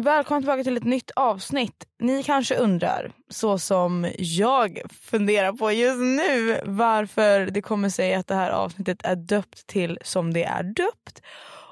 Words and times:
Välkomna 0.00 0.40
tillbaka 0.40 0.64
till 0.64 0.76
ett 0.76 0.84
nytt 0.84 1.10
avsnitt. 1.16 1.84
Ni 1.98 2.22
kanske 2.22 2.56
undrar, 2.56 3.12
så 3.28 3.58
som 3.58 4.12
jag 4.18 4.80
funderar 5.02 5.52
på 5.52 5.72
just 5.72 6.00
nu, 6.00 6.60
varför 6.64 7.46
det 7.46 7.62
kommer 7.62 7.88
sig 7.88 8.14
att 8.14 8.26
det 8.26 8.34
här 8.34 8.50
avsnittet 8.50 8.98
är 9.04 9.16
döpt 9.16 9.66
till 9.66 9.98
som 10.02 10.32
det 10.32 10.44
är 10.44 10.62
döpt. 10.62 11.22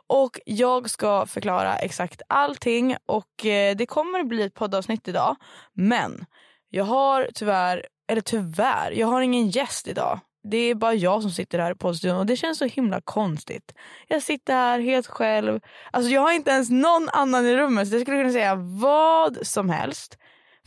Och 0.06 0.40
jag 0.46 0.90
ska 0.90 1.26
förklara 1.26 1.76
exakt 1.76 2.22
allting 2.28 2.96
och 3.06 3.46
eh, 3.46 3.76
det 3.76 3.86
kommer 3.86 4.24
bli 4.24 4.42
ett 4.42 4.54
poddavsnitt 4.54 5.08
idag. 5.08 5.36
Men 5.72 6.26
jag 6.70 6.84
har 6.84 7.28
tyvärr, 7.34 7.86
eller 8.08 8.22
tyvärr, 8.22 8.90
jag 8.90 9.06
har 9.06 9.20
ingen 9.20 9.48
gäst 9.48 9.88
idag. 9.88 10.20
Det 10.44 10.56
är 10.56 10.74
bara 10.74 10.94
jag 10.94 11.22
som 11.22 11.30
sitter 11.30 11.58
här 11.58 11.72
i 11.72 11.74
poddstudion 11.74 12.18
och 12.18 12.26
det 12.26 12.36
känns 12.36 12.58
så 12.58 12.64
himla 12.64 13.00
konstigt. 13.00 13.74
Jag 14.08 14.22
sitter 14.22 14.52
här 14.52 14.80
helt 14.80 15.06
själv. 15.06 15.60
Alltså 15.90 16.10
jag 16.10 16.20
har 16.20 16.32
inte 16.32 16.50
ens 16.50 16.70
någon 16.70 17.08
annan 17.08 17.46
i 17.46 17.56
rummet 17.56 17.88
så 17.88 17.94
jag 17.94 18.02
skulle 18.02 18.18
kunna 18.18 18.32
säga 18.32 18.54
vad 18.54 19.46
som 19.46 19.70
helst. 19.70 20.18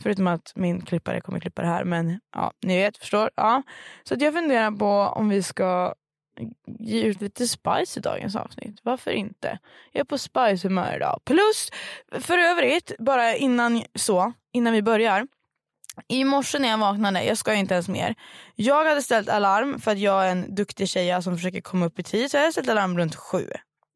Förutom 0.02 0.26
att 0.26 0.52
min 0.54 0.80
klippare 0.80 1.20
kommer 1.20 1.40
klippa 1.40 1.62
det 1.62 1.68
här 1.68 1.84
men 1.84 2.20
ja, 2.34 2.52
ni 2.66 2.76
vet, 2.76 2.98
förstår. 2.98 3.30
Ja. 3.34 3.62
Så 4.04 4.14
att 4.14 4.20
jag 4.20 4.34
funderar 4.34 4.70
på 4.70 4.86
om 4.90 5.28
vi 5.28 5.42
ska 5.42 5.94
ge 6.78 7.02
ut 7.02 7.20
lite 7.20 7.48
spice 7.48 7.98
i 7.98 8.02
dagens 8.02 8.36
avsnitt. 8.36 8.80
Varför 8.82 9.10
inte? 9.10 9.58
Jag 9.92 10.00
är 10.00 10.04
på 10.04 10.18
spice-humör 10.18 10.96
idag. 10.96 11.20
Plus, 11.24 11.70
för 12.12 12.38
övrigt, 12.38 12.92
bara 12.98 13.36
innan 13.36 13.82
så, 13.94 14.32
innan 14.52 14.72
vi 14.72 14.82
börjar. 14.82 15.26
I 16.08 16.24
morse 16.24 16.58
när 16.58 16.68
jag 16.68 16.78
vaknade, 16.78 17.24
jag 17.24 17.38
ska 17.38 17.54
inte 17.54 17.74
ens 17.74 17.88
mer. 17.88 18.14
Jag 18.54 18.84
hade 18.84 19.02
ställt 19.02 19.28
alarm 19.28 19.80
för 19.80 19.90
att 19.90 19.98
jag 19.98 20.26
är 20.26 20.30
en 20.30 20.54
duktig 20.54 20.88
tjej 20.88 21.22
som 21.22 21.36
försöker 21.36 21.60
komma 21.60 21.86
upp 21.86 21.98
i 21.98 22.02
tid. 22.02 22.30
Så 22.30 22.36
jag 22.36 22.42
hade 22.42 22.52
ställt 22.52 22.68
alarm 22.68 22.98
runt 22.98 23.16
sju 23.16 23.46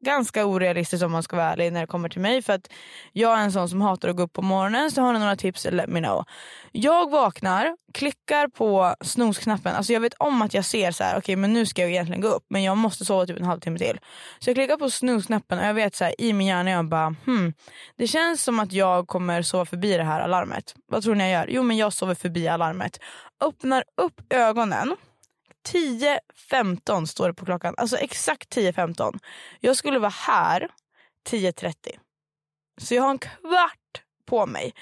ganska 0.03 0.45
orealistiskt 0.45 1.03
om 1.03 1.11
man 1.11 1.23
ska 1.23 1.35
vara 1.35 1.51
ärlig 1.51 1.73
när 1.73 1.81
det 1.81 1.87
kommer 1.87 2.09
till 2.09 2.21
mig. 2.21 2.41
För 2.41 2.53
att 2.53 2.67
jag 3.11 3.39
är 3.39 3.43
en 3.43 3.51
sån 3.51 3.69
som 3.69 3.81
hatar 3.81 4.09
att 4.09 4.15
gå 4.15 4.23
upp 4.23 4.33
på 4.33 4.41
morgonen. 4.41 4.91
Så 4.91 5.01
har 5.01 5.13
ni 5.13 5.19
några 5.19 5.35
tips, 5.35 5.67
let 5.71 5.89
me 5.89 5.99
know. 5.99 6.25
Jag 6.71 7.11
vaknar, 7.11 7.77
klickar 7.93 8.47
på 8.47 8.95
snosknappen. 9.01 9.75
Alltså 9.75 9.93
jag 9.93 9.99
vet 9.99 10.13
om 10.13 10.41
att 10.41 10.53
jag 10.53 10.65
ser 10.65 10.91
så 10.91 11.03
här, 11.03 11.11
okej 11.11 11.19
okay, 11.19 11.35
men 11.35 11.53
nu 11.53 11.65
ska 11.65 11.81
jag 11.81 11.91
egentligen 11.91 12.21
gå 12.21 12.27
upp. 12.27 12.45
Men 12.49 12.63
jag 12.63 12.77
måste 12.77 13.05
sova 13.05 13.25
typ 13.25 13.39
en 13.39 13.45
halvtimme 13.45 13.79
till. 13.79 13.99
Så 14.39 14.49
jag 14.49 14.55
klickar 14.55 14.77
på 14.77 14.89
snosknappen 14.89 15.59
och 15.59 15.65
jag 15.65 15.73
vet 15.73 15.95
så 15.95 16.03
här, 16.03 16.21
i 16.21 16.33
min 16.33 16.47
hjärna, 16.47 16.69
jag 16.69 16.85
bara 16.85 17.15
hmm. 17.25 17.53
Det 17.95 18.07
känns 18.07 18.43
som 18.43 18.59
att 18.59 18.71
jag 18.71 19.07
kommer 19.07 19.41
sova 19.41 19.65
förbi 19.65 19.97
det 19.97 20.03
här 20.03 20.21
alarmet. 20.21 20.75
Vad 20.87 21.03
tror 21.03 21.15
ni 21.15 21.23
jag 21.23 21.31
gör? 21.31 21.47
Jo 21.49 21.63
men 21.63 21.77
jag 21.77 21.93
sover 21.93 22.15
förbi 22.15 22.47
alarmet. 22.47 22.99
Öppnar 23.41 23.83
upp 23.97 24.33
ögonen 24.33 24.95
10.15 25.69 27.05
står 27.05 27.27
det 27.27 27.33
på 27.33 27.45
klockan. 27.45 27.75
Alltså 27.77 27.97
exakt 27.97 28.55
10.15. 28.57 29.19
Jag 29.59 29.77
skulle 29.77 29.99
vara 29.99 30.13
här 30.27 30.67
10.30. 31.29 31.73
Så 32.77 32.95
jag 32.95 33.03
har 33.03 33.09
en 33.09 33.19
kvart 33.19 34.03
på 34.25 34.45
mig. 34.45 34.73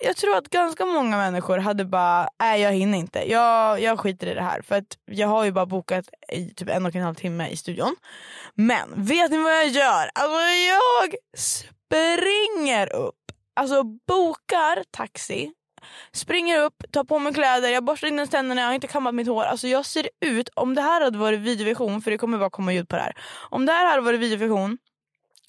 Jag 0.00 0.16
tror 0.16 0.36
att 0.36 0.48
ganska 0.48 0.84
många 0.84 1.16
människor 1.16 1.58
hade 1.58 1.84
bara, 1.84 2.28
nej 2.38 2.60
jag 2.60 2.72
hinner 2.72 2.98
inte. 2.98 3.30
Jag, 3.30 3.80
jag 3.80 4.00
skiter 4.00 4.26
i 4.26 4.34
det 4.34 4.42
här. 4.42 4.62
För 4.62 4.74
att 4.74 4.98
jag 5.04 5.28
har 5.28 5.44
ju 5.44 5.52
bara 5.52 5.66
bokat 5.66 6.04
i 6.32 6.54
typ 6.54 6.68
en 6.68 6.86
och 6.86 6.94
en 6.94 7.02
halv 7.02 7.14
timme 7.14 7.48
i 7.48 7.56
studion. 7.56 7.96
Men 8.54 9.04
vet 9.04 9.30
ni 9.30 9.38
vad 9.38 9.52
jag 9.52 9.68
gör? 9.68 10.10
Alltså 10.14 10.40
jag 10.40 11.14
springer 11.36 12.92
upp. 12.92 13.14
Alltså 13.54 13.82
bokar 13.82 14.84
taxi 14.90 15.52
Springer 16.12 16.58
upp, 16.58 16.82
tar 16.90 17.04
på 17.04 17.18
mig 17.18 17.34
kläder, 17.34 17.68
jag 17.68 17.84
borstar 17.84 18.08
in 18.08 18.28
tänderna, 18.28 18.60
jag 18.60 18.68
har 18.68 18.74
inte 18.74 18.86
kammat 18.86 19.14
mitt 19.14 19.28
hår. 19.28 19.44
Alltså 19.44 19.68
jag 19.68 19.86
ser 19.86 20.08
ut, 20.20 20.48
om 20.54 20.74
det 20.74 20.82
här 20.82 21.00
hade 21.00 21.18
varit 21.18 21.40
videovision, 21.40 22.02
för 22.02 22.10
det 22.10 22.18
kommer 22.18 22.38
bara 22.38 22.50
komma 22.50 22.72
ljud 22.72 22.88
på 22.88 22.96
det 22.96 23.02
här. 23.02 23.16
Om 23.50 23.66
det 23.66 23.72
här 23.72 23.90
hade 23.90 24.02
varit 24.02 24.20
videovision 24.20 24.78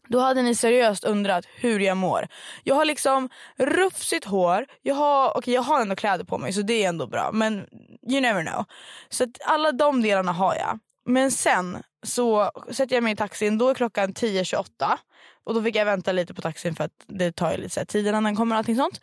då 0.10 0.20
hade 0.20 0.42
ni 0.42 0.56
seriöst 0.56 1.04
undrat 1.04 1.46
hur 1.56 1.80
jag 1.80 1.98
mår. 1.98 2.28
Jag 2.64 2.76
har 2.76 2.86
liksom 2.86 3.30
rufsigt 3.58 4.26
hår, 4.26 4.66
jag 4.82 4.96
har, 4.96 5.38
okay, 5.38 5.54
jag 5.54 5.62
har 5.62 5.82
ändå 5.82 5.96
kläder 5.96 6.26
på 6.26 6.38
mig 6.38 6.54
så 6.54 6.62
det 6.62 6.84
är 6.84 6.90
ändå 6.90 7.08
bra 7.08 7.32
men 7.34 7.68
you 8.10 8.22
never 8.22 8.46
know. 8.46 8.66
Så 9.10 9.26
alla 9.46 9.72
de 9.72 10.02
delarna 10.02 10.32
har 10.32 10.56
jag. 10.56 10.80
Men 11.06 11.32
sen 11.32 11.84
så 12.04 12.52
sätter 12.72 12.96
jag 12.96 13.04
mig 13.04 13.14
i 13.14 13.16
taxin, 13.16 13.58
då 13.58 13.70
är 13.70 13.74
klockan 13.74 14.14
10.28 14.14 14.98
och 15.44 15.54
då 15.54 15.64
fick 15.64 15.76
jag 15.76 15.86
vänta 15.86 16.12
lite 16.12 16.34
på 16.34 16.42
taxin 16.42 16.76
för 16.76 16.84
att 16.84 17.06
det 17.08 17.32
tar 17.32 17.52
ju 17.52 17.58
lite 17.58 17.86
tid 17.86 18.08
innan 18.08 18.24
den 18.24 18.36
kommer 18.36 18.56
och 18.56 18.58
allting 18.58 18.76
sånt. 18.76 19.02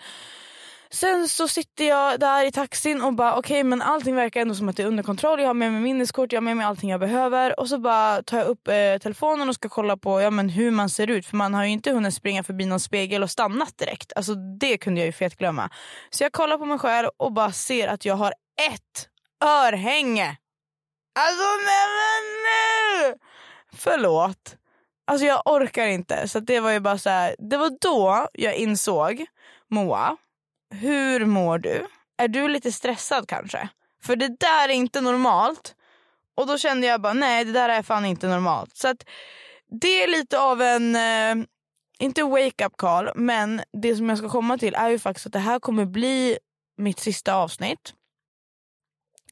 Sen 0.95 1.29
så 1.29 1.49
sitter 1.49 1.85
jag 1.85 2.21
där 2.21 2.45
i 2.45 2.53
taxin 2.53 3.03
och 3.03 3.15
bara 3.15 3.37
okej 3.37 3.61
okay, 3.61 3.65
men 3.65 3.83
allting 3.83 4.15
verkar 4.15 4.41
ändå 4.41 4.55
som 4.55 4.69
att 4.69 4.77
det 4.77 4.83
är 4.83 4.87
under 4.87 5.03
kontroll. 5.03 5.41
Jag 5.41 5.47
har 5.47 5.55
med 5.55 5.73
mig 5.73 5.81
minneskort, 5.81 6.33
jag 6.33 6.37
har 6.37 6.45
med 6.45 6.57
mig 6.57 6.67
allting 6.67 6.91
jag 6.91 7.01
behöver. 7.01 7.61
Och 7.61 7.69
så 7.69 7.79
bara 7.79 8.23
tar 8.23 8.39
jag 8.39 8.47
upp 8.47 8.69
eh, 8.69 8.99
telefonen 9.03 9.49
och 9.49 9.55
ska 9.55 9.69
kolla 9.69 9.97
på 9.97 10.21
ja, 10.21 10.31
men 10.31 10.49
hur 10.49 10.71
man 10.71 10.91
ser 10.91 11.11
ut. 11.11 11.27
För 11.27 11.37
man 11.37 11.55
har 11.55 11.65
ju 11.65 11.71
inte 11.71 11.91
hunnit 11.91 12.15
springa 12.15 12.43
förbi 12.43 12.67
någon 12.67 12.81
spegel 12.81 13.23
och 13.23 13.31
stannat 13.31 13.79
direkt. 13.79 14.13
Alltså 14.17 14.35
det 14.35 14.79
kunde 14.79 15.01
jag 15.01 15.07
ju 15.07 15.13
fet 15.13 15.37
glömma. 15.37 15.71
Så 16.11 16.25
jag 16.25 16.33
kollar 16.33 16.59
på 16.59 16.65
mig 16.65 16.79
själv 16.79 17.09
och 17.17 17.33
bara 17.33 17.53
ser 17.53 17.89
att 17.89 18.05
jag 18.05 18.15
har 18.15 18.35
ett 18.71 19.09
örhänge. 19.45 20.37
Alltså 21.19 21.45
nej 21.67 21.87
men 21.99 22.23
nu! 22.45 23.19
Förlåt. 23.77 24.57
Alltså 25.07 25.27
jag 25.27 25.43
orkar 25.45 25.87
inte. 25.87 26.29
Så 26.29 26.41
det 26.41 26.61
var 26.61 26.71
ju 26.71 26.81
bara 26.81 26.99
så 26.99 27.11
här, 27.11 27.37
det 27.39 27.57
var 27.57 27.71
då 27.81 28.29
jag 28.33 28.55
insåg 28.55 29.27
Moa, 29.71 30.17
hur 30.71 31.27
mår 31.27 31.59
du? 31.59 31.87
Är 32.17 32.29
du 32.29 32.49
lite 32.49 32.73
stressad 32.73 33.29
kanske? 33.29 33.69
För 34.03 34.17
det 34.17 34.41
där 34.41 34.69
är 34.69 34.73
inte 34.73 35.01
normalt. 35.01 35.75
Och 36.37 36.47
då 36.47 36.59
kände 36.59 36.87
jag 36.87 37.01
bara 37.01 37.13
nej 37.13 37.45
det 37.45 37.53
där 37.53 37.69
är 37.69 37.83
fan 37.83 38.05
inte 38.05 38.29
normalt. 38.29 38.77
Så 38.77 38.89
att 38.89 39.05
det 39.81 40.03
är 40.03 40.09
lite 40.09 40.41
av 40.41 40.63
en, 40.63 40.97
eh, 40.97 41.47
inte 41.99 42.23
wake 42.23 42.67
up 42.67 42.77
call, 42.77 43.11
men 43.15 43.63
det 43.83 43.97
som 43.97 44.09
jag 44.09 44.19
ska 44.19 44.29
komma 44.29 44.59
till 44.59 44.75
är 44.75 44.89
ju 44.89 44.99
faktiskt 44.99 45.27
att 45.27 45.33
det 45.33 45.39
här 45.39 45.59
kommer 45.59 45.85
bli 45.85 46.39
mitt 46.77 47.01
sista 47.01 47.35
avsnitt. 47.35 47.95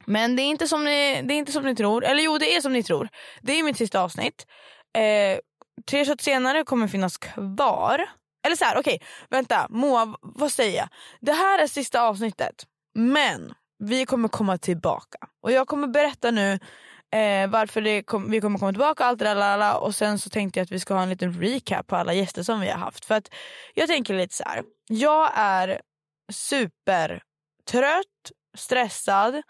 Men 0.04 0.36
det 0.36 0.42
är 0.42 0.46
inte 0.46 0.68
som 0.68 0.84
ni, 0.84 1.22
det 1.22 1.34
är 1.34 1.38
inte 1.38 1.52
som 1.52 1.64
ni 1.64 1.76
tror. 1.76 2.04
Eller 2.04 2.22
jo, 2.22 2.38
det 2.38 2.56
är 2.56 2.60
som 2.60 2.72
ni 2.72 2.82
tror. 2.82 3.08
Det 3.40 3.52
är 3.52 3.62
mitt 3.62 3.76
sista 3.76 4.00
avsnitt. 4.00 4.46
Eh, 4.94 5.38
tre 5.86 6.04
shots 6.04 6.24
senare 6.24 6.64
kommer 6.64 6.88
finnas 6.88 7.18
kvar. 7.18 8.08
Eller 8.42 8.56
så 8.56 8.64
här, 8.64 8.78
okej, 8.78 8.94
okay, 8.94 9.08
vänta. 9.30 9.66
Moa, 9.70 10.16
vad 10.20 10.52
säger 10.52 10.78
jag? 10.78 10.88
Det 11.20 11.32
här 11.32 11.58
är 11.58 11.66
sista 11.66 12.02
avsnittet. 12.02 12.66
Men 12.94 13.54
vi 13.78 14.06
kommer 14.06 14.28
komma 14.28 14.58
tillbaka. 14.58 15.18
Och 15.42 15.52
jag 15.52 15.68
kommer 15.68 15.88
berätta 15.88 16.30
nu 16.30 16.52
eh, 17.12 17.50
varför 17.50 18.02
kom, 18.02 18.30
vi 18.30 18.40
kommer 18.40 18.58
komma 18.58 18.72
tillbaka 18.72 19.04
allt 19.04 19.18
det 19.18 19.24
där 19.24 19.80
och 19.80 19.94
sen 19.94 20.18
så 20.18 20.30
tänkte 20.30 20.60
jag 20.60 20.64
att 20.64 20.72
vi 20.72 20.80
ska 20.80 20.94
ha 20.94 21.02
en 21.02 21.08
liten 21.08 21.40
recap 21.40 21.86
på 21.86 21.96
alla 21.96 22.14
gäster 22.14 22.42
som 22.42 22.60
vi 22.60 22.68
har 22.68 22.78
haft. 22.78 23.04
För 23.04 23.14
att 23.14 23.28
jag 23.74 23.88
tänker 23.88 24.14
lite 24.14 24.34
så 24.34 24.44
här. 24.46 24.62
Jag 24.88 25.30
är 25.34 25.80
supertrött, 26.32 27.22
stressad 28.56 29.42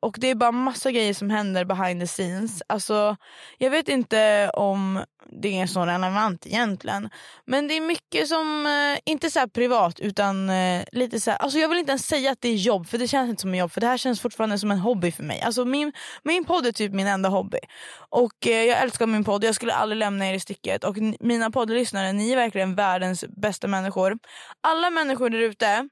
och 0.00 0.16
det 0.18 0.30
är 0.30 0.34
bara 0.34 0.52
massa 0.52 0.90
grejer 0.90 1.14
som 1.14 1.30
händer 1.30 1.64
behind 1.64 2.00
the 2.00 2.06
scenes. 2.06 2.62
Alltså, 2.66 3.16
jag 3.58 3.70
vet 3.70 3.88
inte 3.88 4.50
om 4.54 5.04
det 5.32 5.60
är 5.60 5.66
så 5.66 5.86
relevant 5.86 6.46
egentligen. 6.46 7.10
Men 7.46 7.68
det 7.68 7.74
är 7.76 7.80
mycket 7.80 8.28
som, 8.28 8.66
eh, 8.66 9.00
inte 9.04 9.30
så 9.30 9.48
privat 9.48 10.00
utan 10.00 10.50
eh, 10.50 10.84
lite 10.92 11.20
så 11.20 11.30
här, 11.30 11.38
alltså 11.38 11.58
jag 11.58 11.68
vill 11.68 11.78
inte 11.78 11.90
ens 11.90 12.06
säga 12.06 12.32
att 12.32 12.40
det 12.40 12.48
är 12.48 12.54
jobb 12.54 12.86
för 12.86 12.98
det 12.98 13.08
känns 13.08 13.30
inte 13.30 13.40
som 13.40 13.54
ett 13.54 13.58
jobb 13.58 13.72
för 13.72 13.80
det 13.80 13.86
här 13.86 13.96
känns 13.96 14.20
fortfarande 14.20 14.58
som 14.58 14.70
en 14.70 14.78
hobby 14.78 15.12
för 15.12 15.22
mig. 15.22 15.40
Alltså 15.40 15.64
min, 15.64 15.92
min 16.22 16.44
podd 16.44 16.66
är 16.66 16.72
typ 16.72 16.92
min 16.92 17.06
enda 17.06 17.28
hobby. 17.28 17.58
Och 18.08 18.46
eh, 18.46 18.64
jag 18.64 18.82
älskar 18.82 19.06
min 19.06 19.24
podd, 19.24 19.44
jag 19.44 19.54
skulle 19.54 19.74
aldrig 19.74 19.98
lämna 19.98 20.26
er 20.26 20.34
i 20.34 20.40
sticket. 20.40 20.84
Och 20.84 20.96
mina 21.20 21.50
poddlyssnare, 21.50 22.12
ni 22.12 22.32
är 22.32 22.36
verkligen 22.36 22.74
världens 22.74 23.24
bästa 23.28 23.68
människor. 23.68 24.18
Alla 24.60 24.90
människor 24.90 25.30
där 25.30 25.38
ute 25.38 25.88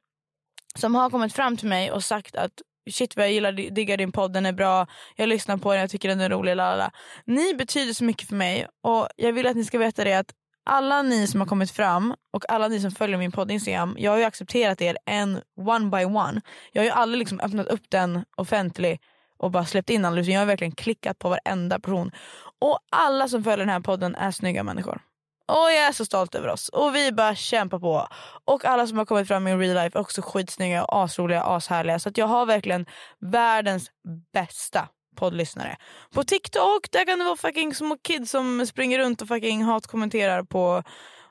som 0.78 0.94
har 0.94 1.10
kommit 1.10 1.32
fram 1.32 1.56
till 1.56 1.68
mig 1.68 1.92
och 1.92 2.04
sagt 2.04 2.36
att 2.36 2.52
shit 2.90 3.16
vad 3.16 3.24
jag 3.24 3.32
gillar, 3.32 3.52
diggar 3.52 3.96
din 3.96 4.12
podd, 4.12 4.32
den 4.32 4.46
är 4.46 4.52
bra, 4.52 4.86
jag 5.16 5.28
lyssnar 5.28 5.56
på 5.56 5.72
den, 5.72 5.80
jag 5.80 5.90
tycker 5.90 6.08
den 6.08 6.20
är 6.20 6.30
rolig. 6.30 6.56
Lalala. 6.56 6.90
Ni 7.24 7.54
betyder 7.54 7.92
så 7.92 8.04
mycket 8.04 8.28
för 8.28 8.36
mig 8.36 8.66
och 8.82 9.08
jag 9.16 9.32
vill 9.32 9.46
att 9.46 9.56
ni 9.56 9.64
ska 9.64 9.78
veta 9.78 10.04
det 10.04 10.14
att 10.14 10.34
alla 10.64 11.02
ni 11.02 11.26
som 11.26 11.40
har 11.40 11.46
kommit 11.46 11.70
fram 11.70 12.14
och 12.32 12.50
alla 12.50 12.68
ni 12.68 12.80
som 12.80 12.90
följer 12.90 13.18
min 13.18 13.32
podd 13.32 13.50
Instagram, 13.50 13.96
jag 13.98 14.10
har 14.10 14.18
ju 14.18 14.24
accepterat 14.24 14.80
er 14.80 14.96
en 15.06 15.40
one 15.56 15.90
by 15.90 16.04
one. 16.04 16.40
Jag 16.72 16.82
har 16.82 16.86
ju 16.86 16.90
aldrig 16.90 17.18
liksom 17.18 17.40
öppnat 17.40 17.66
upp 17.66 17.90
den 17.90 18.24
offentlig, 18.36 19.00
och 19.38 19.50
bara 19.50 19.64
släppt 19.64 19.90
in 19.90 20.04
alla 20.04 20.20
utan 20.20 20.32
jag 20.32 20.40
har 20.40 20.46
verkligen 20.46 20.74
klickat 20.74 21.18
på 21.18 21.28
varenda 21.28 21.78
person. 21.80 22.10
Och 22.58 22.78
alla 22.90 23.28
som 23.28 23.44
följer 23.44 23.58
den 23.58 23.68
här 23.68 23.80
podden 23.80 24.14
är 24.14 24.30
snygga 24.30 24.62
människor. 24.62 25.00
Och 25.48 25.72
jag 25.72 25.86
är 25.86 25.92
så 25.92 26.04
stolt 26.04 26.34
över 26.34 26.48
oss. 26.48 26.68
Och 26.68 26.94
vi 26.94 27.12
bara 27.12 27.34
kämpar 27.34 27.78
på. 27.78 28.08
Och 28.44 28.64
alla 28.64 28.86
som 28.86 28.98
har 28.98 29.04
kommit 29.04 29.28
fram 29.28 29.48
i 29.48 29.56
real 29.56 29.84
life 29.84 29.98
är 29.98 30.00
också 30.00 30.22
skitsnygga, 30.22 30.84
och 30.84 31.02
asroliga, 31.02 31.42
ashärliga. 31.42 31.98
Så 31.98 32.08
att 32.08 32.18
jag 32.18 32.26
har 32.26 32.46
verkligen 32.46 32.86
världens 33.20 33.90
bästa 34.32 34.88
poddlyssnare. 35.16 35.76
På 36.14 36.24
TikTok 36.24 36.90
där 36.90 37.04
kan 37.04 37.18
det 37.18 37.24
vara 37.24 37.36
fucking 37.36 37.74
små 37.74 37.96
kids 38.02 38.30
som 38.30 38.66
springer 38.66 38.98
runt 38.98 39.22
och 39.22 39.28
fucking 39.28 39.64
hatkommenterar 39.64 40.42
på 40.42 40.82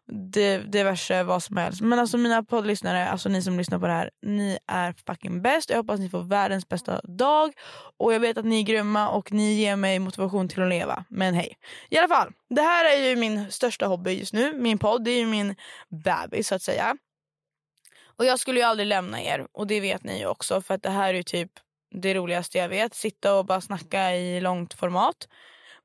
diverse 0.07 1.23
vad 1.23 1.43
som 1.43 1.57
helst. 1.57 1.81
Men 1.81 1.99
alltså 1.99 2.17
mina 2.17 2.43
poddlyssnare, 2.43 3.09
alltså 3.09 3.29
ni 3.29 3.41
som 3.41 3.57
lyssnar 3.57 3.79
på 3.79 3.87
det 3.87 3.93
här, 3.93 4.09
ni 4.21 4.57
är 4.67 4.93
fucking 5.07 5.41
bäst. 5.41 5.69
Jag 5.69 5.77
hoppas 5.77 5.99
ni 5.99 6.09
får 6.09 6.23
världens 6.23 6.69
bästa 6.69 7.01
dag. 7.01 7.53
Och 7.97 8.13
jag 8.13 8.19
vet 8.19 8.37
att 8.37 8.45
ni 8.45 8.59
är 8.59 8.63
grymma 8.63 9.09
och 9.09 9.31
ni 9.31 9.53
ger 9.53 9.75
mig 9.75 9.99
motivation 9.99 10.49
till 10.49 10.61
att 10.61 10.69
leva. 10.69 11.05
Men 11.09 11.33
hej. 11.33 11.57
I 11.89 11.97
alla 11.97 12.07
fall, 12.07 12.33
det 12.49 12.61
här 12.61 12.85
är 12.85 13.09
ju 13.09 13.15
min 13.15 13.51
största 13.51 13.85
hobby 13.85 14.11
just 14.11 14.33
nu. 14.33 14.53
Min 14.53 14.77
podd, 14.77 15.03
det 15.03 15.11
är 15.11 15.19
ju 15.19 15.25
min 15.25 15.55
bebis 15.89 16.47
så 16.47 16.55
att 16.55 16.61
säga. 16.61 16.97
Och 18.17 18.25
jag 18.25 18.39
skulle 18.39 18.59
ju 18.59 18.65
aldrig 18.65 18.87
lämna 18.87 19.21
er 19.21 19.47
och 19.51 19.67
det 19.67 19.79
vet 19.79 20.03
ni 20.03 20.19
ju 20.19 20.25
också 20.27 20.61
för 20.61 20.73
att 20.73 20.83
det 20.83 20.89
här 20.89 21.09
är 21.09 21.13
ju 21.13 21.23
typ 21.23 21.51
det 21.91 22.13
roligaste 22.13 22.57
jag 22.57 22.69
vet. 22.69 22.95
Sitta 22.95 23.35
och 23.35 23.45
bara 23.45 23.61
snacka 23.61 24.15
i 24.15 24.41
långt 24.41 24.73
format. 24.73 25.27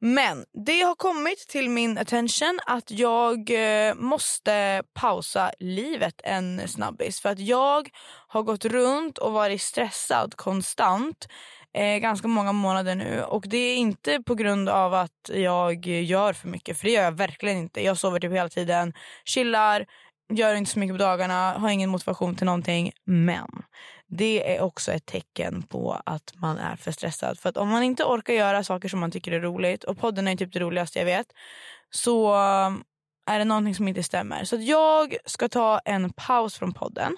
Men 0.05 0.45
det 0.67 0.81
har 0.81 0.95
kommit 0.95 1.39
till 1.49 1.71
min 1.71 1.99
attention 1.99 2.59
att 2.67 2.91
jag 2.91 3.51
eh, 3.51 3.95
måste 3.95 4.83
pausa 4.95 5.53
livet 5.59 6.21
en 6.25 6.69
snabbis. 6.69 7.21
För 7.21 7.29
att 7.29 7.39
jag 7.39 7.89
har 8.29 8.43
gått 8.43 8.65
runt 8.65 9.19
och 9.19 9.33
varit 9.33 9.63
stressad 9.63 10.37
konstant 10.37 11.29
eh, 11.75 11.99
ganska 11.99 12.29
många 12.29 12.53
månader 12.53 12.95
nu. 12.95 13.23
Och 13.23 13.45
det 13.49 13.57
är 13.57 13.77
inte 13.77 14.23
på 14.23 14.35
grund 14.35 14.69
av 14.69 14.95
att 14.95 15.31
jag 15.35 15.87
gör 15.87 16.33
för 16.33 16.49
mycket, 16.49 16.79
för 16.79 16.85
det 16.85 16.93
gör 16.93 17.03
jag 17.03 17.13
verkligen 17.13 17.59
inte. 17.59 17.85
Jag 17.85 17.99
sover 17.99 18.21
typ 18.21 18.33
hela 18.33 18.49
tiden, 18.49 18.93
chillar, 19.25 19.87
gör 20.33 20.55
inte 20.55 20.71
så 20.71 20.79
mycket 20.79 20.95
på 20.95 21.05
dagarna, 21.05 21.53
har 21.53 21.71
ingen 21.71 21.91
motivation 21.91 22.37
till 22.37 22.47
någonting. 22.47 22.93
Men 23.05 23.63
det 24.15 24.57
är 24.57 24.61
också 24.61 24.93
ett 24.93 25.07
tecken 25.07 25.63
på 25.63 26.03
att 26.07 26.33
man 26.35 26.59
är 26.59 26.77
för 26.77 26.93
stressad. 26.93 27.39
För 27.39 27.49
att 27.49 27.57
om 27.57 27.69
man 27.69 27.83
inte 27.83 28.05
orkar 28.05 28.35
göra 28.35 28.65
saker 28.65 28.89
som 28.89 29.01
man 29.01 29.11
tycker 29.11 29.33
är 29.33 29.41
roligt 29.41 29.85
och 29.85 29.99
podden 29.99 30.29
är 30.29 30.37
typ 30.37 30.53
det 30.53 30.61
roligaste 30.61 30.99
jag 30.99 31.07
vet 31.07 31.27
så 31.91 32.35
um, 32.35 32.85
är 33.31 33.39
det 33.39 33.45
någonting 33.45 33.75
som 33.75 33.89
inte 33.89 34.03
stämmer. 34.03 34.45
Så 34.45 34.57
jag 34.57 35.17
ska 35.25 35.49
ta 35.49 35.79
en 35.79 36.13
paus 36.13 36.59
från 36.59 36.73
podden. 36.73 37.17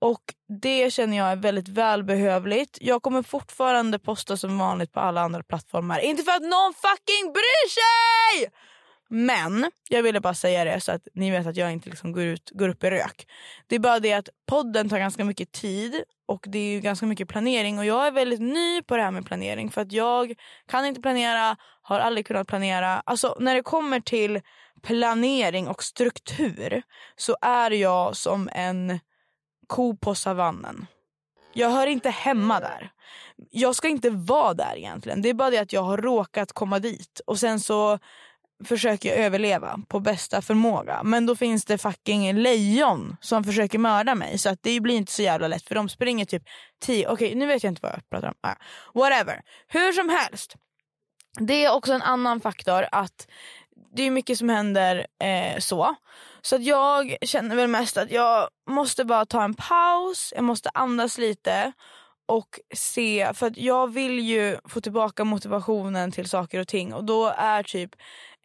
Och 0.00 0.22
det 0.62 0.92
känner 0.92 1.16
jag 1.16 1.32
är 1.32 1.36
väldigt 1.36 1.68
välbehövligt. 1.68 2.78
Jag 2.80 3.02
kommer 3.02 3.22
fortfarande 3.22 3.98
posta 3.98 4.36
som 4.36 4.58
vanligt 4.58 4.92
på 4.92 5.00
alla 5.00 5.20
andra 5.20 5.42
plattformar. 5.42 5.98
Inte 5.98 6.22
för 6.22 6.32
att 6.32 6.42
någon 6.42 6.74
fucking 6.74 7.32
bryr 7.32 7.68
sig! 7.68 8.50
Men 9.10 9.70
jag 9.88 10.02
ville 10.02 10.20
bara 10.20 10.34
säga 10.34 10.64
det 10.64 10.80
så 10.80 10.92
att 10.92 11.08
ni 11.14 11.30
vet 11.30 11.46
att 11.46 11.56
jag 11.56 11.72
inte 11.72 11.90
liksom 11.90 12.12
går, 12.12 12.22
ut, 12.22 12.50
går 12.54 12.68
upp 12.68 12.84
i 12.84 12.90
rök. 12.90 13.26
Det 13.66 13.74
är 13.74 13.78
bara 13.78 14.00
det 14.00 14.12
att 14.12 14.28
podden 14.46 14.88
tar 14.88 14.98
ganska 14.98 15.24
mycket 15.24 15.52
tid 15.52 16.02
och 16.26 16.44
det 16.48 16.58
är 16.58 16.80
ganska 16.80 17.06
mycket 17.06 17.28
planering 17.28 17.78
och 17.78 17.84
jag 17.84 18.06
är 18.06 18.10
väldigt 18.10 18.40
ny 18.40 18.82
på 18.82 18.96
det 18.96 19.02
här 19.02 19.10
med 19.10 19.26
planering 19.26 19.70
för 19.70 19.80
att 19.80 19.92
jag 19.92 20.34
kan 20.66 20.86
inte 20.86 21.00
planera, 21.00 21.56
har 21.82 22.00
aldrig 22.00 22.26
kunnat 22.26 22.48
planera. 22.48 23.02
Alltså 23.06 23.36
när 23.40 23.54
det 23.54 23.62
kommer 23.62 24.00
till 24.00 24.40
planering 24.82 25.68
och 25.68 25.82
struktur 25.82 26.82
så 27.16 27.36
är 27.40 27.70
jag 27.70 28.16
som 28.16 28.48
en 28.52 29.00
ko 29.66 29.96
på 29.96 30.14
savannen. 30.14 30.86
Jag 31.52 31.70
hör 31.70 31.86
inte 31.86 32.10
hemma 32.10 32.60
där. 32.60 32.90
Jag 33.50 33.74
ska 33.74 33.88
inte 33.88 34.10
vara 34.10 34.54
där 34.54 34.76
egentligen. 34.76 35.22
Det 35.22 35.28
är 35.28 35.34
bara 35.34 35.50
det 35.50 35.58
att 35.58 35.72
jag 35.72 35.82
har 35.82 35.96
råkat 35.96 36.52
komma 36.52 36.78
dit 36.78 37.20
och 37.26 37.38
sen 37.38 37.60
så 37.60 37.98
försöker 38.64 39.08
jag 39.08 39.18
överleva 39.18 39.78
på 39.88 40.00
bästa 40.00 40.42
förmåga. 40.42 41.02
Men 41.02 41.26
då 41.26 41.36
finns 41.36 41.64
det 41.64 41.78
fucking 41.78 42.32
lejon 42.32 43.16
som 43.20 43.44
försöker 43.44 43.78
mörda 43.78 44.14
mig. 44.14 44.38
Så 44.38 44.48
att 44.48 44.62
det 44.62 44.80
blir 44.80 44.94
inte 44.94 45.12
så 45.12 45.22
jävla 45.22 45.48
lätt 45.48 45.68
för 45.68 45.74
de 45.74 45.88
springer 45.88 46.24
typ 46.24 46.42
10, 46.82 47.08
okej 47.08 47.26
okay, 47.26 47.38
nu 47.38 47.46
vet 47.46 47.62
jag 47.62 47.70
inte 47.70 47.82
vad 47.82 47.92
jag 47.92 48.10
pratar 48.10 48.28
om. 48.28 48.34
Ah, 48.40 48.54
whatever. 48.94 49.42
Hur 49.68 49.92
som 49.92 50.08
helst. 50.08 50.56
Det 51.40 51.64
är 51.64 51.72
också 51.72 51.92
en 51.92 52.02
annan 52.02 52.40
faktor 52.40 52.86
att 52.92 53.28
det 53.96 54.02
är 54.02 54.10
mycket 54.10 54.38
som 54.38 54.48
händer 54.48 55.06
eh, 55.22 55.58
så. 55.58 55.94
Så 56.42 56.56
att 56.56 56.64
jag 56.64 57.16
känner 57.22 57.56
väl 57.56 57.68
mest 57.68 57.96
att 57.96 58.10
jag 58.10 58.48
måste 58.70 59.04
bara 59.04 59.26
ta 59.26 59.44
en 59.44 59.54
paus, 59.54 60.32
jag 60.36 60.44
måste 60.44 60.70
andas 60.74 61.18
lite 61.18 61.72
och 62.28 62.60
se, 62.74 63.34
för 63.34 63.46
att 63.46 63.56
jag 63.56 63.92
vill 63.92 64.18
ju 64.18 64.56
få 64.64 64.80
tillbaka 64.80 65.24
motivationen 65.24 66.12
till 66.12 66.28
saker 66.28 66.60
och 66.60 66.68
ting 66.68 66.94
och 66.94 67.04
då 67.04 67.26
är 67.36 67.62
typ 67.62 67.90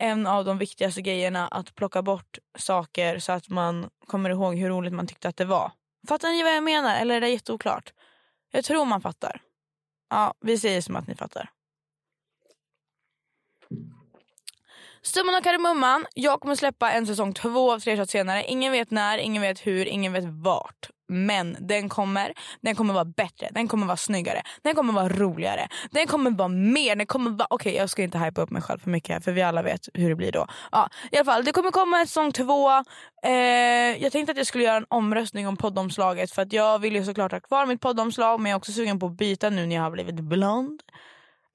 en 0.03 0.27
av 0.27 0.45
de 0.45 0.57
viktigaste 0.57 1.01
grejerna 1.01 1.47
att 1.47 1.75
plocka 1.75 2.01
bort 2.01 2.37
saker 2.57 3.19
så 3.19 3.31
att 3.31 3.49
man 3.49 3.89
kommer 4.07 4.29
ihåg 4.29 4.55
hur 4.55 4.69
roligt 4.69 4.93
man 4.93 5.07
tyckte 5.07 5.29
att 5.29 5.37
det 5.37 5.45
var. 5.45 5.71
Fattar 6.07 6.29
ni 6.29 6.43
vad 6.43 6.55
jag 6.55 6.63
menar 6.63 6.95
eller 6.95 7.15
är 7.15 7.21
det 7.21 7.29
jätteoklart? 7.29 7.93
Jag 8.51 8.63
tror 8.63 8.85
man 8.85 9.01
fattar. 9.01 9.41
Ja, 10.09 10.33
vi 10.41 10.57
säger 10.57 10.81
som 10.81 10.95
att 10.95 11.07
ni 11.07 11.15
fattar. 11.15 11.49
Summan 15.05 15.35
av 15.35 15.41
kardemumman, 15.41 16.05
jag 16.13 16.39
kommer 16.39 16.55
släppa 16.55 16.91
en 16.91 17.07
säsong 17.07 17.33
två 17.33 17.73
av 17.73 17.79
Tre 17.79 18.07
senare. 18.07 18.43
Ingen 18.43 18.71
vet 18.71 18.91
när, 18.91 19.17
ingen 19.17 19.41
vet 19.41 19.67
hur, 19.67 19.85
ingen 19.85 20.13
vet 20.13 20.23
vart. 20.25 20.89
Men 21.07 21.57
den 21.59 21.89
kommer, 21.89 22.33
den 22.61 22.75
kommer 22.75 22.93
vara 22.93 23.05
bättre, 23.05 23.49
den 23.51 23.67
kommer 23.67 23.87
vara 23.87 23.97
snyggare, 23.97 24.41
den 24.61 24.75
kommer 24.75 24.93
vara 24.93 25.09
roligare, 25.09 25.67
den 25.91 26.07
kommer 26.07 26.31
vara 26.31 26.47
mer, 26.47 26.95
den 26.95 27.05
kommer 27.05 27.31
vara... 27.31 27.47
Okej 27.49 27.69
okay, 27.69 27.79
jag 27.79 27.89
ska 27.89 28.03
inte 28.03 28.17
hypa 28.17 28.41
upp 28.41 28.49
mig 28.49 28.61
själv 28.61 28.79
för 28.79 28.89
mycket 28.89 29.13
här 29.13 29.19
för 29.19 29.31
vi 29.31 29.41
alla 29.41 29.61
vet 29.61 29.89
hur 29.93 30.09
det 30.09 30.15
blir 30.15 30.31
då. 30.31 30.47
Ja, 30.71 30.89
I 31.11 31.17
alla 31.17 31.25
fall, 31.25 31.43
det 31.43 31.51
kommer 31.51 31.71
komma 31.71 31.99
en 31.99 32.07
säsong 32.07 32.31
två. 32.31 32.71
Eh, 33.23 33.31
jag 34.03 34.11
tänkte 34.11 34.31
att 34.31 34.37
jag 34.37 34.47
skulle 34.47 34.63
göra 34.63 34.77
en 34.77 34.85
omröstning 34.89 35.47
om 35.47 35.57
poddomslaget 35.57 36.31
för 36.31 36.41
att 36.41 36.53
jag 36.53 36.79
vill 36.79 36.95
ju 36.95 37.05
såklart 37.05 37.31
ha 37.31 37.39
kvar 37.39 37.65
mitt 37.65 37.81
poddomslag 37.81 38.39
men 38.39 38.49
jag 38.49 38.55
är 38.55 38.59
också 38.59 38.71
sugen 38.71 38.99
på 38.99 39.05
att 39.05 39.17
byta 39.17 39.49
nu 39.49 39.65
när 39.65 39.75
jag 39.75 39.83
har 39.83 39.91
blivit 39.91 40.19
blond. 40.19 40.81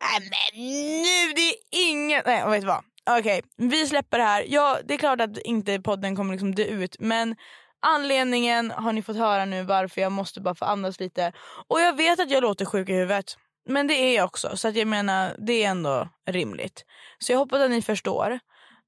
Äh, 0.02 0.20
men 0.20 0.62
nu, 1.02 1.32
det 1.34 1.48
är 1.48 1.90
ingen... 1.90 2.22
Nej, 2.26 2.50
vet 2.50 2.60
du 2.60 2.66
vad? 2.66 2.84
Okej, 3.08 3.20
okay, 3.20 3.69
vi 3.69 3.87
släpper 3.87 4.19
det 4.19 4.25
här. 4.25 4.44
Ja, 4.49 4.78
det 4.84 4.94
är 4.94 4.99
klart 4.99 5.20
att 5.20 5.38
inte 5.38 5.81
podden 5.81 6.16
kommer 6.16 6.32
liksom 6.32 6.55
dö 6.55 6.64
ut 6.64 6.96
men 6.99 7.37
Anledningen 7.81 8.70
har 8.70 8.93
ni 8.93 9.02
fått 9.02 9.16
höra 9.16 9.44
nu 9.44 9.62
varför 9.62 10.00
jag 10.00 10.12
måste 10.12 10.40
bara 10.40 10.55
få 10.55 10.64
andas 10.64 11.00
lite. 11.00 11.32
Och 11.69 11.81
jag 11.81 11.96
vet 11.96 12.20
att 12.20 12.31
jag 12.31 12.43
låter 12.43 12.64
sjuk 12.64 12.88
i 12.88 12.93
huvudet. 12.93 13.37
Men 13.69 13.87
det 13.87 13.94
är 13.94 14.16
jag 14.16 14.25
också. 14.25 14.56
Så 14.56 14.69
att 14.69 14.76
jag 14.76 14.88
menar, 14.88 15.37
det 15.38 15.64
är 15.64 15.70
ändå 15.70 16.08
rimligt. 16.31 16.84
Så 17.19 17.32
jag 17.32 17.38
hoppas 17.38 17.60
att 17.60 17.70
ni 17.70 17.82
förstår. 17.82 18.38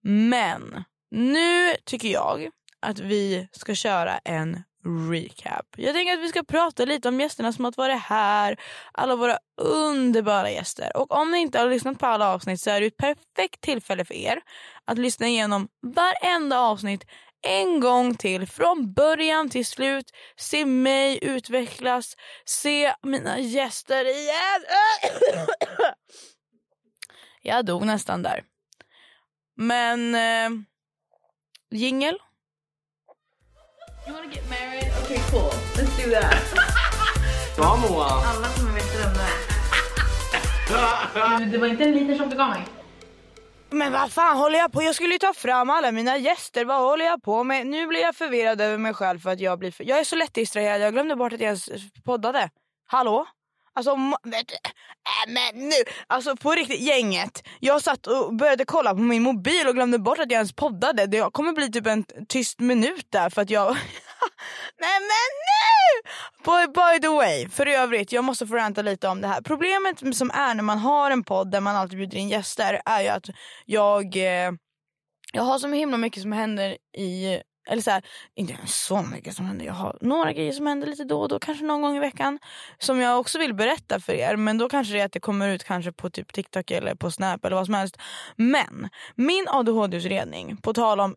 Men 0.03 0.85
nu 1.11 1.75
tycker 1.85 2.09
jag 2.09 2.51
att 2.81 2.99
vi 2.99 3.49
ska 3.53 3.75
köra 3.75 4.19
en 4.19 4.63
recap. 4.85 5.67
Jag 5.77 5.95
tänker 5.95 6.15
att 6.15 6.21
vi 6.21 6.29
ska 6.29 6.43
prata 6.43 6.85
lite 6.85 7.09
om 7.09 7.21
gästerna 7.21 7.53
som 7.53 7.65
har 7.65 7.73
varit 7.77 8.01
här. 8.01 8.57
Alla 8.93 9.17
våra 9.17 9.39
underbara 9.61 10.51
gäster. 10.51 10.97
Och 10.97 11.13
om 11.13 11.31
ni 11.31 11.39
inte 11.39 11.59
har 11.59 11.71
lyssnat 11.71 11.99
på 11.99 12.07
alla 12.07 12.29
avsnitt 12.29 12.61
så 12.61 12.71
är 12.71 12.81
det 12.81 12.87
ett 12.87 12.97
perfekt 12.97 13.61
tillfälle 13.61 14.05
för 14.05 14.15
er 14.15 14.41
att 14.85 14.99
lyssna 14.99 15.27
igenom 15.27 15.69
varenda 15.83 16.59
avsnitt 16.59 17.05
en 17.43 17.81
gång 17.81 18.15
till 18.15 18.47
från 18.47 18.93
början 18.93 19.51
till 19.51 19.67
slut. 19.67 20.11
Se 20.37 20.65
mig 20.65 21.19
utvecklas, 21.23 22.17
se 22.45 22.95
mina 23.03 23.39
gäster 23.39 24.05
igen. 24.05 24.65
Jag 27.43 27.67
dog 27.67 27.87
nästan 27.87 28.23
där. 28.23 28.45
Men 29.57 30.15
eh, 30.15 30.51
jingel. 31.71 32.19
You 34.07 34.15
wanna 34.15 34.33
get 34.35 34.49
married? 34.51 34.91
Okay 35.03 35.21
cool, 35.31 35.53
let's 35.77 35.97
do 35.97 36.11
that. 36.11 36.43
Bra 37.57 37.77
Moa! 37.77 38.05
Alla 38.05 38.49
kommer 38.49 38.73
veta 38.73 38.99
vem 38.99 39.15
det 39.15 39.21
är. 39.21 39.61
Det 41.53 41.59
var 41.59 41.67
inte 41.67 41.85
en 41.85 41.93
liten 41.93 42.19
som 42.19 42.31
du 42.31 42.37
gav 42.37 42.49
mig. 42.49 42.63
Men 43.71 43.93
vad 43.93 44.13
fan 44.13 44.37
håller 44.37 44.59
jag 44.59 44.73
på? 44.73 44.83
Jag 44.83 44.95
skulle 44.95 45.13
ju 45.13 45.19
ta 45.19 45.33
fram 45.35 45.71
alla 45.71 45.93
mina 45.93 46.17
gäster. 46.17 46.65
Vad 46.65 46.81
håller 46.81 47.05
jag 47.05 47.23
på 47.23 47.45
med? 47.45 47.67
Nu 47.67 47.87
blir 47.87 48.01
jag 48.01 48.17
förvirrad 48.17 48.61
över 48.61 48.79
mig 48.79 48.95
själv 48.95 49.19
för 49.19 49.31
att 49.31 49.41
jag 49.41 49.59
blir 49.59 49.71
för... 49.71 49.85
Jag 49.85 49.99
är 49.99 50.05
så 50.05 50.17
lätt 50.17 50.35
distraherad. 50.35 50.81
Jag 50.81 50.93
glömde 50.93 51.17
bort 51.17 51.33
att 51.33 51.41
jag 51.41 51.47
ens 51.47 51.69
poddade. 52.05 52.51
Hallå? 52.87 53.27
Alltså, 53.75 53.91
äh, 53.91 55.29
men 55.29 55.69
nu, 55.69 55.75
alltså 56.07 56.37
på 56.37 56.51
riktigt 56.51 56.81
gänget. 56.81 57.43
Jag 57.61 57.83
satt 57.83 58.07
och 58.07 58.35
började 58.35 58.65
kolla 58.65 58.95
på 58.95 59.01
min 59.01 59.23
mobil 59.23 59.69
och 59.69 59.75
glömde 59.75 59.99
bort 59.99 60.19
att 60.19 60.31
jag 60.31 60.39
ens 60.39 60.53
poddade. 60.53 61.07
Det 61.07 61.33
kommer 61.33 61.53
bli 61.53 61.73
typ 61.73 61.87
en 61.87 62.05
tyst 62.29 62.61
minut 62.61 63.07
där 63.11 63.31
för 63.31 63.43
att 63.43 63.51
jag... 63.51 63.67
Nej 64.81 65.01
men 65.01 65.31
nu! 65.51 66.11
By, 66.45 66.73
by 66.73 67.01
the 67.01 67.09
way, 67.09 67.49
för 67.49 67.67
övrigt, 67.67 68.13
jag 68.13 68.25
måste 68.25 68.47
få 68.47 68.57
ranta 68.57 68.83
lite 68.83 69.09
om 69.09 69.21
det 69.21 69.29
här. 69.29 69.41
Problemet 69.43 70.17
som 70.17 70.31
är 70.31 70.55
när 70.55 70.63
man 70.63 70.79
har 70.79 71.11
en 71.11 71.25
podd 71.25 71.51
där 71.51 71.61
man 71.61 71.77
alltid 71.77 71.99
bjuder 71.99 72.19
in 72.19 72.29
gäster 72.29 72.83
är 72.85 73.03
ju 73.03 73.09
att 73.09 73.27
jag, 73.67 74.17
eh, 74.17 74.53
jag 75.33 75.43
har 75.43 75.59
så 75.59 75.69
himla 75.69 75.97
mycket 75.97 76.23
som 76.23 76.33
händer 76.33 76.77
i 76.99 77.41
eller 77.71 77.83
så 77.83 77.91
här, 77.91 78.03
inte 78.35 78.57
så 78.67 79.03
mycket 79.03 79.35
som 79.35 79.47
händer. 79.47 79.67
Jag 79.67 79.73
har 79.73 79.99
några 80.01 80.33
grejer 80.33 80.53
som 80.53 80.67
händer 80.67 80.87
lite 80.87 81.05
då 81.05 81.21
och 81.21 81.29
då. 81.29 81.39
Kanske 81.39 81.65
någon 81.65 81.83
gång 81.83 81.97
i 81.97 82.01
veckan. 82.01 82.39
Som 82.79 83.01
jag 83.01 83.21
också 83.21 83.39
vill 83.39 83.55
berätta 83.55 84.01
för 84.01 84.13
er. 84.13 84.37
Men 84.37 84.59
då 84.59 84.69
kanske 84.69 84.95
det 84.95 85.01
är 85.01 85.05
att 85.05 85.13
det 85.13 85.21
kommer 85.21 85.49
ut 85.49 85.65
kanske 85.65 85.93
på 85.93 86.11
typ 86.11 86.33
TikTok 86.33 86.71
eller 86.71 86.95
på 86.95 87.11
Snap 87.11 87.45
eller 87.45 87.57
vad 87.57 87.67
som 87.67 87.75
helst. 87.75 87.97
Men 88.37 88.89
min 89.15 89.47
ADHD-utredning, 89.49 90.57
på 90.57 90.73
tal 90.73 91.01
om 91.01 91.15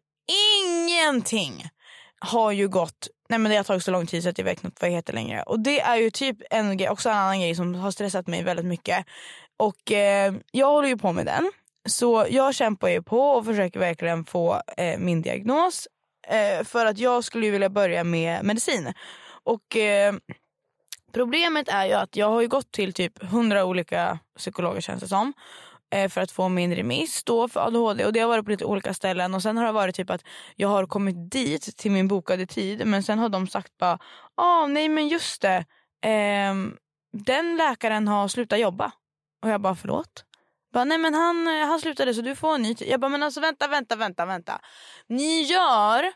ingenting 0.64 1.64
har 2.20 2.52
ju 2.52 2.68
gått, 2.68 3.08
nej 3.30 3.40
men 3.40 3.52
det 3.52 3.58
har 3.58 3.64
tagit 3.64 3.84
så 3.84 3.92
lång 3.92 4.08
tid 4.08 4.24
så 4.24 4.30
att 4.30 4.38
jag 4.38 4.46
vet 4.46 4.64
inte 4.64 4.78
vad 4.82 4.90
jag 4.90 4.96
heter 4.96 5.14
längre. 5.14 5.44
Och 5.44 5.60
det 5.60 5.82
är 5.82 5.96
ju 5.96 6.10
typ 6.10 6.38
en 6.50 6.78
grej, 6.78 6.90
också 6.90 7.10
en 7.10 7.18
annan 7.18 7.40
grej 7.40 7.56
som 7.56 7.76
har 7.76 7.92
stressat 7.92 8.28
mig 8.28 8.44
väldigt 8.44 8.66
mycket. 8.66 9.06
Och 9.60 9.92
eh, 9.92 10.34
jag 10.52 10.68
håller 10.68 10.88
ju 10.88 10.98
på 10.98 11.14
med 11.14 11.26
den. 11.26 11.52
Så 11.90 12.26
jag 12.30 12.56
kämpar 12.56 12.88
ju 12.88 13.04
på 13.04 13.20
och 13.20 13.46
försöker 13.46 13.80
verkligen 13.80 14.26
få 14.26 14.62
eh, 14.78 15.00
min 15.00 15.22
diagnos. 15.22 15.88
Eh, 16.28 16.64
för 16.64 16.86
att 16.86 16.98
jag 16.98 17.24
skulle 17.24 17.50
vilja 17.50 17.70
börja 17.70 18.04
med 18.04 18.46
medicin. 18.46 18.94
Och 19.44 19.78
eh, 19.78 20.14
problemet 21.14 21.70
är 21.70 21.86
ju 21.86 21.94
att 21.94 22.16
jag 22.16 22.30
har 22.30 22.42
ju 22.42 22.48
gått 22.48 22.72
till 22.72 22.94
typ 22.94 23.24
hundra 23.24 23.66
olika 23.66 24.20
psykologer 24.38 24.82
känns 24.82 25.02
det 25.02 25.08
som 25.08 25.34
eh, 25.94 26.10
för 26.10 26.22
att 26.22 26.32
få 26.32 26.50
min 26.50 26.76
remiss 26.76 27.24
då 27.24 27.48
för 27.48 27.60
ADHD 27.60 28.06
och 28.06 28.14
det 28.14 28.20
har 28.20 28.28
varit 28.28 28.46
på 28.46 28.52
lite 28.52 28.66
olika 28.66 28.94
ställen. 28.94 29.34
Och 29.34 29.42
sen 29.42 29.58
har 29.58 29.66
det 29.66 29.72
varit 29.72 29.96
typ 29.96 30.10
att 30.10 30.24
jag 30.56 30.68
har 30.68 30.86
kommit 30.86 31.32
dit 31.32 31.78
till 31.78 31.92
min 31.92 32.08
bokade 32.08 32.46
tid. 32.46 32.88
Men 32.88 33.04
sen 33.04 33.20
har 33.20 33.30
de 33.30 33.48
sagt 33.48 33.78
bara 33.78 34.00
ah, 34.36 34.68
nej 34.68 34.90
men 34.90 35.08
just 35.08 35.42
det. 35.42 35.66
Eh, 36.06 36.56
den 37.18 37.58
läkaren 37.58 38.08
har 38.08 38.28
slutat 38.28 38.60
jobba. 38.60 38.92
Och 39.44 39.50
jag 39.50 39.62
bara 39.62 39.76
förlåt? 39.76 40.26
Bara, 40.74 40.84
nej 40.84 40.98
men 40.98 41.14
han, 41.14 41.48
eh, 41.48 41.68
han 41.68 41.80
slutade 41.80 42.14
så 42.14 42.22
du 42.22 42.36
får 42.36 42.56
en 42.56 42.62
ny. 42.62 42.76
Jag 42.80 43.00
bara 43.00 43.10
men 43.10 43.24
alltså 43.24 43.40
vänta 43.40 43.68
vänta 43.68 43.96
vänta 43.96 44.26
vänta. 44.26 44.62
Ni 45.08 45.42
gör 45.42 46.12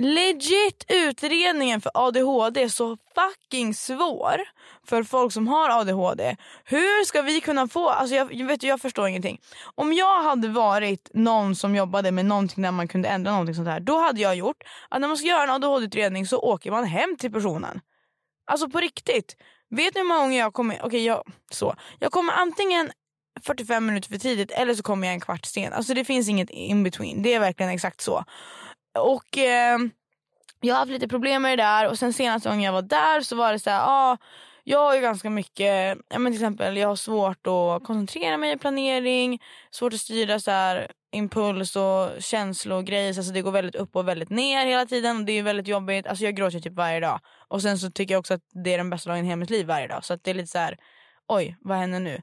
legit 0.00 0.84
utredningen 0.88 1.80
för 1.80 1.92
ADHD 1.94 2.68
så 2.68 2.96
fucking 3.14 3.74
svår 3.74 4.40
för 4.86 5.02
folk 5.02 5.32
som 5.32 5.48
har 5.48 5.80
ADHD. 5.80 6.36
Hur 6.64 7.04
ska 7.04 7.22
vi 7.22 7.40
kunna 7.40 7.68
få, 7.68 7.88
alltså 7.88 8.14
jag, 8.14 8.32
jag 8.34 8.46
vet 8.46 8.62
jag 8.62 8.80
förstår 8.80 9.08
ingenting. 9.08 9.40
Om 9.74 9.92
jag 9.92 10.22
hade 10.22 10.48
varit 10.48 11.10
någon 11.14 11.56
som 11.56 11.76
jobbade 11.76 12.12
med 12.12 12.26
någonting 12.26 12.62
där 12.62 12.70
man 12.70 12.88
kunde 12.88 13.08
ändra 13.08 13.30
någonting 13.30 13.54
sånt 13.54 13.68
här. 13.68 13.80
Då 13.80 13.98
hade 13.98 14.20
jag 14.20 14.36
gjort 14.36 14.62
att 14.88 15.00
när 15.00 15.08
man 15.08 15.16
ska 15.16 15.26
göra 15.26 15.42
en 15.42 15.50
ADHD-utredning 15.50 16.26
så 16.26 16.38
åker 16.38 16.70
man 16.70 16.84
hem 16.84 17.16
till 17.16 17.32
personen. 17.32 17.80
Alltså 18.46 18.70
på 18.70 18.78
riktigt. 18.80 19.36
Vet 19.70 19.94
ni 19.94 20.00
hur 20.00 20.08
många 20.08 20.20
gånger 20.20 20.38
jag 20.38 20.54
kommer, 20.54 20.74
okej 20.74 20.86
okay, 20.86 21.00
jag, 21.00 21.22
så. 21.50 21.74
Jag 21.98 22.12
kommer 22.12 22.32
antingen 22.32 22.90
45 23.46 23.86
minuter 23.86 24.08
för 24.08 24.18
tidigt 24.18 24.50
eller 24.50 24.74
så 24.74 24.82
kommer 24.82 25.06
jag 25.06 25.14
en 25.14 25.20
kvart 25.20 25.44
sen. 25.44 25.72
Alltså 25.72 25.94
det 25.94 26.04
finns 26.04 26.28
inget 26.28 26.50
in 26.50 26.82
between. 26.82 27.22
Det 27.22 27.34
är 27.34 27.40
verkligen 27.40 27.72
exakt 27.72 28.00
så. 28.00 28.24
Och 28.98 29.38
eh, 29.38 29.78
jag 30.60 30.74
har 30.74 30.78
haft 30.78 30.92
lite 30.92 31.08
problem 31.08 31.42
med 31.42 31.58
det 31.58 31.62
där 31.62 31.88
och 31.88 31.98
sen 31.98 32.12
senaste 32.12 32.48
gången 32.48 32.64
jag 32.64 32.72
var 32.72 32.82
där 32.82 33.20
så 33.20 33.36
var 33.36 33.52
det 33.52 33.58
så 33.58 33.70
här, 33.70 33.82
ah, 33.86 34.18
jag 34.64 34.78
har 34.78 34.94
ju 34.94 35.00
ganska 35.00 35.30
mycket, 35.30 35.98
ja, 36.08 36.18
men 36.18 36.32
till 36.32 36.42
exempel 36.42 36.76
jag 36.76 36.88
har 36.88 36.96
svårt 36.96 37.46
att 37.46 37.84
koncentrera 37.84 38.36
mig 38.36 38.52
i 38.52 38.58
planering, 38.58 39.42
svårt 39.70 39.92
att 39.92 40.00
styra 40.00 40.40
så 40.40 40.50
här, 40.50 40.90
impuls 41.12 41.76
och 41.76 42.22
känslogrejer. 42.22 43.18
Alltså 43.18 43.32
det 43.32 43.42
går 43.42 43.52
väldigt 43.52 43.74
upp 43.74 43.96
och 43.96 44.08
väldigt 44.08 44.30
ner 44.30 44.66
hela 44.66 44.86
tiden 44.86 45.16
och 45.16 45.24
det 45.24 45.32
är 45.32 45.42
väldigt 45.42 45.68
jobbigt. 45.68 46.06
Alltså 46.06 46.24
jag 46.24 46.36
gråter 46.36 46.60
typ 46.60 46.72
varje 46.72 47.00
dag. 47.00 47.20
Och 47.48 47.62
sen 47.62 47.78
så 47.78 47.90
tycker 47.90 48.14
jag 48.14 48.18
också 48.20 48.34
att 48.34 48.44
det 48.64 48.74
är 48.74 48.78
den 48.78 48.90
bästa 48.90 49.10
dagen 49.10 49.24
i 49.24 49.28
hela 49.28 49.36
mitt 49.36 49.50
liv 49.50 49.66
varje 49.66 49.86
dag. 49.86 50.04
Så 50.04 50.14
att 50.14 50.24
det 50.24 50.30
är 50.30 50.34
lite 50.34 50.48
så 50.48 50.58
här, 50.58 50.76
oj 51.28 51.56
vad 51.60 51.78
händer 51.78 52.00
nu? 52.00 52.22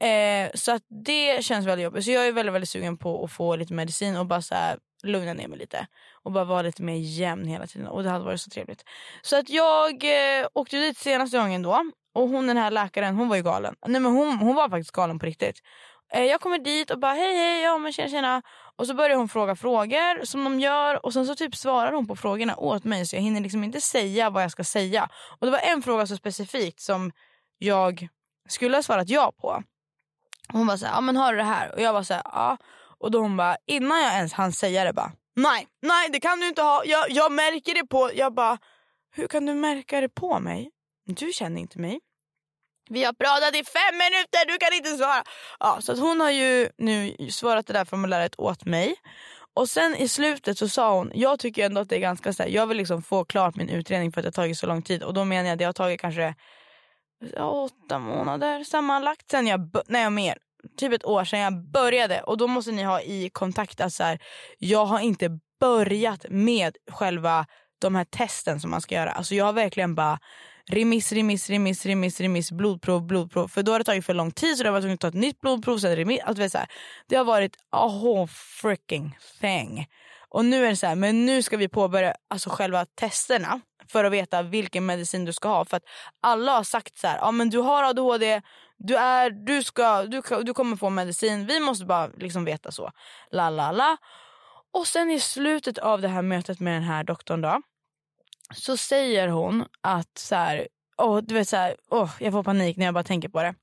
Eh, 0.00 0.50
så 0.54 0.72
att 0.72 0.82
det 1.04 1.44
känns 1.44 1.66
väldigt 1.66 1.84
jobbigt. 1.84 2.04
Så 2.04 2.10
jag 2.10 2.26
är 2.26 2.32
väldigt, 2.32 2.54
väldigt 2.54 2.70
sugen 2.70 2.96
på 2.96 3.24
att 3.24 3.32
få 3.32 3.56
lite 3.56 3.74
medicin 3.74 4.16
och 4.16 4.26
bara 4.26 4.42
så 4.42 4.54
här, 4.54 4.78
lugna 5.02 5.32
ner 5.32 5.48
mig 5.48 5.58
lite. 5.58 5.86
Och 6.22 6.32
bara 6.32 6.44
vara 6.44 6.62
lite 6.62 6.82
mer 6.82 6.96
jämn 6.96 7.46
hela 7.46 7.66
tiden. 7.66 7.86
Och 7.86 8.02
det 8.02 8.10
hade 8.10 8.24
varit 8.24 8.40
så 8.40 8.50
trevligt. 8.50 8.84
Så 9.22 9.38
att 9.38 9.48
jag 9.48 10.04
eh, 10.04 10.46
åkte 10.54 10.76
dit 10.76 10.98
senaste 10.98 11.38
gången 11.38 11.62
då. 11.62 11.84
Och 12.14 12.28
hon 12.28 12.46
den 12.46 12.56
här 12.56 12.70
läkaren 12.70 13.16
hon 13.16 13.28
var 13.28 13.36
ju 13.36 13.42
galen. 13.42 13.74
Nej 13.86 14.00
men 14.00 14.12
hon, 14.12 14.38
hon 14.38 14.54
var 14.54 14.68
faktiskt 14.68 14.92
galen 14.92 15.18
på 15.18 15.26
riktigt. 15.26 15.60
Eh, 16.12 16.24
jag 16.24 16.40
kommer 16.40 16.58
dit 16.58 16.90
och 16.90 16.98
bara 16.98 17.12
hej 17.12 17.36
hej, 17.36 17.62
ja 17.62 17.78
men 17.78 17.92
tjena 17.92 18.08
tjena. 18.08 18.42
Och 18.76 18.86
så 18.86 18.94
börjar 18.94 19.16
hon 19.16 19.28
fråga 19.28 19.56
frågor 19.56 20.24
som 20.24 20.44
de 20.44 20.60
gör. 20.60 21.06
Och 21.06 21.12
sen 21.12 21.26
så 21.26 21.34
typ 21.34 21.54
svarar 21.54 21.92
hon 21.92 22.06
på 22.06 22.16
frågorna 22.16 22.56
åt 22.56 22.84
mig. 22.84 23.06
Så 23.06 23.16
jag 23.16 23.22
hinner 23.22 23.40
liksom 23.40 23.64
inte 23.64 23.80
säga 23.80 24.30
vad 24.30 24.42
jag 24.42 24.50
ska 24.50 24.64
säga. 24.64 25.08
Och 25.40 25.46
det 25.46 25.52
var 25.52 25.58
en 25.58 25.82
fråga 25.82 26.06
så 26.06 26.16
specifikt 26.16 26.80
som 26.80 27.12
jag 27.58 28.08
skulle 28.48 28.76
ha 28.76 28.82
svarat 28.82 29.08
ja 29.08 29.32
på. 29.40 29.62
Hon 30.52 30.66
var 30.66 30.76
så 30.76 30.86
här, 30.86 30.92
ja 30.92 31.00
men 31.00 31.16
har 31.16 31.32
du 31.32 31.38
det 31.38 31.44
här? 31.44 31.74
Och 31.74 31.80
jag 31.80 31.92
var 31.92 32.02
så 32.02 32.14
här, 32.14 32.22
ja. 32.24 32.56
Och 32.98 33.10
då 33.10 33.18
hon 33.18 33.36
bara, 33.36 33.56
innan 33.66 34.02
jag 34.02 34.12
ens 34.14 34.32
hann 34.32 34.52
säga 34.52 34.84
det 34.84 34.92
bara, 34.92 35.12
nej, 35.36 35.66
nej 35.82 36.08
det 36.12 36.20
kan 36.20 36.40
du 36.40 36.48
inte 36.48 36.62
ha. 36.62 36.84
Jag, 36.84 37.10
jag 37.10 37.32
märker 37.32 37.74
det 37.74 37.86
på, 37.86 38.10
jag 38.14 38.34
bara, 38.34 38.58
hur 39.14 39.26
kan 39.26 39.46
du 39.46 39.54
märka 39.54 40.00
det 40.00 40.08
på 40.08 40.40
mig? 40.40 40.70
Du 41.06 41.32
känner 41.32 41.60
inte 41.60 41.78
mig. 41.78 42.00
Vi 42.90 43.04
har 43.04 43.12
pratat 43.12 43.54
i 43.54 43.64
fem 43.64 43.98
minuter, 43.98 44.46
du 44.46 44.58
kan 44.58 44.72
inte 44.72 44.96
svara. 44.96 45.24
Ja, 45.60 45.78
så 45.80 45.92
att 45.92 45.98
hon 45.98 46.20
har 46.20 46.30
ju 46.30 46.68
nu 46.78 47.16
svarat 47.30 47.66
det 47.66 47.72
där 47.72 47.84
formuläret 47.84 48.34
åt 48.38 48.64
mig. 48.64 48.94
Och 49.54 49.68
sen 49.68 49.96
i 49.96 50.08
slutet 50.08 50.58
så 50.58 50.68
sa 50.68 50.94
hon, 50.94 51.10
jag 51.14 51.38
tycker 51.38 51.66
ändå 51.66 51.80
att 51.80 51.88
det 51.88 51.96
är 51.96 52.00
ganska 52.00 52.32
så 52.32 52.42
här, 52.42 52.50
jag 52.50 52.66
vill 52.66 52.76
liksom 52.76 53.02
få 53.02 53.24
klart 53.24 53.56
min 53.56 53.68
utredning 53.68 54.12
för 54.12 54.20
att 54.20 54.24
det 54.24 54.28
har 54.28 54.44
tagit 54.44 54.58
så 54.58 54.66
lång 54.66 54.82
tid. 54.82 55.02
Och 55.02 55.14
då 55.14 55.24
menar 55.24 55.44
jag 55.44 55.52
att 55.52 55.58
det 55.58 55.64
har 55.64 55.72
tagit 55.72 56.00
kanske 56.00 56.34
åtta 57.38 57.98
månader 57.98 58.64
sammanlagt 58.64 59.30
sen 59.30 59.46
jag, 59.46 59.70
nej 59.86 60.10
mer, 60.10 60.38
typ 60.76 60.92
ett 60.92 61.04
år 61.04 61.24
sedan 61.24 61.40
jag 61.40 61.70
började. 61.72 62.22
Och 62.22 62.38
då 62.38 62.46
måste 62.46 62.72
ni 62.72 62.82
ha 62.82 63.00
i 63.00 63.30
kontakt 63.32 63.80
att 63.80 63.92
så 63.92 64.04
här, 64.04 64.18
jag 64.58 64.84
har 64.84 65.00
inte 65.00 65.38
börjat 65.60 66.26
med 66.28 66.76
själva 66.92 67.46
de 67.78 67.94
här 67.94 68.04
testen 68.04 68.60
som 68.60 68.70
man 68.70 68.80
ska 68.80 68.94
göra. 68.94 69.10
Alltså 69.10 69.34
jag 69.34 69.44
har 69.44 69.52
verkligen 69.52 69.94
bara 69.94 70.18
remiss, 70.70 71.12
remiss, 71.12 71.50
remiss, 71.50 71.86
remiss, 71.86 72.20
remiss, 72.20 72.52
blodprov, 72.52 73.06
blodprov. 73.06 73.48
För 73.48 73.62
då 73.62 73.72
har 73.72 73.78
det 73.78 73.84
tagit 73.84 74.06
för 74.06 74.14
lång 74.14 74.30
tid 74.30 74.56
så 74.56 74.62
då 74.62 74.66
har 74.66 74.68
jag 74.68 74.72
varit 74.72 74.82
tvungen 74.82 74.94
att 74.94 75.00
ta 75.00 75.08
ett 75.08 75.14
nytt 75.14 75.40
blodprov. 75.40 75.78
Sen 75.78 75.96
remiss, 75.96 76.20
alltså, 76.24 76.48
så 76.48 76.58
här. 76.58 76.68
Det 77.08 77.16
har 77.16 77.24
varit 77.24 77.56
a 77.70 77.88
whole 77.88 78.28
freaking 78.62 79.16
thing. 79.40 79.86
Och 80.28 80.44
nu 80.44 80.66
är 80.66 80.70
det 80.70 80.76
så 80.76 80.86
här, 80.86 80.94
men 80.94 81.26
nu 81.26 81.42
ska 81.42 81.56
vi 81.56 81.68
påbörja 81.68 82.14
alltså 82.30 82.50
själva 82.50 82.86
testerna 82.86 83.60
för 83.88 84.04
att 84.04 84.12
veta 84.12 84.42
vilken 84.42 84.86
medicin 84.86 85.24
du 85.24 85.32
ska 85.32 85.48
ha. 85.48 85.64
För 85.64 85.76
att 85.76 85.84
alla 86.20 86.52
har 86.52 86.64
sagt 86.64 86.98
så 86.98 87.06
här, 87.06 87.18
ja 87.18 87.30
men 87.30 87.50
du 87.50 87.58
har 87.58 87.82
ADHD, 87.84 88.42
du, 88.76 88.96
är, 88.96 89.30
du, 89.30 89.62
ska, 89.62 90.02
du, 90.02 90.22
du 90.42 90.54
kommer 90.54 90.76
få 90.76 90.90
medicin, 90.90 91.46
vi 91.46 91.60
måste 91.60 91.84
bara 91.84 92.06
liksom 92.06 92.44
veta 92.44 92.72
så. 92.72 92.90
La 93.30 93.50
la 93.50 93.72
la. 93.72 93.96
Och 94.72 94.86
sen 94.86 95.10
i 95.10 95.20
slutet 95.20 95.78
av 95.78 96.00
det 96.00 96.08
här 96.08 96.22
mötet 96.22 96.60
med 96.60 96.74
den 96.74 96.82
här 96.82 97.04
doktorn 97.04 97.40
då, 97.40 97.62
så 98.54 98.76
säger 98.76 99.28
hon 99.28 99.64
att 99.80 100.18
så 100.18 100.34
här, 100.34 100.68
oh, 100.96 101.22
du 101.22 101.34
vet 101.34 101.48
så 101.48 101.56
här, 101.56 101.76
oh, 101.90 102.10
jag 102.18 102.32
får 102.32 102.42
panik 102.42 102.76
när 102.76 102.84
jag 102.84 102.94
bara 102.94 103.04
tänker 103.04 103.28
på 103.28 103.42
det. 103.42 103.54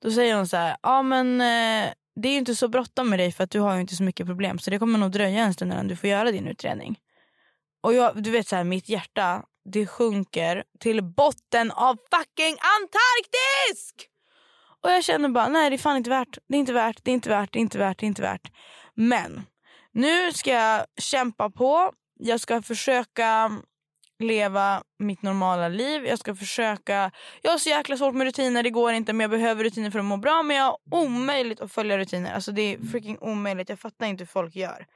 Då 0.00 0.10
säger 0.10 0.36
hon 0.36 0.48
så 0.48 0.56
här, 0.56 0.76
ja 0.82 1.02
men 1.02 1.40
eh, 1.40 1.92
det 2.14 2.28
är 2.28 2.38
inte 2.38 2.54
så 2.54 2.68
bråttom 2.68 3.10
med 3.10 3.18
dig 3.18 3.32
för 3.32 3.44
att 3.44 3.50
du 3.50 3.60
har 3.60 3.74
ju 3.74 3.80
inte 3.80 3.96
så 3.96 4.02
mycket 4.02 4.26
problem 4.26 4.58
så 4.58 4.70
det 4.70 4.78
kommer 4.78 4.98
nog 4.98 5.10
dröja 5.10 5.44
en 5.44 5.54
stund 5.54 5.72
innan 5.72 5.88
du 5.88 5.96
får 5.96 6.10
göra 6.10 6.30
din 6.30 6.46
utredning. 6.46 6.98
Och 7.82 7.94
jag, 7.94 8.22
du 8.22 8.30
vet 8.30 8.48
så 8.48 8.56
här, 8.56 8.64
mitt 8.64 8.88
hjärta 8.88 9.42
det 9.64 9.86
sjunker 9.86 10.64
till 10.80 11.02
botten 11.02 11.70
av 11.70 11.96
fucking 12.10 12.56
Antarktis! 12.80 13.94
Och 14.82 14.90
jag 14.90 15.04
känner 15.04 15.28
bara, 15.28 15.48
nej 15.48 15.70
det 15.70 15.76
är 15.76 15.78
fan 15.78 15.96
inte 15.96 16.10
värt. 16.10 16.38
Det 16.48 16.56
är 16.56 16.60
inte 16.60 16.72
värt, 16.72 17.00
det 17.02 17.10
är 17.10 17.12
inte 17.12 17.28
värt, 17.28 17.52
det 17.52 17.58
är 17.58 17.60
inte 17.60 17.78
värt, 17.78 17.98
det 17.98 18.06
är 18.06 18.08
inte 18.08 18.22
värt. 18.22 18.52
Men 18.94 19.42
nu 19.92 20.32
ska 20.32 20.50
jag 20.50 20.86
kämpa 20.96 21.50
på. 21.50 21.92
Jag 22.18 22.40
ska 22.40 22.62
försöka 22.62 23.50
leva 24.18 24.82
mitt 24.98 25.22
normala 25.22 25.68
liv. 25.68 26.06
Jag 26.06 26.18
ska 26.18 26.34
försöka... 26.34 27.10
Jag 27.42 27.50
har 27.50 27.58
så 27.58 27.68
jäkla 27.68 27.96
svårt 27.96 28.14
med 28.14 28.24
rutiner, 28.24 28.62
det 28.62 28.70
går 28.70 28.92
inte 28.92 29.12
men 29.12 29.20
jag 29.20 29.30
behöver 29.30 29.64
rutiner 29.64 29.90
för 29.90 29.98
att 29.98 30.04
må 30.04 30.16
bra. 30.16 30.42
Men 30.42 30.56
jag 30.56 30.64
har 30.64 30.78
omöjligt 30.90 31.60
att 31.60 31.72
följa 31.72 31.98
rutiner. 31.98 32.34
Alltså 32.34 32.52
det 32.52 32.62
är 32.62 32.78
freaking 32.78 33.18
omöjligt. 33.20 33.68
Jag 33.68 33.78
fattar 33.78 34.06
inte 34.06 34.22
hur 34.22 34.28
folk 34.28 34.56
gör. 34.56 34.86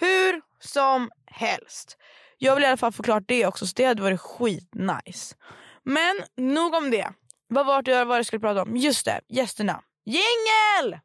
Hur 0.00 0.40
som 0.60 1.10
helst. 1.26 1.96
Jag 2.42 2.54
vill 2.54 2.64
i 2.64 2.66
alla 2.66 2.76
fall 2.76 2.92
få 2.92 3.02
klart 3.02 3.22
det 3.26 3.46
också 3.46 3.66
så 3.66 3.72
det 3.76 3.84
hade 3.84 4.02
varit 4.02 4.20
skitnice. 4.20 5.36
Men 5.82 6.16
nog 6.36 6.74
om 6.74 6.90
det. 6.90 7.12
Vad 7.48 7.66
var 7.66 7.82
det 7.82 7.90
jag, 7.90 8.06
vad 8.06 8.18
jag 8.18 8.26
skulle 8.26 8.40
prata 8.40 8.62
om? 8.62 8.76
Just 8.76 9.04
det, 9.04 9.20
gästerna. 9.28 9.82
Jingel! 10.04 11.00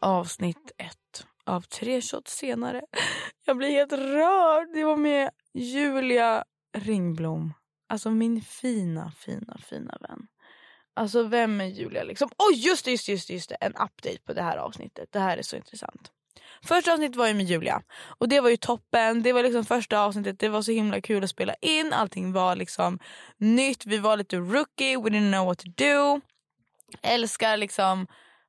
Avsnitt 0.00 0.72
ett 0.78 1.26
av 1.46 1.60
tre 1.60 2.00
shots 2.00 2.36
senare. 2.36 2.82
Jag 3.46 3.56
blir 3.56 3.70
helt 3.70 3.92
rörd. 3.92 4.68
Det 4.74 4.84
var 4.84 4.96
med 4.96 5.30
Julia 5.54 6.44
Ringblom. 6.76 7.54
Alltså 7.88 8.10
min 8.10 8.42
fina, 8.42 9.12
fina, 9.16 9.58
fina 9.58 9.98
vän. 10.00 10.26
Alltså 10.94 11.22
vem 11.22 11.60
är 11.60 11.64
Julia 11.64 12.04
liksom? 12.04 12.28
Oj 12.38 12.54
oh, 12.54 12.58
just 12.58 12.84
det, 12.84 12.90
just, 12.90 13.08
just, 13.08 13.30
just 13.30 13.48
det. 13.48 13.54
En 13.60 13.72
update 13.72 14.18
på 14.26 14.32
det 14.32 14.42
här 14.42 14.56
avsnittet. 14.56 15.08
Det 15.12 15.18
här 15.18 15.38
är 15.38 15.42
så 15.42 15.56
intressant. 15.56 16.10
Första 16.64 16.92
avsnittet 16.92 17.16
var 17.16 17.26
ju 17.26 17.34
med 17.34 17.46
Julia 17.46 17.82
och 18.18 18.28
det 18.28 18.40
var 18.40 18.50
ju 18.50 18.56
toppen. 18.56 19.22
Det 19.22 19.32
var 19.32 19.42
liksom 19.42 19.64
första 19.64 20.00
avsnittet. 20.00 20.38
Det 20.38 20.48
var 20.48 20.62
så 20.62 20.72
himla 20.72 21.00
kul 21.00 21.24
att 21.24 21.30
spela 21.30 21.54
in. 21.60 21.92
Allting 21.92 22.32
var 22.32 22.56
liksom 22.56 22.98
nytt. 23.38 23.86
Vi 23.86 23.98
var 23.98 24.16
lite 24.16 24.36
rookie. 24.36 24.96
We 24.96 25.10
didn't 25.10 25.32
know 25.32 25.46
what 25.46 25.58
to 25.58 25.68
do. 25.76 26.20
Älskar 27.02 27.56
liksom 27.56 28.06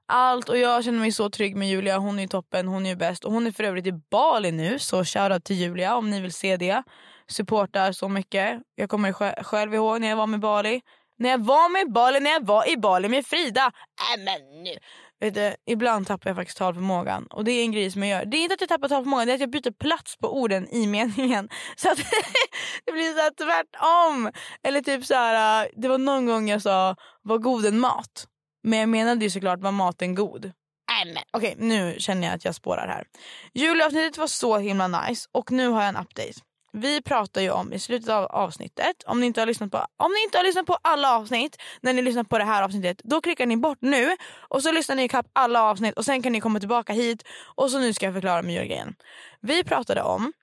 allt 0.08 0.50
och 0.50 0.58
jag 0.58 0.84
känner 0.84 1.00
mig 1.00 1.12
så 1.12 1.30
trygg 1.30 1.56
med 1.56 1.70
Julia. 1.70 1.98
Hon 1.98 2.20
är 2.20 2.28
toppen, 2.28 2.68
hon 2.68 2.86
är 2.86 2.96
bäst 2.96 3.26
och 3.26 3.34
hon 3.34 3.48
är 3.48 3.52
för 3.52 3.64
övrigt 3.64 3.88
i 3.88 3.92
Bali 3.92 4.52
nu 4.52 4.80
så 4.80 5.06
shoutout 5.06 5.44
till 5.44 5.56
Julia 5.56 5.96
om 5.96 6.10
ni 6.10 6.22
vill 6.22 6.34
se 6.34 6.58
det. 6.58 6.84
Supportar 7.28 7.92
så 7.92 8.10
mycket. 8.10 8.62
Jag 8.76 8.90
kommer 8.90 9.44
själv 9.44 9.74
ihåg 9.74 10.02
när 10.02 10.08
jag 10.08 10.16
var 10.16 10.28
med 10.28 10.40
Bali. 10.40 10.82
När 11.22 11.30
jag 11.30 11.46
var 11.46 11.70
med 11.70 11.94
Bali, 11.94 12.20
när 12.20 12.32
jag 12.32 12.46
var 12.46 12.70
i 12.70 12.78
Bali 12.78 13.10
med 13.10 13.26
Frida. 13.26 13.72
Äh, 14.16 14.24
men 14.24 14.64
nu. 14.64 14.78
Vet 15.20 15.34
du, 15.34 15.56
ibland 15.66 16.08
tappar 16.08 16.30
jag 16.30 16.38
faktiskt 16.38 16.58
talförmågan 16.58 17.28
och 17.28 17.44
det 17.44 17.52
är 17.52 17.64
en 17.64 17.72
grej 17.72 17.92
som 17.92 18.04
jag 18.04 18.20
gör. 18.20 18.26
Det 18.26 18.38
är 18.38 18.42
inte 18.42 18.54
att 18.54 18.62
jag 18.62 18.70
tappar 18.70 18.88
talförmågan, 18.88 19.28
det 19.28 19.34
är 19.34 19.36
att 19.36 19.42
jag 19.42 19.50
byter 19.50 19.72
plats 19.72 20.18
på 20.18 20.42
orden 20.42 20.68
i 20.70 20.88
meningen. 20.88 21.50
Så 21.76 21.92
att 21.92 21.98
det 22.86 22.92
blir 22.92 23.14
så 23.14 23.20
här 23.22 23.32
tvärtom. 23.32 24.32
Eller 24.64 24.82
typ 24.82 25.06
så 25.06 25.14
här, 25.14 25.66
äh, 25.66 25.70
det 25.76 25.88
var 25.88 25.98
någon 25.98 26.26
gång 26.26 26.50
jag 26.50 26.62
sa 26.62 26.96
var 27.22 27.38
god 27.38 27.66
en 27.66 27.80
mat. 27.80 28.28
Men 28.64 28.80
jag 28.80 28.90
menade 28.90 29.26
ju 29.26 29.30
såklart 29.30 29.60
var 29.60 29.72
maten 29.72 30.16
god. 30.16 30.46
Äh, 30.46 31.22
Okej, 31.32 31.56
nu 31.58 31.96
känner 31.98 32.28
jag 32.28 32.36
att 32.36 32.46
jag 32.46 32.56
spårar 32.56 32.88
här. 32.88 33.08
Julavsnittet 33.54 34.18
var 34.18 34.28
så 34.28 34.58
himla 34.58 34.88
nice 34.88 35.30
och 35.32 35.52
nu 35.52 35.68
har 35.68 35.82
jag 35.82 35.90
en 35.90 35.98
update. 35.98 36.51
Vi 36.74 37.02
pratar 37.02 37.42
ju 37.42 37.52
om 37.52 37.74
i 37.74 37.80
slutet 37.80 38.10
av 38.10 38.26
avsnittet, 38.26 39.04
om 39.06 39.20
ni 39.20 39.26
inte 39.26 39.42
har 39.42 39.46
lyssnat 39.46 39.72
på, 39.72 39.86
om 39.98 40.12
ni 40.12 40.24
inte 40.24 40.38
har 40.38 40.44
lyssnat 40.44 40.66
på 40.66 40.78
alla 40.82 41.16
avsnitt 41.16 41.58
när 41.82 41.94
ni 41.94 42.02
lyssnar 42.02 42.24
på 42.24 42.38
det 42.38 42.44
här 42.44 42.64
avsnittet, 42.64 43.02
då 43.04 43.22
klickar 43.22 43.46
ni 43.46 43.58
bort 43.58 43.78
nu 43.82 44.18
och 44.50 44.64
så 44.64 44.72
lyssnar 44.72 44.96
ni 44.96 45.04
ikapp 45.04 45.26
alla 45.34 45.64
avsnitt 45.64 45.98
och 45.98 46.06
sen 46.06 46.22
kan 46.22 46.32
ni 46.32 46.42
komma 46.42 46.60
tillbaka 46.60 46.94
hit 46.94 47.24
och 47.56 47.72
så 47.72 47.80
nu 47.80 47.94
ska 47.94 48.06
jag 48.06 48.14
förklara 48.14 48.42
med 48.42 48.56
Jörgen. 48.56 48.96
Vi 49.42 49.64
pratade 49.64 50.02
om 50.02 50.34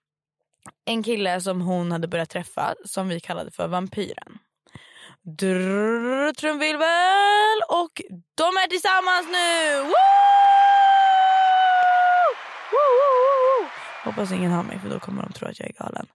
en 0.85 1.03
kille 1.03 1.41
som 1.41 1.61
hon 1.61 1.93
hade 1.93 2.09
börjat 2.09 2.31
träffa 2.31 2.75
som 2.85 3.09
vi 3.09 3.21
kallade 3.21 3.51
för 3.51 3.69
vampyren. 3.69 4.39
Drrr, 5.23 6.33
trumvirvel 6.33 7.63
och 7.69 8.03
de 8.35 8.45
är 8.45 8.69
tillsammans 8.69 9.27
nu! 9.29 9.79
Woo, 9.83 9.93
woo! 12.71 13.18
Hoppas 14.05 14.33
ingen 14.33 14.53
har 14.53 14.63
mig 14.63 14.79
för 14.79 14.89
då 14.89 14.99
kommer 14.99 15.23
de 15.23 15.33
tro 15.33 15.49
att 15.49 15.61
jag 15.61 15.69
är 15.69 15.85
galen. 15.85 16.07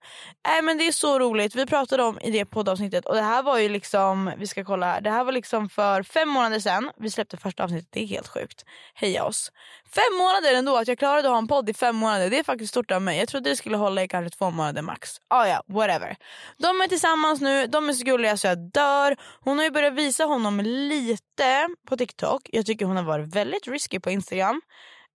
Nej 0.48 0.62
men 0.62 0.78
det 0.78 0.88
är 0.88 0.92
så 0.92 1.20
roligt. 1.20 1.56
Vi 1.56 1.66
pratade 1.66 2.04
om 2.04 2.20
i 2.20 2.32
det 2.32 2.46
poddavsnittet 2.46 3.06
och 3.06 3.16
det 3.16 3.22
här 3.22 3.44
var 3.44 3.58
ju 3.58 3.70
liksom, 3.70 4.32
vi 4.38 4.48
ska 4.48 4.64
kolla 4.64 4.86
här. 4.86 5.02
Det 5.02 5.10
här 5.10 5.24
var 5.24 5.32
liksom 5.32 5.70
för 5.70 6.04
fem 6.04 6.30
månader 6.30 6.60
sedan. 6.60 6.92
Vi 6.98 7.10
släppte 7.10 7.38
första 7.38 7.64
avsnittet, 7.64 7.88
det 7.92 8.04
är 8.04 8.08
helt 8.08 8.28
sjukt. 8.28 8.66
Heja 8.94 9.24
oss. 9.24 9.52
Fem 9.96 10.18
månader 10.18 10.54
ändå, 10.58 10.78
att 10.78 10.88
jag 10.88 10.98
klarade 10.98 11.28
att 11.28 11.32
ha 11.32 11.38
en 11.38 11.48
podd 11.48 11.70
i 11.70 11.74
fem 11.74 11.96
månader. 11.96 12.30
Det 12.30 12.40
är 12.40 12.44
faktiskt 12.44 12.72
stort 12.72 12.92
av 12.92 13.02
mig. 13.02 13.20
Jag 13.20 13.28
trodde 13.28 13.50
det 13.50 13.56
skulle 13.56 13.78
hålla 13.78 14.04
i 14.04 14.08
kanske 14.08 14.38
två 14.38 14.52
månader 14.52 14.82
max. 14.82 15.10
Ah, 15.28 15.46
ja, 15.46 15.64
whatever. 15.68 16.16
De 16.58 16.82
är 16.82 16.88
tillsammans 16.88 17.42
nu, 17.42 17.68
de 17.68 17.90
är 17.90 17.94
så 17.94 18.04
gulliga 18.04 18.38
så 18.38 18.48
jag 18.48 18.72
dör. 18.72 19.18
Hon 19.40 19.58
har 19.58 19.66
ju 19.66 19.72
börjat 19.72 19.94
visa 19.94 20.24
honom 20.24 20.60
lite 20.62 21.68
på 21.88 21.98
TikTok. 21.98 22.50
Jag 22.52 22.66
tycker 22.66 22.86
hon 22.86 22.98
har 22.98 23.04
varit 23.04 23.36
väldigt 23.36 23.68
risky 23.68 24.00
på 24.00 24.10
Instagram 24.10 24.62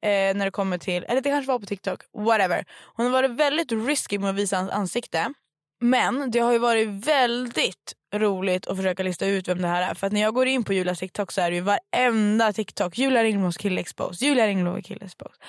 eh, 0.02 0.36
när 0.36 0.44
det 0.44 0.50
kommer 0.50 0.78
till, 0.78 1.04
eller 1.04 1.20
det 1.20 1.30
kanske 1.30 1.52
var 1.52 1.58
på 1.58 1.66
TikTok, 1.66 2.02
whatever. 2.14 2.64
Hon 2.96 3.06
har 3.06 3.12
varit 3.12 3.30
väldigt 3.30 3.72
risky 3.72 4.18
med 4.18 4.30
att 4.30 4.36
visa 4.36 4.56
hans 4.56 4.70
ansikte. 4.70 5.32
Men 5.80 6.30
det 6.30 6.38
har 6.38 6.52
ju 6.52 6.58
varit 6.58 6.88
väldigt 6.88 7.94
roligt 8.14 8.66
att 8.66 8.76
försöka 8.76 9.02
lista 9.02 9.26
ut 9.26 9.48
vem 9.48 9.62
det 9.62 9.68
här 9.68 9.90
är. 9.90 9.94
För 9.94 10.06
att 10.06 10.12
när 10.12 10.20
jag 10.20 10.34
går 10.34 10.46
in 10.46 10.64
på 10.64 10.72
Julias 10.72 10.98
TikTok 10.98 11.32
så 11.32 11.40
är 11.40 11.50
det 11.50 11.56
ju 11.56 11.62
varenda 11.62 12.52
TikTok 12.52 12.98
Julia 12.98 13.22
Ringblom's 13.22 13.58
kille 13.58 13.80
exposed, 13.80 14.28
Julia 14.28 14.46
Ringblom 14.46 14.82
kille 14.82 15.04
exposed. 15.04 15.42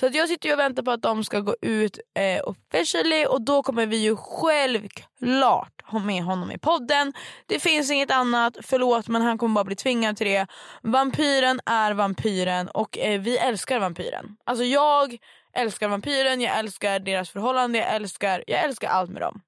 Så 0.00 0.06
att 0.06 0.14
jag 0.14 0.28
sitter 0.28 0.48
ju 0.48 0.52
och 0.52 0.58
väntar 0.58 0.82
på 0.82 0.90
att 0.90 1.02
de 1.02 1.24
ska 1.24 1.40
gå 1.40 1.56
ut 1.62 1.98
eh, 2.18 2.42
officially 2.44 3.26
och 3.26 3.44
då 3.44 3.62
kommer 3.62 3.86
vi 3.86 3.96
ju 3.96 4.16
självklart 4.16 5.82
ha 5.84 5.98
med 5.98 6.22
honom 6.22 6.50
i 6.50 6.58
podden. 6.58 7.12
Det 7.46 7.60
finns 7.60 7.90
inget 7.90 8.10
annat, 8.10 8.56
förlåt 8.62 9.08
men 9.08 9.22
han 9.22 9.38
kommer 9.38 9.54
bara 9.54 9.64
bli 9.64 9.76
tvingad 9.76 10.16
till 10.16 10.26
det. 10.26 10.46
Vampyren 10.82 11.60
är 11.66 11.92
vampyren 11.92 12.68
och 12.68 12.98
eh, 12.98 13.20
vi 13.20 13.38
älskar 13.38 13.78
vampyren. 13.78 14.36
Alltså 14.44 14.64
jag 14.64 15.16
älskar 15.52 15.88
vampyren, 15.88 16.40
jag 16.40 16.58
älskar 16.58 16.98
deras 16.98 17.30
förhållande, 17.30 17.78
jag 17.78 17.94
älskar, 17.94 18.44
jag 18.46 18.64
älskar 18.64 18.88
allt 18.88 19.10
med 19.10 19.22
dem. 19.22 19.42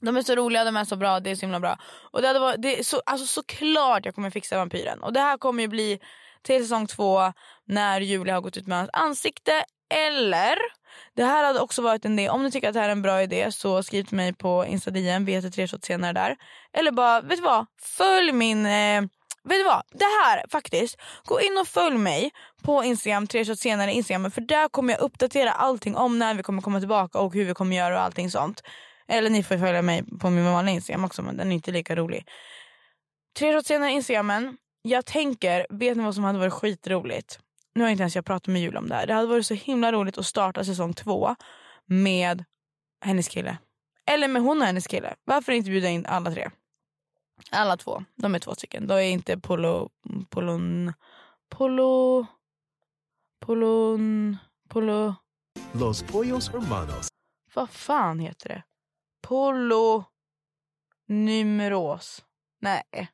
De 0.00 0.16
är 0.16 0.22
så 0.22 0.34
roliga, 0.34 0.64
de 0.64 0.76
är 0.76 0.84
så 0.84 0.96
bra, 0.96 1.20
det 1.20 1.30
är 1.30 1.34
så 1.34 1.40
himla 1.40 1.60
bra. 1.60 1.78
Och 2.10 2.22
det 2.22 2.28
hade 2.28 2.40
varit, 2.40 2.62
det 2.62 2.78
är 2.78 2.82
så, 2.82 3.02
alltså 3.06 3.26
såklart 3.26 4.04
jag 4.04 4.14
kommer 4.14 4.30
fixa 4.30 4.56
vampyren. 4.56 5.02
Och 5.02 5.12
det 5.12 5.20
här 5.20 5.38
kommer 5.38 5.62
ju 5.62 5.68
bli 5.68 6.00
till 6.42 6.62
säsong 6.62 6.86
två 6.86 7.32
när 7.64 8.00
Julia 8.00 8.34
har 8.34 8.40
gått 8.40 8.56
ut 8.56 8.66
med 8.66 8.78
hans 8.78 8.90
ansikte. 8.92 9.64
Eller, 9.94 10.58
det 11.14 11.24
här 11.24 11.44
hade 11.44 11.60
också 11.60 11.82
varit 11.82 12.04
en 12.04 12.18
idé, 12.18 12.28
om 12.28 12.42
ni 12.42 12.50
tycker 12.50 12.68
att 12.68 12.74
det 12.74 12.80
här 12.80 12.88
är 12.88 12.92
en 12.92 13.02
bra 13.02 13.22
idé 13.22 13.52
så 13.52 13.82
skriv 13.82 14.04
till 14.04 14.16
mig 14.16 14.34
på 14.34 14.64
Insta 14.68 14.90
DM, 14.90 15.24
vi 15.24 15.32
heter 15.32 15.50
tre 15.50 15.68
senare 15.82 16.12
där. 16.12 16.36
Eller 16.72 16.92
bara, 16.92 17.20
vet 17.20 17.38
du 17.38 17.42
vad, 17.44 17.66
följ 17.80 18.32
min 18.32 18.66
eh, 18.66 19.02
Vet 19.48 19.58
du 19.58 19.64
vad? 19.64 19.82
Det 19.90 20.04
här 20.04 20.44
faktiskt. 20.48 20.96
Gå 21.24 21.40
in 21.40 21.58
och 21.58 21.68
följ 21.68 21.98
mig 21.98 22.30
på 22.62 22.84
Instagram, 22.84 23.26
tre 23.26 23.44
shots 23.44 23.60
senare 23.60 23.92
Instagram. 23.92 24.30
För 24.30 24.40
där 24.40 24.68
kommer 24.68 24.92
jag 24.92 25.00
uppdatera 25.00 25.52
allting 25.52 25.96
om 25.96 26.18
när 26.18 26.34
vi 26.34 26.42
kommer 26.42 26.62
komma 26.62 26.78
tillbaka 26.78 27.18
och 27.18 27.34
hur 27.34 27.44
vi 27.44 27.54
kommer 27.54 27.76
göra 27.76 27.94
och 27.94 28.02
allting 28.02 28.30
sånt. 28.30 28.62
Eller 29.08 29.30
ni 29.30 29.42
får 29.42 29.58
följa 29.58 29.82
mig 29.82 30.04
på 30.20 30.30
min 30.30 30.44
vanliga 30.44 30.74
Instagram 30.74 31.04
också 31.04 31.22
men 31.22 31.36
den 31.36 31.50
är 31.52 31.54
inte 31.54 31.70
lika 31.70 31.96
rolig. 31.96 32.28
Tre 33.38 33.52
shots 33.52 33.68
senare 33.68 33.90
Instagramen. 33.90 34.56
Jag 34.82 35.06
tänker, 35.06 35.66
vet 35.70 35.96
ni 35.96 36.04
vad 36.04 36.14
som 36.14 36.24
hade 36.24 36.38
varit 36.38 36.52
skitroligt? 36.52 37.38
Nu 37.74 37.82
har 37.84 37.90
inte 37.90 38.02
ens 38.02 38.16
jag 38.16 38.24
pratat 38.24 38.46
med 38.46 38.62
Julia 38.62 38.78
om 38.78 38.88
det 38.88 38.94
här. 38.94 39.06
Det 39.06 39.14
hade 39.14 39.26
varit 39.26 39.46
så 39.46 39.54
himla 39.54 39.92
roligt 39.92 40.18
att 40.18 40.26
starta 40.26 40.64
säsong 40.64 40.94
två 40.94 41.36
med 41.86 42.44
hennes 43.04 43.28
kille. 43.28 43.58
Eller 44.06 44.28
med 44.28 44.42
hon 44.42 44.60
och 44.60 44.66
hennes 44.66 44.86
kille. 44.86 45.14
Varför 45.24 45.52
inte 45.52 45.70
bjuda 45.70 45.88
in 45.88 46.06
alla 46.06 46.30
tre? 46.30 46.50
Alla 47.50 47.76
två. 47.76 48.04
De 48.14 48.34
är 48.34 48.38
två 48.38 48.54
stycken. 48.54 48.86
De 48.86 48.94
är 48.94 49.00
inte 49.00 49.38
polo... 49.38 49.90
Polon... 50.30 50.92
Polo... 51.48 52.26
Polon... 53.40 54.36
Polo... 54.68 55.14
Los 55.72 56.02
pollos 56.02 56.48
hermanos. 56.48 57.08
Vad 57.54 57.70
fan 57.70 58.18
heter 58.18 58.48
det? 58.48 58.62
Polynumeros. 61.08 62.24
Nej. 62.60 63.10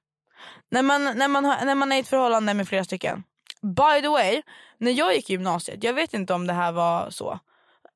När 0.70 0.82
man, 0.82 1.04
när, 1.04 1.28
man 1.28 1.44
har, 1.44 1.64
när 1.64 1.74
man 1.74 1.92
är 1.92 1.96
i 1.96 2.00
ett 2.00 2.08
förhållande 2.08 2.54
med 2.54 2.68
flera 2.68 2.84
stycken. 2.84 3.24
By 3.62 4.00
the 4.02 4.08
way, 4.08 4.42
när 4.78 4.90
jag 4.90 5.14
gick 5.14 5.30
i 5.30 5.32
gymnasiet, 5.32 5.84
jag 5.84 5.92
vet 5.92 6.14
inte 6.14 6.34
om 6.34 6.46
det 6.46 6.52
här 6.52 6.72
var 6.72 7.10
så. 7.10 7.38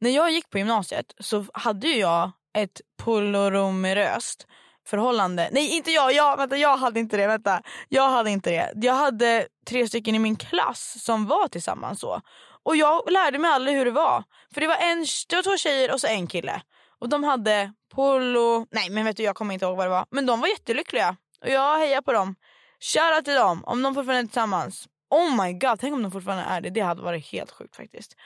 När 0.01 0.11
jag 0.11 0.31
gick 0.31 0.51
på 0.51 0.59
gymnasiet 0.59 1.15
så 1.19 1.45
hade 1.53 1.89
jag 1.89 2.31
ett 2.59 2.81
poloromeröst 2.97 4.47
förhållande. 4.87 5.49
Nej 5.53 5.77
inte 5.77 5.91
jag, 5.91 6.13
jag, 6.13 6.37
vänta, 6.37 6.57
jag 6.57 6.77
hade 6.77 7.01
inte 7.01 7.17
det. 7.17 7.27
Vänta. 7.27 7.63
Jag 7.89 8.11
hade 8.11 8.31
inte 8.31 8.51
det. 8.51 8.73
Jag 8.75 8.95
hade 8.95 9.47
tre 9.67 9.89
stycken 9.89 10.15
i 10.15 10.19
min 10.19 10.37
klass 10.37 10.97
som 11.05 11.27
var 11.27 11.49
tillsammans 11.49 12.01
så. 12.01 12.21
Och 12.63 12.77
jag 12.77 13.11
lärde 13.11 13.39
mig 13.39 13.51
aldrig 13.51 13.77
hur 13.77 13.85
det 13.85 13.91
var. 13.91 14.25
För 14.55 14.61
det 14.61 14.67
var, 14.67 14.77
en, 14.77 15.07
det 15.29 15.37
var 15.37 15.43
två 15.43 15.57
tjejer 15.57 15.93
och 15.93 16.01
så 16.01 16.07
en 16.07 16.27
kille. 16.27 16.63
Och 16.99 17.09
de 17.09 17.25
hade 17.25 17.73
polo... 17.95 18.67
Nej 18.71 18.91
men 18.91 19.05
vet 19.05 19.17
du 19.17 19.23
jag 19.23 19.37
kommer 19.37 19.55
inte 19.55 19.65
ihåg 19.65 19.77
vad 19.77 19.87
det 19.87 19.91
var. 19.91 20.07
Men 20.11 20.27
de 20.27 20.41
var 20.41 20.49
jättelyckliga. 20.49 21.17
Och 21.41 21.49
jag 21.49 21.79
hejar 21.79 22.03
på 22.03 22.13
dem. 22.13 22.35
Shoutout 22.81 23.25
till 23.25 23.35
dem 23.35 23.65
om 23.65 23.83
de 23.83 23.95
fortfarande 23.95 24.21
är 24.21 24.27
tillsammans. 24.27 24.89
Oh 25.11 25.45
my 25.45 25.53
god, 25.53 25.81
tänk 25.81 25.95
om 25.95 26.03
de 26.03 26.13
fortfarande 26.13 26.45
är 26.45 26.61
det. 26.61 26.71
Det 26.71 26.81
hade 26.81 27.03
varit 27.03 27.27
helt 27.27 27.51
sjukt 27.51 27.77
faktiskt. 27.77 28.17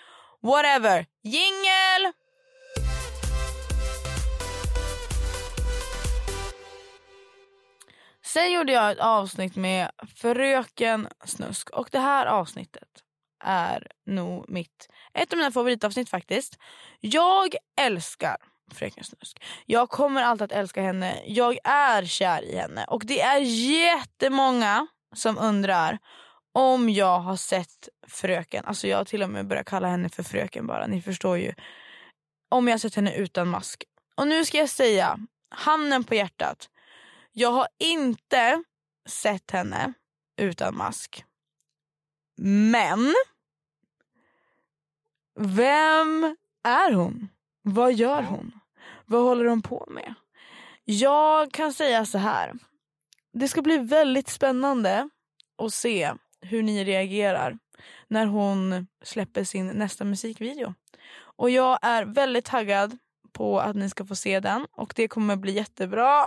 Whatever. 0.42 1.06
Jingel! 1.22 2.12
Sen 8.24 8.52
gjorde 8.52 8.72
jag 8.72 8.90
ett 8.90 8.98
avsnitt 8.98 9.56
med 9.56 9.90
Fröken 10.16 11.09
Snusk 11.24 11.70
och 11.70 11.88
det 11.92 11.98
här 11.98 12.26
avsnittet 12.26 12.88
är 13.44 13.87
nog 14.06 14.50
mitt, 14.50 14.88
ett 15.14 15.33
av 15.33 15.37
mina 15.37 15.50
favoritavsnitt 15.50 16.09
faktiskt. 16.09 16.59
Jag 17.00 17.54
älskar 17.80 18.37
Fröken 18.74 19.04
Snusk. 19.04 19.42
Jag 19.66 19.88
kommer 19.88 20.22
alltid 20.22 20.44
att 20.44 20.52
älska 20.52 20.83
henne. 20.83 21.22
Jag 21.26 21.59
är 21.64 22.04
kär 22.04 22.42
i 22.42 22.56
henne 22.56 22.85
och 22.85 23.02
det 23.06 23.20
är 23.20 23.38
jättemånga 23.38 24.87
som 25.14 25.38
undrar 25.38 25.98
om 26.52 26.90
jag 26.90 27.18
har 27.18 27.37
sett 27.37 27.88
Fröken. 28.06 28.64
Alltså 28.64 28.88
jag 28.88 28.96
har 28.98 29.04
till 29.04 29.22
och 29.22 29.30
med 29.30 29.46
börjat 29.46 29.66
kalla 29.66 29.88
henne 29.88 30.09
för 30.09 30.22
Fröken 30.22 30.66
bara, 30.66 30.87
ni 30.87 31.02
förstår 31.02 31.38
ju. 31.38 31.54
Om 32.48 32.68
jag 32.68 32.72
har 32.72 32.78
sett 32.78 32.94
henne 32.94 33.14
utan 33.14 33.48
mask. 33.48 33.85
Och 34.14 34.26
nu 34.26 34.44
ska 34.44 34.59
jag 34.59 34.68
säga, 34.68 35.18
handen 35.50 36.04
på 36.04 36.14
hjärtat. 36.14 36.68
Jag 37.33 37.52
har 37.52 37.68
inte 37.78 38.64
sett 39.09 39.50
henne 39.50 39.92
utan 40.37 40.76
mask. 40.76 41.24
Men 42.37 43.14
vem 45.40 46.37
är 46.64 46.92
hon? 46.92 47.28
Vad 47.62 47.92
gör 47.92 48.22
hon? 48.22 48.60
Vad 49.11 49.23
håller 49.23 49.44
hon 49.44 49.62
på 49.62 49.87
med? 49.90 50.14
Jag 50.85 51.53
kan 51.53 51.73
säga 51.73 52.07
så 52.07 52.18
här. 52.18 52.53
Det 53.33 53.49
ska 53.49 53.62
bli 53.62 53.79
väldigt 53.79 54.29
spännande 54.29 55.11
att 55.62 55.75
se 55.75 56.12
hur 56.40 56.62
ni 56.62 56.85
reagerar 56.85 57.59
när 58.09 58.27
hon 58.27 58.87
släpper 59.05 59.44
sin 59.44 59.66
nästa 59.66 60.05
musikvideo. 60.05 60.75
Och 61.37 61.51
jag 61.51 61.79
är 61.83 62.05
väldigt 62.05 62.44
taggad 62.44 62.99
på 63.33 63.61
att 63.61 63.77
ni 63.77 63.90
ska 63.90 64.07
få 64.07 64.14
se 64.14 64.40
den 64.40 64.66
och 64.73 64.92
det 64.96 65.09
kommer 65.09 65.37
bli 65.37 65.53
jättebra. 65.53 66.27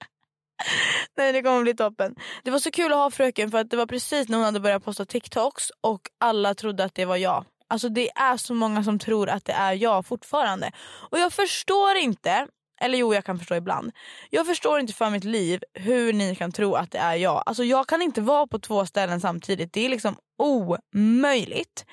Nej 1.16 1.32
det 1.32 1.42
kommer 1.42 1.62
bli 1.62 1.76
toppen. 1.76 2.16
Det 2.42 2.50
var 2.50 2.58
så 2.58 2.70
kul 2.70 2.92
att 2.92 2.98
ha 2.98 3.10
fröken 3.10 3.50
för 3.50 3.58
att 3.58 3.70
det 3.70 3.76
var 3.76 3.86
precis 3.86 4.28
när 4.28 4.38
hon 4.38 4.44
hade 4.44 4.60
börjat 4.60 4.84
posta 4.84 5.04
TikToks 5.04 5.70
och 5.80 6.00
alla 6.18 6.54
trodde 6.54 6.84
att 6.84 6.94
det 6.94 7.04
var 7.04 7.16
jag. 7.16 7.44
Alltså 7.74 7.88
det 7.88 8.10
är 8.14 8.36
så 8.36 8.54
många 8.54 8.84
som 8.84 8.98
tror 8.98 9.28
att 9.28 9.44
det 9.44 9.52
är 9.52 9.72
jag 9.72 10.06
fortfarande. 10.06 10.72
Och 11.10 11.18
jag 11.18 11.32
förstår 11.32 11.96
inte, 11.96 12.46
eller 12.80 12.98
jo 12.98 13.14
jag 13.14 13.24
kan 13.24 13.38
förstå 13.38 13.54
ibland. 13.54 13.92
Jag 14.30 14.46
förstår 14.46 14.80
inte 14.80 14.92
för 14.92 15.10
mitt 15.10 15.24
liv 15.24 15.62
hur 15.74 16.12
ni 16.12 16.34
kan 16.36 16.52
tro 16.52 16.74
att 16.74 16.90
det 16.90 16.98
är 16.98 17.14
jag. 17.14 17.42
Alltså 17.46 17.64
jag 17.64 17.86
kan 17.86 18.02
inte 18.02 18.20
vara 18.20 18.46
på 18.46 18.58
två 18.58 18.86
ställen 18.86 19.20
samtidigt. 19.20 19.72
Det 19.72 19.84
är 19.84 19.88
liksom 19.88 20.16
omöjligt. 20.38 21.86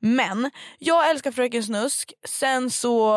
Men 0.00 0.50
jag 0.78 1.10
älskar 1.10 1.32
Fröken 1.32 1.62
Snusk. 1.62 2.12
Sen 2.24 2.70
så 2.70 3.14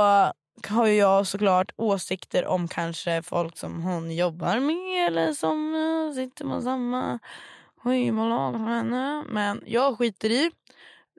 har 0.67 0.87
ju 0.87 0.93
jag 0.93 1.27
såklart 1.27 1.71
åsikter 1.77 2.45
om 2.45 2.67
kanske 2.67 3.21
folk 3.21 3.57
som 3.57 3.81
hon 3.81 4.11
jobbar 4.15 4.59
med 4.59 5.07
eller 5.07 5.33
som 5.33 5.75
eh, 5.75 6.15
sitter 6.15 6.45
på 6.45 6.61
samma 6.61 7.19
skivbolag 7.83 8.53
som 8.53 8.65
henne. 8.65 9.23
Men 9.27 9.63
jag 9.65 9.97
skiter 9.97 10.29
i. 10.29 10.51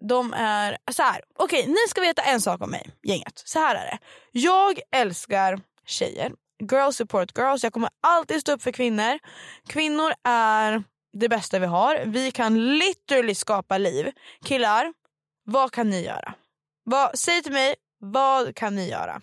De 0.09 0.33
är 0.33 0.79
så 0.93 1.03
här. 1.03 1.23
Okej, 1.39 1.67
ni 1.67 1.89
ska 1.89 2.01
veta 2.01 2.23
en 2.23 2.41
sak 2.41 2.63
om 2.63 2.71
mig, 2.71 2.91
gänget. 3.03 3.43
Så 3.45 3.59
här 3.59 3.75
är 3.75 3.85
det. 3.85 3.99
Jag 4.33 4.81
älskar 4.93 5.61
tjejer. 5.87 6.33
Girls 6.71 6.97
support 6.97 7.39
girls. 7.39 7.65
Jag 7.65 7.73
kommer 7.73 7.91
alltid 8.03 8.41
stå 8.41 8.53
upp 8.53 8.63
för 8.63 8.73
kvinnor. 8.73 9.19
Kvinnor 9.69 10.13
är 10.25 10.85
det 11.13 11.29
bästa 11.29 11.59
vi 11.59 11.67
har. 11.67 12.03
Vi 12.07 12.31
kan 12.31 12.79
literally 12.79 13.35
skapa 13.35 13.79
liv. 13.79 14.13
Killar, 14.45 14.93
vad 15.45 15.73
kan 15.73 15.91
ni 15.91 16.05
göra? 16.05 16.35
Vad, 16.85 17.19
säg 17.19 17.43
till 17.43 17.53
mig, 17.53 17.75
vad 17.99 18.57
kan 18.57 18.77
ni 18.77 18.89
göra? 18.89 19.21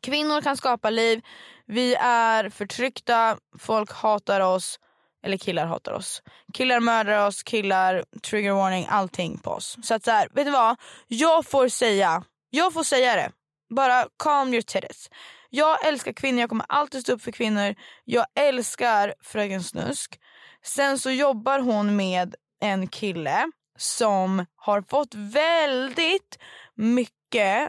Kvinnor 0.00 0.40
kan 0.40 0.56
skapa 0.56 0.90
liv. 0.90 1.22
Vi 1.66 1.94
är 2.00 2.48
förtryckta. 2.48 3.38
Folk 3.58 3.92
hatar 3.92 4.40
oss. 4.40 4.78
Eller 5.22 5.36
killar 5.36 5.66
hatar 5.66 5.92
oss. 5.92 6.22
Killar 6.54 6.80
mördar 6.80 7.26
oss, 7.26 7.42
killar, 7.42 8.04
trigger 8.22 8.52
warning, 8.52 8.86
allting 8.90 9.38
på 9.38 9.50
oss. 9.50 9.76
Så 9.82 9.94
att 9.94 10.04
så 10.04 10.10
här, 10.10 10.28
vet 10.32 10.46
du 10.46 10.50
vad? 10.50 10.76
Jag 11.06 11.46
får 11.46 11.68
säga, 11.68 12.24
jag 12.50 12.72
får 12.72 12.84
säga 12.84 13.14
det. 13.14 13.30
Bara 13.74 14.06
calm 14.18 14.54
your 14.54 14.62
titties. 14.62 15.10
Jag 15.50 15.86
älskar 15.86 16.12
kvinnor, 16.12 16.40
jag 16.40 16.48
kommer 16.48 16.66
alltid 16.68 17.00
stå 17.02 17.12
upp 17.12 17.22
för 17.22 17.32
kvinnor. 17.32 17.74
Jag 18.04 18.26
älskar 18.34 19.14
Fröken 19.22 19.62
Snusk. 19.62 20.20
Sen 20.64 20.98
så 20.98 21.10
jobbar 21.10 21.58
hon 21.60 21.96
med 21.96 22.34
en 22.60 22.86
kille 22.88 23.50
som 23.78 24.46
har 24.56 24.82
fått 24.82 25.14
väldigt 25.14 26.38
mycket 26.74 27.68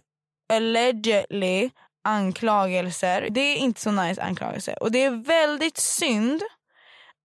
allegedly 0.54 1.70
anklagelser. 2.04 3.28
Det 3.30 3.42
är 3.42 3.56
inte 3.56 3.82
så 3.82 3.92
nice 3.92 4.22
anklagelser. 4.22 4.84
Och 4.84 4.92
det 4.92 5.04
är 5.04 5.26
väldigt 5.26 5.78
synd 5.78 6.42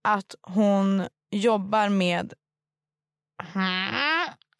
att 0.07 0.35
hon 0.43 1.09
jobbar 1.31 1.89
med 1.89 2.33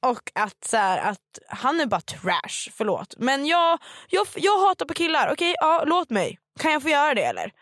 och 0.03 0.31
att, 0.35 0.65
så 0.65 0.77
här, 0.77 1.11
att 1.11 1.39
han 1.49 1.81
är 1.81 1.87
bara 1.87 2.01
trash, 2.01 2.71
förlåt. 2.73 3.15
Men 3.19 3.47
jag, 3.47 3.79
jag, 4.09 4.27
jag 4.35 4.69
hatar 4.69 4.87
på 4.87 4.95
killar, 4.95 5.33
okej? 5.33 5.33
Okay? 5.33 5.55
Ja, 5.61 5.85
låt 5.87 6.11
mig. 6.11 6.39
Kan 6.61 6.73
jag 6.73 6.83
få 6.83 6.89
göra 6.89 7.15
det 7.15 7.25
eller? 7.25 7.53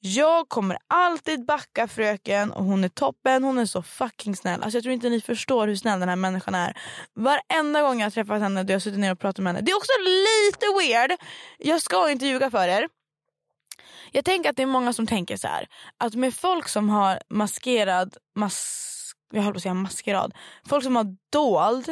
Jag 0.00 0.48
kommer 0.48 0.78
alltid 0.86 1.46
backa 1.46 1.88
fröken 1.88 2.52
och 2.52 2.64
hon 2.64 2.84
är 2.84 2.88
toppen, 2.88 3.44
hon 3.44 3.58
är 3.58 3.66
så 3.66 3.82
fucking 3.82 4.36
snäll. 4.36 4.62
Alltså 4.62 4.76
jag 4.76 4.82
tror 4.82 4.92
inte 4.94 5.08
ni 5.08 5.20
förstår 5.20 5.68
hur 5.68 5.76
snäll 5.76 6.00
den 6.00 6.08
här 6.08 6.16
människan 6.16 6.54
är. 6.54 6.78
Varenda 7.14 7.82
gång 7.82 8.00
jag 8.00 8.12
träffat 8.12 8.40
henne 8.40 8.60
och 8.60 8.70
jag 8.70 8.82
suttit 8.82 9.00
ner 9.00 9.12
och 9.12 9.18
pratat 9.18 9.42
med 9.42 9.52
henne. 9.54 9.66
Det 9.66 9.72
är 9.72 9.76
också 9.76 9.92
lite 10.00 10.66
weird, 10.78 11.20
jag 11.58 11.82
ska 11.82 12.10
inte 12.10 12.26
ljuga 12.26 12.50
för 12.50 12.68
er. 12.68 12.88
Jag 14.16 14.24
tänker 14.24 14.50
att 14.50 14.56
det 14.56 14.62
är 14.62 14.66
många 14.66 14.92
som 14.92 15.06
tänker 15.06 15.36
så 15.36 15.48
här. 15.48 15.66
Att 15.98 16.14
med 16.14 16.34
folk 16.34 16.68
som 16.68 16.90
har 16.90 17.20
maskerad, 17.30 18.16
mas, 18.34 19.12
jag 19.32 19.42
höll 19.42 19.52
på 19.52 19.56
att 19.56 19.62
säga 19.62 19.74
maskerad. 19.74 20.34
Folk 20.68 20.84
som 20.84 20.96
har 20.96 21.16
dold, 21.32 21.88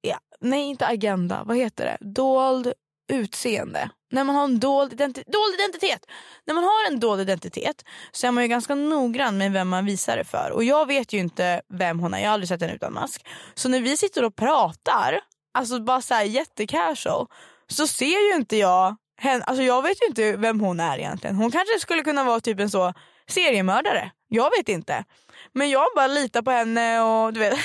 ja, 0.00 0.18
nej 0.40 0.62
inte 0.62 0.86
agenda, 0.86 1.42
vad 1.44 1.56
heter 1.56 1.84
det? 1.84 2.10
Dold 2.14 2.72
utseende. 3.12 3.90
När 4.10 4.24
man 4.24 4.36
har 4.36 4.44
en 4.44 4.60
dold, 4.60 4.92
identi 4.92 5.22
dold 5.26 5.54
identitet. 5.54 6.06
När 6.46 6.54
man 6.54 6.64
har 6.64 6.92
en 6.92 7.00
dold 7.00 7.20
identitet 7.20 7.84
så 8.12 8.26
är 8.26 8.30
man 8.30 8.44
ju 8.44 8.48
ganska 8.48 8.74
noggrann 8.74 9.38
med 9.38 9.52
vem 9.52 9.68
man 9.68 9.86
visar 9.86 10.16
det 10.16 10.24
för. 10.24 10.50
Och 10.50 10.64
jag 10.64 10.86
vet 10.86 11.12
ju 11.12 11.18
inte 11.18 11.62
vem 11.68 12.00
hon 12.00 12.14
är, 12.14 12.18
jag 12.18 12.28
har 12.28 12.34
aldrig 12.34 12.48
sett 12.48 12.60
henne 12.60 12.74
utan 12.74 12.92
mask. 12.92 13.26
Så 13.54 13.68
när 13.68 13.80
vi 13.80 13.96
sitter 13.96 14.24
och 14.24 14.36
pratar, 14.36 15.20
alltså 15.54 15.80
bara 15.80 16.00
så 16.00 16.14
här 16.14 16.24
jättecasual, 16.24 17.26
så 17.68 17.86
ser 17.86 18.30
ju 18.30 18.34
inte 18.34 18.56
jag 18.56 18.96
hen, 19.22 19.42
alltså 19.46 19.62
jag 19.62 19.82
vet 19.82 20.02
ju 20.02 20.06
inte 20.06 20.36
vem 20.36 20.60
hon 20.60 20.80
är 20.80 20.98
egentligen. 20.98 21.36
Hon 21.36 21.50
kanske 21.50 21.78
skulle 21.80 22.02
kunna 22.02 22.24
vara 22.24 22.40
typ 22.40 22.60
en 22.60 22.70
så 22.70 22.94
seriemördare. 23.28 24.10
Jag 24.28 24.50
vet 24.58 24.68
inte. 24.68 25.04
Men 25.52 25.70
jag 25.70 25.86
bara 25.96 26.06
litar 26.06 26.42
på 26.42 26.50
henne 26.50 27.00
och 27.00 27.32
du 27.32 27.40
vet 27.40 27.58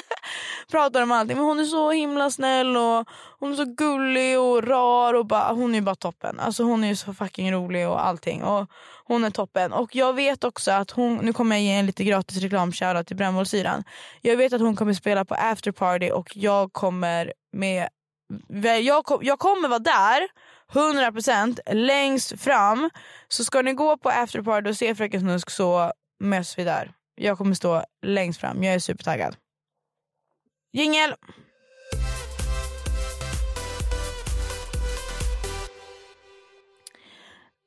pratar 0.70 1.02
om 1.02 1.12
allting. 1.12 1.36
Men 1.36 1.46
hon 1.46 1.60
är 1.60 1.64
så 1.64 1.90
himla 1.90 2.30
snäll 2.30 2.76
och 2.76 3.08
hon 3.38 3.52
är 3.52 3.56
så 3.56 3.64
gullig 3.64 4.38
och 4.38 4.64
rar 4.64 5.14
och 5.14 5.26
bara, 5.26 5.52
hon 5.52 5.74
är 5.74 5.80
bara 5.80 5.94
toppen. 5.94 6.40
Alltså 6.40 6.62
hon 6.62 6.84
är 6.84 6.94
så 6.94 7.14
fucking 7.14 7.52
rolig 7.52 7.88
och 7.88 8.06
allting. 8.06 8.42
Och 8.42 8.70
hon 9.04 9.24
är 9.24 9.30
toppen. 9.30 9.72
Och 9.72 9.94
jag 9.96 10.12
vet 10.12 10.44
också 10.44 10.70
att 10.70 10.90
hon, 10.90 11.16
nu 11.16 11.32
kommer 11.32 11.56
jag 11.56 11.62
ge 11.62 11.72
en 11.72 11.86
lite 11.86 12.04
gratis 12.04 12.42
reklam 12.42 12.72
till 13.06 13.16
brännbollsyran. 13.16 13.84
Jag 14.20 14.36
vet 14.36 14.52
att 14.52 14.60
hon 14.60 14.76
kommer 14.76 14.94
spela 14.94 15.24
på 15.24 15.34
afterparty 15.34 16.10
och 16.10 16.36
jag 16.36 16.72
kommer 16.72 17.32
med 17.52 17.88
jag, 18.82 19.04
jag 19.22 19.38
kommer 19.38 19.68
vara 19.68 19.78
där 19.78 20.28
100% 20.72 21.58
längst 21.72 22.40
fram. 22.40 22.90
Så 23.28 23.44
ska 23.44 23.62
ni 23.62 23.72
gå 23.72 23.96
på 23.96 24.08
afterparty 24.08 24.70
och 24.70 24.76
se 24.76 24.94
Fröken 24.94 25.20
Snusk 25.20 25.50
så 25.50 25.92
möts 26.20 26.58
vi 26.58 26.64
där. 26.64 26.92
Jag 27.14 27.38
kommer 27.38 27.54
stå 27.54 27.84
längst 28.02 28.40
fram. 28.40 28.64
Jag 28.64 28.74
är 28.74 28.78
supertaggad. 28.78 29.36
Jingel! 30.72 31.14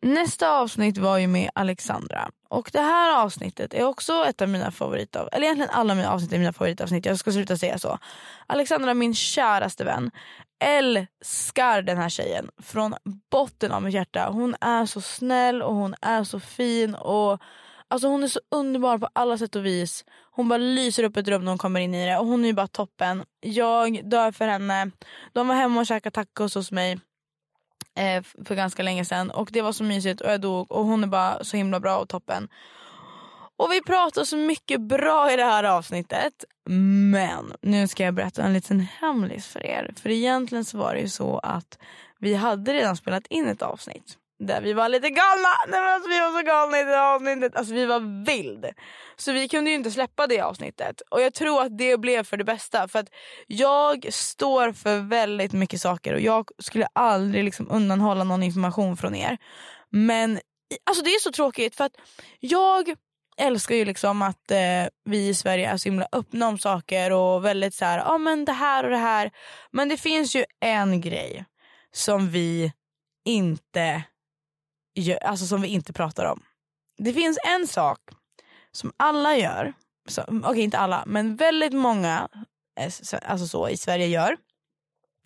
Nästa 0.04 0.50
avsnitt 0.50 0.98
var 0.98 1.18
ju 1.18 1.28
med 1.28 1.50
Alexandra. 1.56 2.30
Och 2.50 2.70
det 2.74 2.82
här 2.82 3.24
avsnittet 3.24 3.74
är 3.74 3.84
också 3.84 4.26
ett 4.26 4.42
av 4.42 4.50
mina 4.50 4.72
favoritavsnitt. 4.72 5.34
Eller 5.34 5.46
egentligen 5.46 5.72
alla 5.74 5.96
mina 5.96 6.12
avsnitt 6.12 6.34
är 6.34 6.38
mina 6.38 6.54
favoritavsnitt. 6.54 7.06
Jag 7.06 7.20
ska 7.20 7.32
sluta 7.32 7.58
säga 7.58 7.80
så. 7.80 7.98
Alexandra, 8.48 8.94
min 8.94 9.16
käraste 9.16 9.84
vän, 9.84 10.12
älskar 10.64 11.82
den 11.82 11.98
här 11.98 12.10
tjejen 12.10 12.50
från 12.58 12.96
botten 13.32 13.72
av 13.72 13.84
mitt 13.84 13.94
hjärta. 13.94 14.30
Hon 14.30 14.56
är 14.62 14.86
så 14.86 15.02
snäll 15.02 15.62
och 15.62 15.76
hon 15.76 15.96
är 16.02 16.24
så 16.24 16.40
fin. 16.40 16.96
och 16.96 17.42
Alltså 17.88 18.08
hon 18.08 18.24
är 18.24 18.28
så 18.28 18.40
underbar 18.52 18.98
på 18.98 19.10
alla 19.14 19.38
sätt 19.38 19.56
och 19.56 19.66
vis. 19.66 20.06
Hon 20.32 20.50
bara 20.50 20.58
lyser 20.58 21.04
upp 21.04 21.18
ett 21.18 21.28
rum 21.28 21.46
när 21.46 21.52
hon 21.52 21.58
kommer 21.58 21.80
in 21.80 21.94
i 21.94 22.06
det 22.06 22.18
och 22.18 22.28
hon 22.28 22.44
är 22.44 22.48
ju 22.48 22.54
bara 22.54 22.68
toppen. 22.68 23.24
Jag 23.42 24.10
dör 24.10 24.32
för 24.32 24.48
henne. 24.48 24.92
De 25.34 25.48
var 25.48 25.56
hemma 25.56 25.80
och 25.80 25.88
käkade 25.88 26.14
tacos 26.14 26.56
hos 26.56 26.72
mig 26.72 27.00
eh, 27.96 28.24
för 28.46 28.56
ganska 28.56 28.84
länge 28.84 29.06
sedan 29.06 29.32
och 29.32 29.50
det 29.52 29.62
var 29.62 29.72
så 29.72 29.84
mysigt 29.84 30.22
och 30.22 30.32
jag 30.32 30.42
dog 30.42 30.72
och 30.72 30.86
hon 30.86 31.04
är 31.04 31.08
bara 31.08 31.44
så 31.44 31.58
himla 31.58 31.80
bra 31.80 31.98
och 31.98 32.10
toppen. 32.10 32.50
Och 33.58 33.72
vi 33.72 33.82
pratar 33.82 34.24
så 34.24 34.38
mycket 34.38 34.82
bra 34.82 35.34
i 35.34 35.36
det 35.36 35.44
här 35.44 35.64
avsnittet. 35.64 36.46
Men 37.10 37.54
nu 37.62 37.88
ska 37.88 38.04
jag 38.04 38.14
berätta 38.14 38.44
en 38.44 38.54
liten 38.54 38.80
hemlis 38.80 39.48
för 39.48 39.66
er. 39.66 39.94
För 40.02 40.10
egentligen 40.10 40.66
så 40.66 40.78
var 40.78 40.94
det 40.94 41.00
ju 41.00 41.10
så 41.10 41.38
att 41.38 41.78
vi 42.20 42.34
hade 42.34 42.74
redan 42.74 42.96
spelat 42.96 43.28
in 43.28 43.48
ett 43.48 43.62
avsnitt 43.62 44.18
där 44.40 44.62
vi 44.62 44.74
var 44.74 44.90
lite 44.90 45.10
galna. 45.10 45.50
Nej, 45.68 45.82
men 45.82 45.94
alltså, 45.94 46.10
vi 46.10 46.20
var 46.20 46.40
så 46.40 46.46
galna 46.46 46.80
i 46.80 46.84
det 46.84 47.02
avsnittet. 47.02 47.56
Alltså, 47.56 47.74
vi 47.74 47.86
var 47.86 48.26
vild. 48.26 48.66
Så 49.16 49.32
vi 49.32 49.48
kunde 49.48 49.70
ju 49.70 49.76
inte 49.76 49.92
släppa 49.92 50.28
det 50.28 50.42
avsnittet. 50.42 51.02
Och 51.12 51.22
jag 51.22 51.34
tror 51.34 51.62
att 51.62 51.78
det 51.78 51.98
blev 51.98 52.24
för 52.24 52.38
det 52.38 52.44
bästa. 52.44 52.88
För 52.88 53.00
att 53.00 53.10
jag 53.48 54.14
står 54.14 54.72
för 54.72 55.00
väldigt 55.00 55.54
mycket 55.54 55.82
saker 55.82 56.14
och 56.14 56.22
jag 56.22 56.50
skulle 56.58 56.88
aldrig 56.94 57.44
liksom 57.44 57.68
undanhålla 57.72 58.24
någon 58.24 58.44
information 58.44 58.98
från 58.98 59.16
er. 59.16 59.38
Men 59.90 60.40
alltså 60.90 61.04
det 61.04 61.10
är 61.10 61.20
så 61.20 61.32
tråkigt 61.32 61.76
för 61.76 61.84
att 61.84 61.96
jag 62.40 62.96
älskar 63.38 63.76
ju 63.76 63.86
liksom 63.86 64.22
att 64.22 64.52
eh, 64.52 64.86
vi 65.06 65.28
i 65.28 65.34
Sverige 65.34 65.70
är 65.70 65.78
så 65.78 65.90
himla 65.90 66.08
öppna 66.12 66.48
om 66.48 66.58
saker 66.58 67.12
och 67.12 67.46
väldigt 67.46 67.74
så 67.74 67.86
här, 67.86 67.98
ja 67.98 68.06
ah, 68.06 68.18
men 68.18 68.46
det 68.46 68.54
här 68.54 68.84
och 68.84 68.90
det 68.90 68.98
här. 68.98 69.32
Men 69.72 69.90
det 69.90 69.98
finns 69.98 70.36
ju 70.36 70.46
en 70.60 71.02
grej 71.02 71.46
som 71.92 72.30
vi 72.30 72.74
inte 73.26 74.04
gör, 74.96 75.18
alltså 75.18 75.46
som 75.46 75.62
vi 75.62 75.68
inte 75.68 75.94
pratar 75.94 76.26
om. 76.26 76.44
Det 76.98 77.14
finns 77.14 77.38
en 77.48 77.68
sak 77.68 78.00
som 78.72 78.94
alla 78.98 79.38
gör, 79.38 79.74
okej 80.18 80.40
okay, 80.40 80.62
inte 80.62 80.78
alla, 80.78 81.04
men 81.08 81.36
väldigt 81.36 81.74
många 81.74 82.28
eh, 82.80 82.92
alltså 83.26 83.48
så, 83.48 83.70
i 83.70 83.78
Sverige 83.78 84.08
gör. 84.08 84.38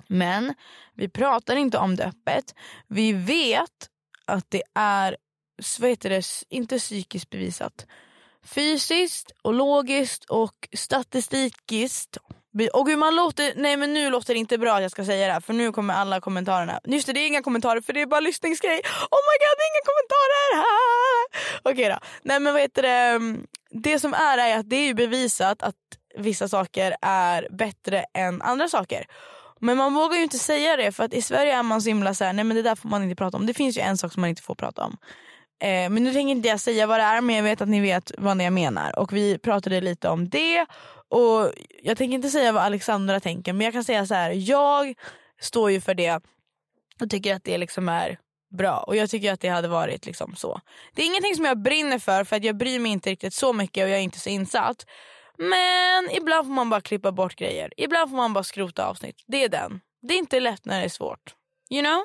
Men 0.07 0.53
vi 0.93 1.09
pratar 1.09 1.55
inte 1.55 1.77
om 1.77 1.95
det 1.95 2.05
öppet. 2.05 2.55
Vi 2.87 3.13
vet 3.13 3.89
att 4.25 4.45
det 4.49 4.63
är, 4.75 5.17
vad 5.79 5.89
heter 5.89 6.09
det, 6.09 6.23
inte 6.49 6.79
psykiskt 6.79 7.29
bevisat. 7.29 7.85
Fysiskt 8.45 9.31
och 9.41 9.53
logiskt 9.53 10.25
och 10.25 10.69
statistikiskt 10.73 12.17
Och 12.73 12.87
hur 12.87 12.97
man 12.97 13.15
låter, 13.15 13.53
nej 13.55 13.77
men 13.77 13.93
nu 13.93 14.09
låter 14.09 14.33
det 14.33 14.39
inte 14.39 14.57
bra 14.57 14.75
att 14.75 14.81
jag 14.81 14.91
ska 14.91 15.05
säga 15.05 15.27
det 15.27 15.33
här 15.33 15.39
för 15.39 15.53
nu 15.53 15.71
kommer 15.71 15.93
alla 15.93 16.21
kommentarerna. 16.21 16.79
Just 16.83 17.07
det, 17.07 17.13
det 17.13 17.19
är 17.19 17.27
inga 17.27 17.41
kommentarer 17.41 17.81
för 17.81 17.93
det 17.93 18.01
är 18.01 18.05
bara 18.05 18.19
lyssningsgrej. 18.19 18.81
Oh 19.11 19.21
my 19.27 19.35
god 19.43 19.55
det 19.57 19.63
är 19.63 19.71
inga 19.73 19.85
kommentarer! 19.91 20.65
Okej 21.63 21.73
Okej 21.73 21.89
då. 21.89 21.99
Nej 22.21 22.39
men 22.39 22.53
vad 22.53 22.61
heter 22.61 22.81
det, 22.81 22.89
mm, 22.89 23.47
det 23.71 23.99
som 23.99 24.13
är 24.13 24.37
är 24.37 24.57
att 24.57 24.69
det 24.69 24.75
är 24.75 24.85
ju 24.85 24.93
bevisat 24.93 25.63
att 25.63 25.75
vissa 26.17 26.47
saker 26.47 26.95
är 27.01 27.47
bättre 27.51 28.05
än 28.13 28.41
andra 28.41 28.67
saker. 28.69 29.05
Men 29.59 29.77
man 29.77 29.93
vågar 29.93 30.17
ju 30.17 30.23
inte 30.23 30.39
säga 30.39 30.75
det 30.75 30.91
för 30.91 31.03
att 31.03 31.13
i 31.13 31.21
Sverige 31.21 31.55
är 31.55 31.63
man 31.63 31.81
så 31.81 31.89
himla 31.89 32.13
såhär, 32.13 32.33
nej 32.33 32.45
men 32.45 32.55
det 32.57 32.63
där 32.63 32.75
får 32.75 32.89
man 32.89 33.03
inte 33.03 33.15
prata 33.15 33.37
om. 33.37 33.45
Det 33.45 33.53
finns 33.53 33.77
ju 33.77 33.81
en 33.81 33.97
sak 33.97 34.13
som 34.13 34.21
man 34.21 34.29
inte 34.29 34.41
får 34.41 34.55
prata 34.55 34.83
om. 34.83 34.97
Eh, 35.59 35.89
men 35.89 36.03
nu 36.03 36.13
tänker 36.13 36.31
inte 36.31 36.47
jag 36.47 36.59
säga 36.59 36.87
vad 36.87 36.99
det 36.99 37.03
är 37.03 37.21
men 37.21 37.35
jag 37.35 37.43
vet 37.43 37.61
att 37.61 37.69
ni 37.69 37.81
vet 37.81 38.11
vad 38.17 38.41
jag 38.41 38.53
menar. 38.53 38.99
Och 38.99 39.13
vi 39.13 39.37
pratade 39.37 39.81
lite 39.81 40.09
om 40.09 40.29
det. 40.29 40.65
Och 41.09 41.51
jag 41.83 41.97
tänker 41.97 42.15
inte 42.15 42.29
säga 42.29 42.51
vad 42.51 42.63
Alexandra 42.63 43.19
tänker 43.19 43.53
men 43.53 43.65
jag 43.65 43.73
kan 43.73 43.83
säga 43.83 44.05
så 44.05 44.13
här. 44.13 44.31
jag 44.31 44.93
står 45.41 45.71
ju 45.71 45.81
för 45.81 45.93
det 45.93 46.21
och 47.01 47.09
tycker 47.09 47.35
att 47.35 47.43
det 47.43 47.57
liksom 47.57 47.89
är 47.89 48.19
bra. 48.57 48.83
Och 48.87 48.95
jag 48.95 49.09
tycker 49.09 49.33
att 49.33 49.39
det 49.39 49.49
hade 49.49 49.67
varit 49.67 50.05
liksom 50.05 50.35
så. 50.35 50.61
Det 50.93 51.01
är 51.01 51.05
ingenting 51.05 51.35
som 51.35 51.45
jag 51.45 51.61
brinner 51.61 51.99
för 51.99 52.23
för 52.23 52.35
att 52.35 52.43
jag 52.43 52.57
bryr 52.57 52.79
mig 52.79 52.91
inte 52.91 53.09
riktigt 53.09 53.33
så 53.33 53.53
mycket 53.53 53.83
och 53.83 53.89
jag 53.89 53.97
är 53.97 54.03
inte 54.03 54.19
så 54.19 54.29
insatt. 54.29 54.85
Men 55.37 56.09
ibland 56.11 56.47
får 56.47 56.53
man 56.53 56.69
bara 56.69 56.81
klippa 56.81 57.11
bort 57.11 57.35
grejer. 57.35 57.73
Ibland 57.77 58.09
får 58.09 58.17
man 58.17 58.33
bara 58.33 58.43
skrota 58.43 58.87
avsnitt. 58.87 59.23
Det 59.27 59.43
är 59.43 59.49
den. 59.49 59.81
Det 60.01 60.13
är 60.13 60.17
inte 60.17 60.39
lätt 60.39 60.65
när 60.65 60.79
det 60.79 60.85
är 60.85 60.89
svårt. 60.89 61.35
You 61.69 61.83
know? 61.83 62.03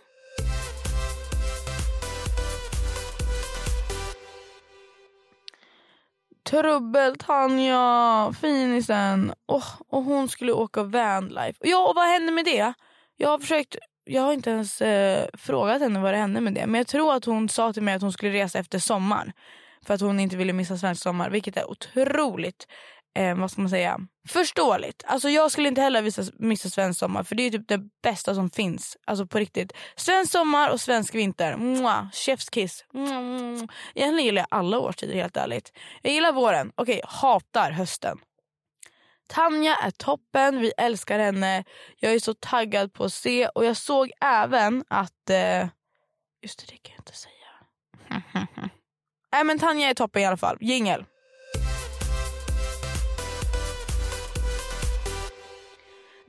Trubbel 6.52 7.16
Tanja, 7.16 8.32
finisen. 8.40 9.32
Oh, 9.48 9.64
och 9.88 10.02
hon 10.02 10.28
skulle 10.28 10.52
åka 10.52 10.82
vanlife. 10.82 11.58
Ja, 11.60 11.88
och 11.88 11.94
vad 11.94 12.08
hände 12.08 12.32
med 12.32 12.44
det? 12.44 12.72
Jag 13.16 13.28
har 13.28 13.38
försökt 13.38 13.76
jag 14.04 14.22
har 14.22 14.32
inte 14.32 14.50
ens 14.50 14.82
eh, 14.82 15.28
frågat 15.34 15.82
henne 15.82 16.00
vad 16.00 16.14
det 16.14 16.18
hände 16.18 16.40
med 16.40 16.54
det. 16.54 16.66
Men 16.66 16.74
jag 16.74 16.86
tror 16.86 17.14
att 17.14 17.24
hon 17.24 17.48
sa 17.48 17.72
till 17.72 17.82
mig 17.82 17.94
att 17.94 18.02
hon 18.02 18.12
skulle 18.12 18.32
resa 18.32 18.58
efter 18.58 18.78
sommaren. 18.78 19.32
För 19.86 19.94
att 19.94 20.00
hon 20.00 20.20
inte 20.20 20.36
ville 20.36 20.52
missa 20.52 20.76
svensk 20.76 21.02
sommar. 21.02 21.30
Vilket 21.30 21.56
är 21.56 21.70
otroligt, 21.70 22.66
eh, 23.14 23.34
vad 23.34 23.50
ska 23.50 23.60
man 23.60 23.70
säga, 23.70 23.98
förståeligt. 24.28 25.04
Alltså 25.06 25.28
jag 25.28 25.50
skulle 25.50 25.68
inte 25.68 25.80
heller 25.80 26.02
visa, 26.02 26.22
missa 26.38 26.68
svensk 26.70 27.00
sommar. 27.00 27.22
För 27.22 27.34
det 27.34 27.42
är 27.42 27.50
typ 27.50 27.68
det 27.68 27.80
bästa 28.02 28.34
som 28.34 28.50
finns. 28.50 28.96
Alltså 29.06 29.26
på 29.26 29.38
riktigt. 29.38 29.72
Svensk 29.96 30.32
sommar 30.32 30.70
och 30.70 30.80
svensk 30.80 31.14
vinter. 31.14 31.56
Mwah, 31.56 32.10
chefskiss. 32.12 32.84
Mm. 32.94 33.68
Egentligen 33.94 34.24
gillar 34.24 34.42
jag 34.42 34.58
alla 34.58 34.78
årstider 34.78 35.14
helt 35.14 35.36
ärligt. 35.36 35.72
Jag 36.02 36.12
gillar 36.12 36.32
våren. 36.32 36.72
Okej, 36.74 37.00
hatar 37.04 37.70
hösten. 37.70 38.18
Tanja 39.28 39.76
är 39.76 39.90
toppen, 39.90 40.60
vi 40.60 40.72
älskar 40.76 41.18
henne. 41.18 41.64
Jag 41.96 42.14
är 42.14 42.18
så 42.18 42.34
taggad 42.34 42.92
på 42.92 43.04
att 43.04 43.12
se 43.12 43.48
och 43.48 43.64
jag 43.64 43.76
såg 43.76 44.10
även 44.20 44.84
att... 44.88 45.30
Eh, 45.30 45.68
just 46.42 46.58
det, 46.58 46.66
det 46.68 46.76
kan 46.76 46.94
jag 46.94 47.00
inte 47.00 47.16
säga. 47.16 47.32
Nej 49.32 49.44
men 49.44 49.58
Tanja 49.58 49.88
är 49.88 49.94
toppen 49.94 50.22
i 50.22 50.24
alla 50.24 50.36
fall. 50.36 50.58
Jingel. 50.60 51.04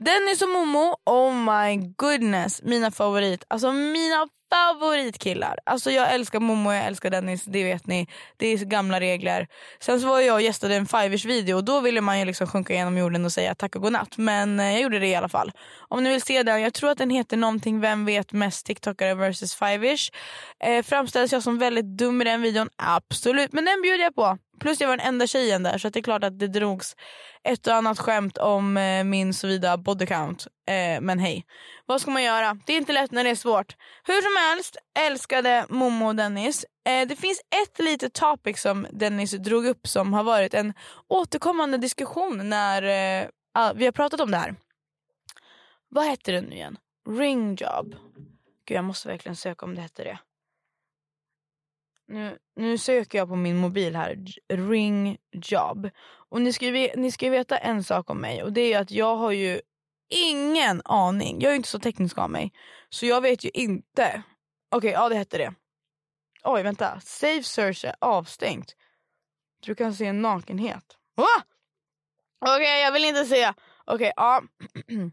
Dennis 0.04 0.42
och 0.42 0.48
Momo, 0.48 0.96
oh 1.06 1.34
my 1.34 1.76
goodness, 1.96 2.62
mina 2.62 2.90
favorit. 2.90 3.44
Alltså 3.48 3.72
mina 3.72 4.28
favoritkillar. 4.50 5.58
Alltså 5.66 5.90
jag 5.90 6.14
älskar 6.14 6.40
Momo 6.40 6.68
och 6.70 6.74
jag 6.74 6.84
älskar 6.84 7.10
Dennis, 7.10 7.44
det 7.44 7.64
vet 7.64 7.86
ni. 7.86 8.06
Det 8.36 8.46
är 8.46 8.58
gamla 8.58 9.00
regler. 9.00 9.46
Sen 9.80 10.00
så 10.00 10.08
var 10.08 10.20
jag 10.20 10.34
och 10.34 10.42
gästade 10.42 10.74
en 10.74 10.86
Fivers 10.86 11.24
video 11.24 11.56
och 11.56 11.64
då 11.64 11.80
ville 11.80 12.00
man 12.00 12.18
ju 12.18 12.24
liksom 12.24 12.46
sjunka 12.46 12.72
igenom 12.74 12.98
jorden 12.98 13.24
och 13.24 13.32
säga 13.32 13.54
tack 13.54 13.76
och 13.76 13.82
godnatt. 13.82 14.18
Men 14.18 14.60
eh, 14.60 14.72
jag 14.72 14.80
gjorde 14.80 14.98
det 14.98 15.06
i 15.06 15.14
alla 15.14 15.28
fall. 15.28 15.52
Om 15.94 16.04
ni 16.04 16.10
vill 16.10 16.22
se 16.22 16.42
den, 16.42 16.62
jag 16.62 16.74
tror 16.74 16.90
att 16.90 16.98
den 16.98 17.10
heter 17.10 17.36
någonting 17.36 17.80
Vem 17.80 18.04
vet 18.04 18.32
mest 18.32 18.66
TikTokare 18.66 19.14
vs 19.14 19.54
Fiveish 19.54 20.10
Eh, 20.64 20.82
framställs 20.82 21.32
jag 21.32 21.42
som 21.42 21.58
väldigt 21.58 21.98
dum 21.98 22.22
i 22.22 22.24
den 22.24 22.42
videon? 22.42 22.68
Absolut, 22.76 23.52
men 23.52 23.64
den 23.64 23.82
bjuder 23.82 24.04
jag 24.04 24.14
på. 24.14 24.38
Plus 24.60 24.80
jag 24.80 24.88
var 24.88 24.96
den 24.96 25.06
enda 25.06 25.26
tjejen 25.26 25.62
där 25.62 25.78
så 25.78 25.88
det 25.88 25.98
är 25.98 26.02
klart 26.02 26.24
att 26.24 26.38
det 26.38 26.48
drogs 26.48 26.96
ett 27.48 27.66
och 27.66 27.74
annat 27.74 27.98
skämt 27.98 28.38
om 28.38 28.76
eh, 28.76 29.04
min 29.04 29.34
såvida 29.34 29.76
body 29.76 30.06
count. 30.06 30.46
Eh, 30.68 31.00
men 31.00 31.18
hej, 31.18 31.44
vad 31.86 32.00
ska 32.00 32.10
man 32.10 32.22
göra? 32.22 32.58
Det 32.66 32.72
är 32.72 32.76
inte 32.76 32.92
lätt 32.92 33.12
när 33.12 33.24
det 33.24 33.30
är 33.30 33.34
svårt. 33.34 33.76
Hur 34.04 34.22
som 34.22 34.50
helst, 34.50 34.76
älskade 34.98 35.66
Momo 35.68 36.06
och 36.06 36.16
Dennis. 36.16 36.64
Eh, 36.88 37.08
det 37.08 37.16
finns 37.16 37.40
ett 37.62 37.84
litet 37.84 38.12
topic 38.12 38.60
som 38.60 38.86
Dennis 38.92 39.30
drog 39.30 39.66
upp 39.66 39.86
som 39.86 40.12
har 40.12 40.22
varit 40.22 40.54
en 40.54 40.72
återkommande 41.08 41.78
diskussion 41.78 42.48
när 42.48 42.82
eh, 42.82 43.28
ah, 43.54 43.72
vi 43.72 43.84
har 43.84 43.92
pratat 43.92 44.20
om 44.20 44.30
det 44.30 44.36
här. 44.36 44.54
Vad 45.94 46.04
hette 46.04 46.32
det 46.32 46.40
nu 46.40 46.54
igen? 46.54 46.78
Ringjob. 47.08 47.96
Gud 48.64 48.76
jag 48.76 48.84
måste 48.84 49.08
verkligen 49.08 49.36
söka 49.36 49.66
om 49.66 49.74
det 49.74 49.80
hette 49.80 50.04
det. 50.04 50.18
Nu, 52.06 52.38
nu 52.56 52.78
söker 52.78 53.18
jag 53.18 53.28
på 53.28 53.36
min 53.36 53.56
mobil 53.56 53.96
här, 53.96 54.24
ring 54.48 55.18
job. 55.32 55.90
Och 56.28 56.40
ni 56.40 56.52
ska, 56.52 56.66
ju, 56.66 56.90
ni 56.96 57.10
ska 57.12 57.24
ju 57.24 57.30
veta 57.30 57.58
en 57.58 57.84
sak 57.84 58.10
om 58.10 58.20
mig 58.20 58.42
och 58.42 58.52
det 58.52 58.72
är 58.72 58.80
att 58.80 58.90
jag 58.90 59.16
har 59.16 59.32
ju 59.32 59.60
ingen 60.08 60.82
aning. 60.84 61.40
Jag 61.40 61.52
är 61.52 61.56
inte 61.56 61.68
så 61.68 61.78
teknisk 61.78 62.18
av 62.18 62.30
mig. 62.30 62.52
Så 62.88 63.06
jag 63.06 63.20
vet 63.20 63.44
ju 63.44 63.50
inte. 63.54 64.22
Okej, 64.70 64.78
okay, 64.78 64.90
ja 64.90 65.08
det 65.08 65.16
hette 65.16 65.38
det. 65.38 65.54
Oj 66.44 66.62
vänta, 66.62 67.00
Safe 67.00 67.42
search 67.42 67.84
är 67.84 67.94
avstängt. 68.00 68.76
Du 69.60 69.74
kan 69.74 69.94
se 69.94 70.06
en 70.06 70.22
nakenhet. 70.22 70.98
Okej 72.40 72.56
okay, 72.56 72.80
jag 72.80 72.92
vill 72.92 73.04
inte 73.04 73.24
se. 73.24 73.52
Okej, 73.86 73.94
okay, 73.94 74.12
ja. 74.16 74.42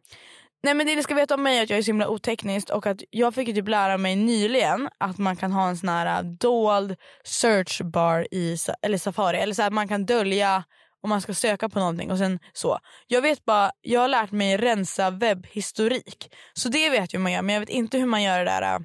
Nej 0.63 0.73
men 0.73 0.87
det 0.87 0.95
ni 0.95 1.03
ska 1.03 1.15
veta 1.15 1.35
om 1.35 1.43
mig 1.43 1.57
är 1.57 1.63
att 1.63 1.69
jag 1.69 1.79
är 1.79 1.83
så 1.83 1.89
himla 1.89 2.07
oteknisk 2.07 2.69
och 2.69 2.85
att 2.85 3.03
jag 3.09 3.35
fick 3.35 3.47
ju 3.47 3.53
typ 3.53 3.67
lära 3.67 3.97
mig 3.97 4.15
nyligen 4.15 4.89
att 4.97 5.17
man 5.17 5.35
kan 5.35 5.51
ha 5.51 5.67
en 5.67 5.77
sån 5.77 5.89
här 5.89 6.17
äh, 6.17 6.31
dold 6.31 6.95
search 7.23 7.81
bar 7.81 8.27
i 8.31 8.57
eller 8.81 8.97
Safari. 8.97 9.37
Eller 9.37 9.53
så 9.53 9.61
här, 9.61 9.71
man 9.71 9.87
kan 9.87 10.05
dölja 10.05 10.63
om 11.03 11.09
man 11.09 11.21
ska 11.21 11.33
söka 11.33 11.69
på 11.69 11.79
någonting 11.79 12.11
och 12.11 12.17
sen 12.17 12.39
så. 12.53 12.79
Jag 13.07 13.21
vet 13.21 13.45
bara, 13.45 13.71
jag 13.81 14.01
har 14.01 14.07
lärt 14.07 14.31
mig 14.31 14.57
rensa 14.57 15.09
webbhistorik. 15.09 16.33
Så 16.53 16.69
det 16.69 16.89
vet 16.89 17.13
jag 17.13 17.19
hur 17.19 17.23
man 17.23 17.31
gör 17.31 17.41
men 17.41 17.53
jag 17.53 17.59
vet 17.59 17.69
inte 17.69 17.97
hur 17.97 18.05
man 18.05 18.23
gör 18.23 18.39
det 18.39 18.45
där 18.45 18.61
äh, 18.61 18.79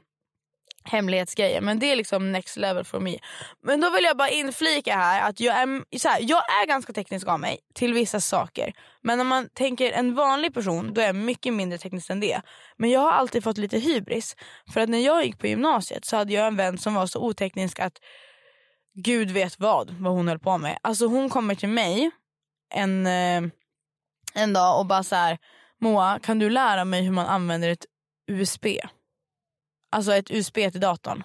hemlighetsgrejer. 0.87 1.61
Men 1.61 1.79
det 1.79 1.92
är 1.92 1.96
liksom 1.96 2.33
next 2.33 2.57
level 2.57 2.85
for 2.85 3.01
me. 3.01 3.18
Men 3.62 3.81
då 3.81 3.90
vill 3.90 4.05
jag 4.05 4.16
bara 4.16 4.29
inflika 4.29 4.96
här 4.96 5.29
att 5.29 5.40
jag 5.40 5.57
är, 5.57 5.99
så 5.99 6.09
här, 6.09 6.18
jag 6.22 6.42
är 6.62 6.66
ganska 6.66 6.92
teknisk 6.92 7.27
av 7.27 7.40
mig 7.40 7.59
till 7.75 7.94
vissa 7.94 8.20
saker. 8.20 8.72
Men 9.03 9.20
om 9.20 9.27
man 9.27 9.49
tänker 9.55 9.92
en 9.92 10.14
vanlig 10.14 10.55
person 10.55 10.94
då 10.94 11.01
är 11.01 11.07
jag 11.07 11.16
mycket 11.16 11.55
mindre 11.55 11.79
teknisk 11.79 12.11
än 12.11 12.20
det. 12.20 12.40
Men 12.77 12.90
jag 12.90 13.01
har 13.01 13.12
alltid 13.12 13.44
fått 13.44 13.59
lite 13.59 13.79
hybris. 13.79 14.37
För 14.72 14.81
att 14.81 14.88
när 14.88 14.99
jag 14.99 15.25
gick 15.25 15.38
på 15.38 15.46
gymnasiet 15.46 16.05
så 16.05 16.16
hade 16.16 16.33
jag 16.33 16.46
en 16.46 16.57
vän 16.57 16.79
som 16.79 16.94
var 16.94 17.07
så 17.07 17.20
oteknisk 17.20 17.81
att 17.81 17.99
gud 18.94 19.31
vet 19.31 19.61
vad, 19.61 19.90
vad 19.90 20.12
hon 20.12 20.29
höll 20.29 20.38
på 20.38 20.59
med. 20.59 20.79
Alltså 20.83 21.07
hon 21.07 21.29
kommer 21.29 21.55
till 21.55 21.68
mig 21.68 22.11
en, 22.75 23.07
eh, 23.07 23.42
en 24.35 24.53
dag 24.53 24.79
och 24.79 24.87
bara 24.87 25.03
så 25.03 25.16
här, 25.16 25.38
Moa 25.81 26.18
kan 26.22 26.38
du 26.38 26.51
lära 26.51 26.85
mig 26.85 27.03
hur 27.03 27.12
man 27.12 27.27
använder 27.27 27.68
ett 27.68 27.87
USB? 28.31 28.66
Alltså 29.97 30.15
ett 30.15 30.31
USB 30.31 30.55
till 30.55 30.81
datorn. 30.81 31.23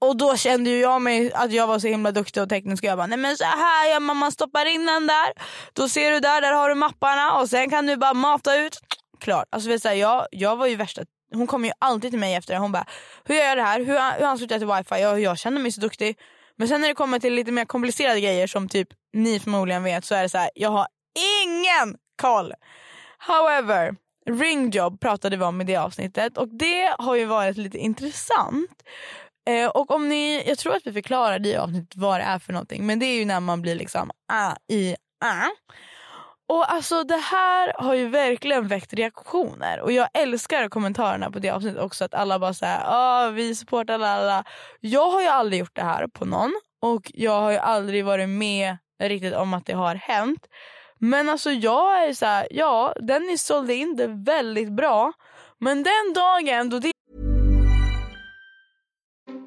Och 0.00 0.16
då 0.16 0.36
kände 0.36 0.70
ju 0.70 0.78
jag 0.80 1.02
mig 1.02 1.32
att 1.32 1.52
jag 1.52 1.66
var 1.66 1.78
så 1.78 1.86
himla 1.86 2.12
duktig 2.12 2.42
och 2.42 2.48
teknisk. 2.48 2.84
Jag 2.84 2.98
bara, 2.98 3.06
nej 3.06 3.18
men 3.18 3.36
så 3.36 3.44
här 3.44 3.90
gör 3.90 4.00
man, 4.00 4.16
man 4.16 4.32
stoppar 4.32 4.66
in 4.66 4.86
den 4.86 5.06
där. 5.06 5.32
Då 5.72 5.88
ser 5.88 6.10
du 6.10 6.20
där, 6.20 6.40
där 6.40 6.52
har 6.52 6.68
du 6.68 6.74
mapparna 6.74 7.40
och 7.40 7.50
sen 7.50 7.70
kan 7.70 7.86
du 7.86 7.96
bara 7.96 8.14
mata 8.14 8.56
ut. 8.56 8.78
Klart. 9.20 9.44
Alltså, 9.50 9.68
vet 9.68 9.82
du, 9.82 9.92
jag, 9.92 10.26
jag 10.30 10.56
var 10.56 10.66
ju 10.66 10.76
värsta 10.76 11.02
hon 11.34 11.46
kommer 11.46 11.68
ju 11.68 11.74
alltid 11.78 12.10
till 12.10 12.20
mig 12.20 12.34
efter 12.34 12.54
det. 12.54 12.60
Hon 12.60 12.72
bara, 12.72 12.86
hur 13.24 13.34
gör 13.34 13.44
jag 13.44 13.58
det 13.58 13.62
här? 13.62 13.78
Hur, 13.78 14.18
hur 14.18 14.26
ansluter 14.26 14.54
jag 14.54 14.60
till 14.60 14.94
wifi? 14.94 15.02
Jag, 15.02 15.20
jag 15.20 15.38
känner 15.38 15.60
mig 15.60 15.72
så 15.72 15.80
duktig. 15.80 16.18
Men 16.56 16.68
sen 16.68 16.80
när 16.80 16.88
det 16.88 16.94
kommer 16.94 17.18
till 17.18 17.34
lite 17.34 17.52
mer 17.52 17.64
komplicerade 17.64 18.20
grejer 18.20 18.46
som 18.46 18.68
typ 18.68 18.88
ni 19.12 19.40
förmodligen 19.40 19.82
vet 19.82 20.04
så 20.04 20.14
är 20.14 20.22
det 20.22 20.28
så 20.28 20.38
här, 20.38 20.50
jag 20.54 20.70
har 20.70 20.86
ingen 21.44 21.96
koll. 22.22 22.52
However, 23.18 23.94
ringjob 24.26 25.00
pratade 25.00 25.36
vi 25.36 25.44
om 25.44 25.60
i 25.60 25.64
det 25.64 25.76
avsnittet 25.76 26.38
och 26.38 26.48
det 26.48 26.94
har 26.98 27.14
ju 27.14 27.24
varit 27.24 27.56
lite 27.56 27.78
intressant. 27.78 28.82
Eh, 29.48 29.68
och 29.68 29.90
om 29.90 30.08
ni, 30.08 30.48
jag 30.48 30.58
tror 30.58 30.76
att 30.76 30.86
vi 30.86 30.92
förklarar 30.92 31.46
i 31.46 31.56
avsnittet 31.56 31.96
vad 31.96 32.20
det 32.20 32.24
är 32.24 32.38
för 32.38 32.52
någonting 32.52 32.86
men 32.86 32.98
det 32.98 33.06
är 33.06 33.18
ju 33.18 33.24
när 33.24 33.40
man 33.40 33.62
blir 33.62 33.74
liksom 33.74 34.10
ah, 34.32 34.52
i 34.68 34.96
ah. 35.24 35.48
Och 36.48 36.72
alltså 36.72 37.04
det 37.04 37.16
här 37.16 37.72
har 37.76 37.94
ju 37.94 38.08
verkligen 38.08 38.68
väckt 38.68 38.92
reaktioner 38.92 39.80
och 39.80 39.92
jag 39.92 40.08
älskar 40.14 40.68
kommentarerna 40.68 41.30
på 41.30 41.38
det 41.38 41.50
avsnittet 41.50 41.82
också 41.82 42.04
att 42.04 42.14
alla 42.14 42.38
bara 42.38 42.54
säger 42.54 42.82
ah, 42.84 43.30
vi 43.30 43.54
supportar 43.54 43.94
alla. 44.00 44.44
Jag 44.80 45.10
har 45.10 45.20
ju 45.20 45.28
aldrig 45.28 45.60
gjort 45.60 45.76
det 45.76 45.82
här 45.82 46.06
på 46.06 46.24
någon 46.24 46.52
och 46.82 47.10
jag 47.14 47.40
har 47.40 47.50
ju 47.50 47.58
aldrig 47.58 48.04
varit 48.04 48.28
med 48.28 48.76
riktigt 49.02 49.34
om 49.34 49.54
att 49.54 49.66
det 49.66 49.72
har 49.72 49.94
hänt. 49.94 50.46
Men 50.98 51.28
alltså 51.28 51.50
jag 51.50 52.08
är 52.08 52.12
så 52.12 52.26
här, 52.26 52.48
ja 52.50 52.94
Dennis 53.02 53.42
sålde 53.42 53.74
in 53.74 53.96
det 53.96 54.06
väldigt 54.06 54.72
bra. 54.72 55.12
Men 55.60 55.82
den 55.82 56.12
dagen 56.14 56.70
då 56.70 56.78
det 56.78 56.92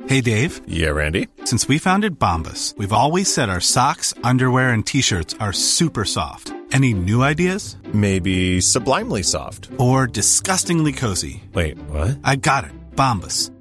Hey 0.10 0.22
Dave. 0.22 0.60
Yeah, 0.68 0.96
Randy. 0.96 1.28
Since 1.46 1.68
we 1.68 1.78
founded 1.78 2.18
Bombus, 2.18 2.74
we've 2.78 2.92
always 2.92 3.32
said 3.32 3.50
our 3.50 3.60
socks, 3.60 4.12
underwear 4.24 4.74
and 4.74 4.84
t-shirts 4.84 5.36
are 5.40 5.54
super 5.54 6.04
soft. 6.04 6.52
Any 6.72 6.94
new 6.94 7.22
ideas? 7.22 7.78
Maybe 7.94 8.60
sublimely 8.60 9.24
soft. 9.24 9.70
Or 9.78 10.08
disgustingly 10.08 10.94
cozy? 10.94 11.44
Wait, 11.54 11.78
what? 11.90 12.18
I 12.24 12.38
got 12.38 12.64
it. 12.64 12.72
Bombas. 12.96 13.52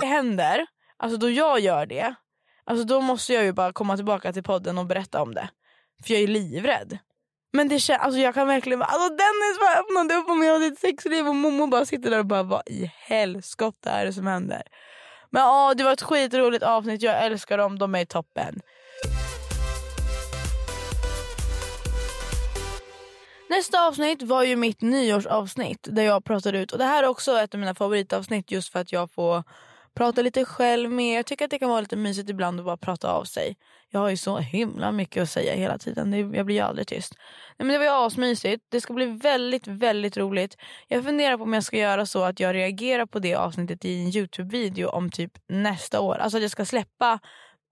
det 0.00 0.06
händer, 0.06 0.66
alltså 0.96 1.18
då 1.18 1.30
jag 1.30 1.60
gör 1.60 1.86
det, 1.86 2.14
alltså 2.64 2.84
då 2.84 3.00
måste 3.00 3.32
jag 3.32 3.44
ju 3.44 3.52
bara 3.52 3.72
komma 3.72 3.96
tillbaka 3.96 4.32
till 4.32 4.42
podden 4.42 4.78
och 4.78 4.86
berätta 4.86 5.22
om 5.22 5.34
det. 5.34 5.50
För 6.06 6.14
jag 6.14 6.22
är 6.22 6.26
livrädd. 6.26 6.98
Men 7.52 7.68
det 7.68 7.78
känns, 7.78 8.00
alltså 8.02 8.20
jag 8.20 8.34
kan 8.34 8.46
verkligen 8.46 8.78
bara, 8.78 8.84
alltså 8.84 9.08
Dennis 9.08 9.58
bara 9.60 9.80
öppnade 9.80 10.14
upp 10.14 10.28
om 10.30 10.42
jag 10.42 10.52
hade 10.52 10.66
ett 10.66 10.78
sexliv 10.78 11.28
och 11.28 11.36
Momo 11.36 11.66
bara 11.66 11.86
sitter 11.86 12.10
där 12.10 12.18
och 12.18 12.26
bara 12.26 12.42
vad 12.42 12.62
i 12.66 12.92
helskotta 12.96 13.90
är 13.90 14.06
det 14.06 14.12
som 14.12 14.26
händer? 14.26 14.62
Men 15.30 15.42
ja, 15.42 15.74
det 15.74 15.84
var 15.84 15.92
ett 15.92 16.02
skitroligt 16.02 16.62
avsnitt, 16.62 17.02
jag 17.02 17.24
älskar 17.24 17.58
dem, 17.58 17.78
de 17.78 17.94
är 17.94 18.04
toppen. 18.04 18.60
Nästa 23.50 23.86
avsnitt 23.86 24.22
var 24.22 24.42
ju 24.42 24.56
mitt 24.56 24.80
nyårsavsnitt 24.80 25.88
där 25.90 26.02
jag 26.02 26.24
pratade 26.24 26.58
ut 26.58 26.72
och 26.72 26.78
det 26.78 26.84
här 26.84 27.02
är 27.02 27.08
också 27.08 27.38
ett 27.38 27.54
av 27.54 27.60
mina 27.60 27.74
favoritavsnitt 27.74 28.50
just 28.50 28.72
för 28.72 28.78
att 28.78 28.92
jag 28.92 29.10
får 29.10 29.44
prata 29.94 30.22
lite 30.22 30.44
själv 30.44 30.90
med. 30.90 31.18
Jag 31.18 31.26
tycker 31.26 31.44
att 31.44 31.50
det 31.50 31.58
kan 31.58 31.68
vara 31.68 31.80
lite 31.80 31.96
mysigt 31.96 32.30
ibland 32.30 32.60
att 32.60 32.66
bara 32.66 32.76
prata 32.76 33.12
av 33.12 33.24
sig. 33.24 33.56
Jag 33.90 34.00
har 34.00 34.08
ju 34.08 34.16
så 34.16 34.38
himla 34.38 34.92
mycket 34.92 35.22
att 35.22 35.30
säga 35.30 35.54
hela 35.54 35.78
tiden. 35.78 36.10
Det- 36.10 36.36
Jag 36.36 36.46
blir 36.46 36.56
ju 36.56 36.62
aldrig 36.62 36.86
tyst. 36.88 37.14
Nej, 37.58 37.66
men 37.66 37.68
det 37.68 37.78
var 37.78 37.84
ju 37.84 38.06
asmysigt. 38.06 38.64
Det 38.68 38.80
ska 38.80 38.92
bli 38.92 39.06
väldigt, 39.06 39.66
väldigt 39.66 40.16
roligt. 40.16 40.56
Jag 40.88 41.04
funderar 41.04 41.36
på 41.36 41.42
om 41.42 41.52
jag 41.52 41.64
ska 41.64 41.76
göra 41.76 42.06
så 42.06 42.22
att 42.24 42.40
jag 42.40 42.54
reagerar 42.54 43.06
på 43.06 43.18
det 43.18 43.34
avsnittet 43.34 43.84
i 43.84 44.00
en 44.00 44.08
Youtube-video 44.16 44.88
om 44.88 45.10
typ 45.10 45.32
nästa 45.48 46.00
år. 46.00 46.14
Alltså 46.18 46.36
att 46.38 46.42
jag 46.42 46.50
ska 46.50 46.64
släppa 46.64 47.18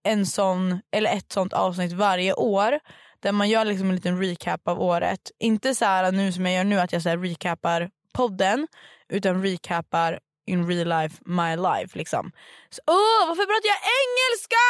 en 0.03 0.27
sån, 0.27 0.81
eller 0.91 1.17
ett 1.17 1.33
sånt 1.33 1.53
avsnitt 1.53 1.93
varje 1.93 2.33
år. 2.35 2.81
Där 3.21 3.33
man 3.33 3.49
gör 3.49 3.65
liksom 3.65 3.89
en 3.89 3.95
liten 3.95 4.23
recap 4.23 4.69
av 4.69 4.83
året. 4.83 5.31
Inte 5.39 5.75
så 5.75 5.85
här 5.85 6.13
nu 6.13 6.33
som 6.33 6.47
jag 6.47 6.55
gör 6.55 6.65
nu 6.65 6.81
att 6.81 6.93
jag 6.93 7.03
så 7.03 7.09
här 7.09 7.19
recapar 7.19 7.91
podden. 8.15 8.67
Utan 9.09 9.43
recapar 9.43 10.21
in 10.49 10.67
real 10.67 10.89
life, 10.89 11.17
my 11.25 11.57
life 11.57 11.99
liksom. 11.99 12.33
Så, 12.71 12.81
åh, 12.87 13.29
varför 13.29 13.47
pratar 13.51 13.69
jag 13.75 13.83
engelska? 14.01 14.67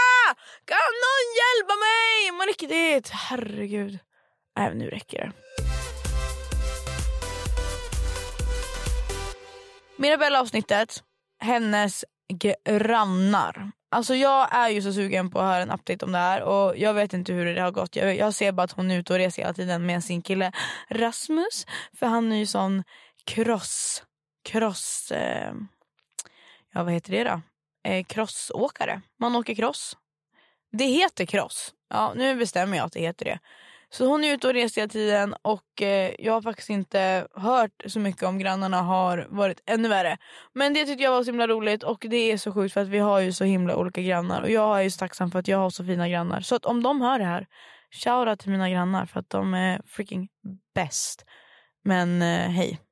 Kan 0.64 0.92
någon 1.04 1.26
hjälpa 1.40 1.74
mig? 1.86 2.38
Men 2.38 2.46
riktigt, 2.46 3.08
herregud. 3.08 3.98
Nej, 4.58 4.74
nu 4.74 4.90
räcker 4.90 5.18
det. 5.18 5.32
Mirabella-avsnittet, 9.96 11.02
hennes 11.40 12.04
grannar. 12.64 13.72
Alltså 13.90 14.14
jag 14.14 14.54
är 14.54 14.68
ju 14.68 14.82
så 14.82 14.92
sugen 14.92 15.30
på 15.30 15.38
att 15.38 15.44
höra 15.44 15.62
en 15.62 15.70
update 15.70 16.04
om 16.04 16.12
det 16.12 16.18
här 16.18 16.42
och 16.42 16.78
jag 16.78 16.94
vet 16.94 17.12
inte 17.12 17.32
hur 17.32 17.54
det 17.54 17.60
har 17.60 17.70
gått. 17.70 17.96
Jag, 17.96 18.16
jag 18.16 18.34
ser 18.34 18.52
bara 18.52 18.62
att 18.62 18.72
hon 18.72 18.90
är 18.90 18.98
ute 18.98 19.12
och 19.12 19.18
reser 19.18 19.42
hela 19.42 19.54
tiden 19.54 19.86
med 19.86 20.04
sin 20.04 20.22
kille 20.22 20.52
Rasmus. 20.90 21.66
För 21.98 22.06
han 22.06 22.32
är 22.32 22.36
ju 22.36 22.46
sån 22.46 22.84
cross, 23.24 24.02
cross, 24.48 25.12
eh, 25.12 25.52
ja 26.74 26.84
vad 26.84 26.92
heter 26.92 27.12
det 27.12 27.24
då? 27.24 27.40
Eh, 27.90 28.04
crossåkare. 28.04 29.00
Man 29.20 29.36
åker 29.36 29.54
cross. 29.54 29.96
Det 30.72 30.84
heter 30.84 31.26
cross. 31.26 31.74
Ja, 31.90 32.12
nu 32.16 32.36
bestämmer 32.36 32.76
jag 32.76 32.86
att 32.86 32.92
det 32.92 33.00
heter 33.00 33.24
det. 33.24 33.38
Så 33.90 34.06
hon 34.06 34.24
är 34.24 34.34
ute 34.34 34.46
och 34.46 34.54
reser 34.54 34.80
hela 34.80 34.90
tiden 34.90 35.34
och 35.42 35.82
eh, 35.82 36.14
jag 36.18 36.32
har 36.32 36.42
faktiskt 36.42 36.70
inte 36.70 37.26
hört 37.34 37.82
så 37.86 38.00
mycket 38.00 38.22
om 38.22 38.38
grannarna 38.38 38.82
har 38.82 39.26
varit 39.30 39.62
ännu 39.66 39.88
värre. 39.88 40.18
Men 40.52 40.74
det 40.74 40.84
tyckte 40.84 41.04
jag 41.04 41.10
var 41.10 41.24
så 41.24 41.30
himla 41.30 41.46
roligt 41.46 41.82
och 41.82 42.06
det 42.10 42.32
är 42.32 42.38
så 42.38 42.52
sjukt 42.52 42.74
för 42.74 42.80
att 42.80 42.88
vi 42.88 42.98
har 42.98 43.20
ju 43.20 43.32
så 43.32 43.44
himla 43.44 43.76
olika 43.76 44.02
grannar 44.02 44.42
och 44.42 44.50
jag 44.50 44.78
är 44.78 44.82
ju 44.82 44.90
så 44.90 44.98
tacksam 44.98 45.30
för 45.30 45.38
att 45.38 45.48
jag 45.48 45.58
har 45.58 45.70
så 45.70 45.84
fina 45.84 46.08
grannar. 46.08 46.40
Så 46.40 46.54
att 46.54 46.66
om 46.66 46.82
de 46.82 47.00
hör 47.00 47.18
det 47.18 47.24
här, 47.24 47.46
shoutout 47.90 48.40
till 48.40 48.50
mina 48.50 48.70
grannar 48.70 49.06
för 49.06 49.20
att 49.20 49.30
de 49.30 49.54
är 49.54 49.82
freaking 49.86 50.28
bäst. 50.74 51.24
Men 51.84 52.22
eh, 52.22 52.50
hej. 52.50 52.87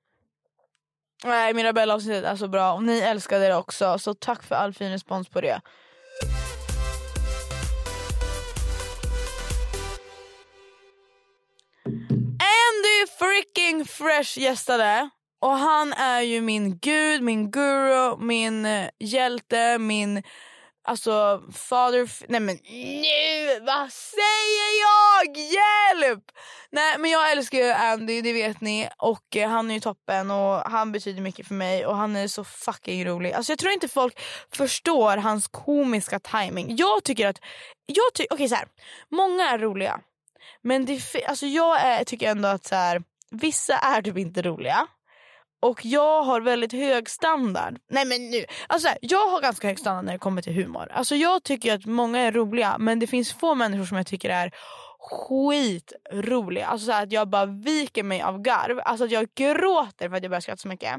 Nej, 1.26 1.54
Mirabella-avsnittet 1.54 2.24
är 2.24 2.36
så 2.36 2.48
bra 2.48 2.72
och 2.72 2.82
ni 2.82 2.98
älskade 2.98 3.46
det 3.48 3.54
också 3.54 3.98
så 3.98 4.14
tack 4.14 4.42
för 4.42 4.54
all 4.54 4.74
fin 4.74 4.90
respons 4.90 5.28
på 5.28 5.40
det. 5.40 5.60
Andy 12.66 13.06
freaking 13.18 13.84
Fresh 13.84 14.38
gästade. 14.38 15.10
Och 15.40 15.56
han 15.56 15.92
är 15.92 16.20
ju 16.20 16.40
min 16.40 16.78
gud, 16.78 17.22
min 17.22 17.50
guru, 17.50 18.16
min 18.16 18.66
eh, 18.66 18.88
hjälte, 18.98 19.78
min 19.78 20.22
alltså 20.86 21.42
father... 21.52 22.10
Nej 22.28 22.40
men 22.40 22.56
nu, 23.02 23.60
vad 23.60 23.92
säger 23.92 24.80
jag? 24.80 25.36
Hjälp! 25.36 26.24
Nej 26.70 26.98
men 26.98 27.10
jag 27.10 27.32
älskar 27.32 27.58
ju 27.58 27.70
Andy, 27.72 28.22
det 28.22 28.32
vet 28.32 28.60
ni. 28.60 28.88
Och 28.98 29.36
eh, 29.36 29.48
han 29.48 29.70
är 29.70 29.74
ju 29.74 29.80
toppen 29.80 30.30
och 30.30 30.60
han 30.60 30.92
betyder 30.92 31.22
mycket 31.22 31.46
för 31.46 31.54
mig 31.54 31.86
och 31.86 31.96
han 31.96 32.16
är 32.16 32.28
så 32.28 32.44
fucking 32.44 33.04
rolig. 33.06 33.32
Alltså 33.32 33.52
jag 33.52 33.58
tror 33.58 33.72
inte 33.72 33.88
folk 33.88 34.20
förstår 34.52 35.16
hans 35.16 35.48
komiska 35.48 36.20
timing. 36.20 36.76
Jag 36.76 37.04
tycker 37.04 37.26
att, 37.28 37.38
jag 37.86 38.14
ty- 38.14 38.26
okej 38.30 38.48
så 38.48 38.54
här. 38.54 38.66
många 39.10 39.50
är 39.50 39.58
roliga. 39.58 40.00
Men 40.62 40.84
det, 40.84 41.00
alltså 41.28 41.46
jag 41.46 41.80
är, 41.80 42.04
tycker 42.04 42.30
ändå 42.30 42.48
att 42.48 42.64
så 42.64 42.74
här, 42.74 43.02
vissa 43.30 43.78
är 43.78 44.02
typ 44.02 44.18
inte 44.18 44.42
roliga. 44.42 44.86
Och 45.62 45.84
jag 45.84 46.22
har 46.22 46.40
väldigt 46.40 46.72
hög 46.72 47.10
standard. 47.10 47.78
Nej 47.90 48.04
men 48.04 48.30
nu, 48.30 48.44
alltså 48.66 48.88
här, 48.88 48.98
jag 49.00 49.28
har 49.28 49.40
ganska 49.40 49.68
hög 49.68 49.78
standard 49.78 50.04
när 50.04 50.12
det 50.12 50.18
kommer 50.18 50.42
till 50.42 50.52
humor. 50.52 50.88
Alltså 50.92 51.14
jag 51.14 51.42
tycker 51.42 51.74
att 51.74 51.86
många 51.86 52.18
är 52.18 52.32
roliga 52.32 52.76
men 52.78 52.98
det 52.98 53.06
finns 53.06 53.32
få 53.32 53.54
människor 53.54 53.84
som 53.84 53.96
jag 53.96 54.06
tycker 54.06 54.30
är 54.30 54.50
skitroliga. 54.98 56.66
Alltså 56.66 56.86
så 56.86 56.92
här, 56.92 57.02
att 57.02 57.12
jag 57.12 57.28
bara 57.28 57.46
viker 57.46 58.02
mig 58.02 58.22
av 58.22 58.42
garv. 58.42 58.80
Alltså 58.84 59.04
att 59.04 59.10
jag 59.10 59.26
gråter 59.34 60.08
för 60.08 60.16
att 60.16 60.22
jag 60.22 60.30
börjar 60.30 60.40
skratta 60.40 60.56
så 60.56 60.68
mycket. 60.68 60.94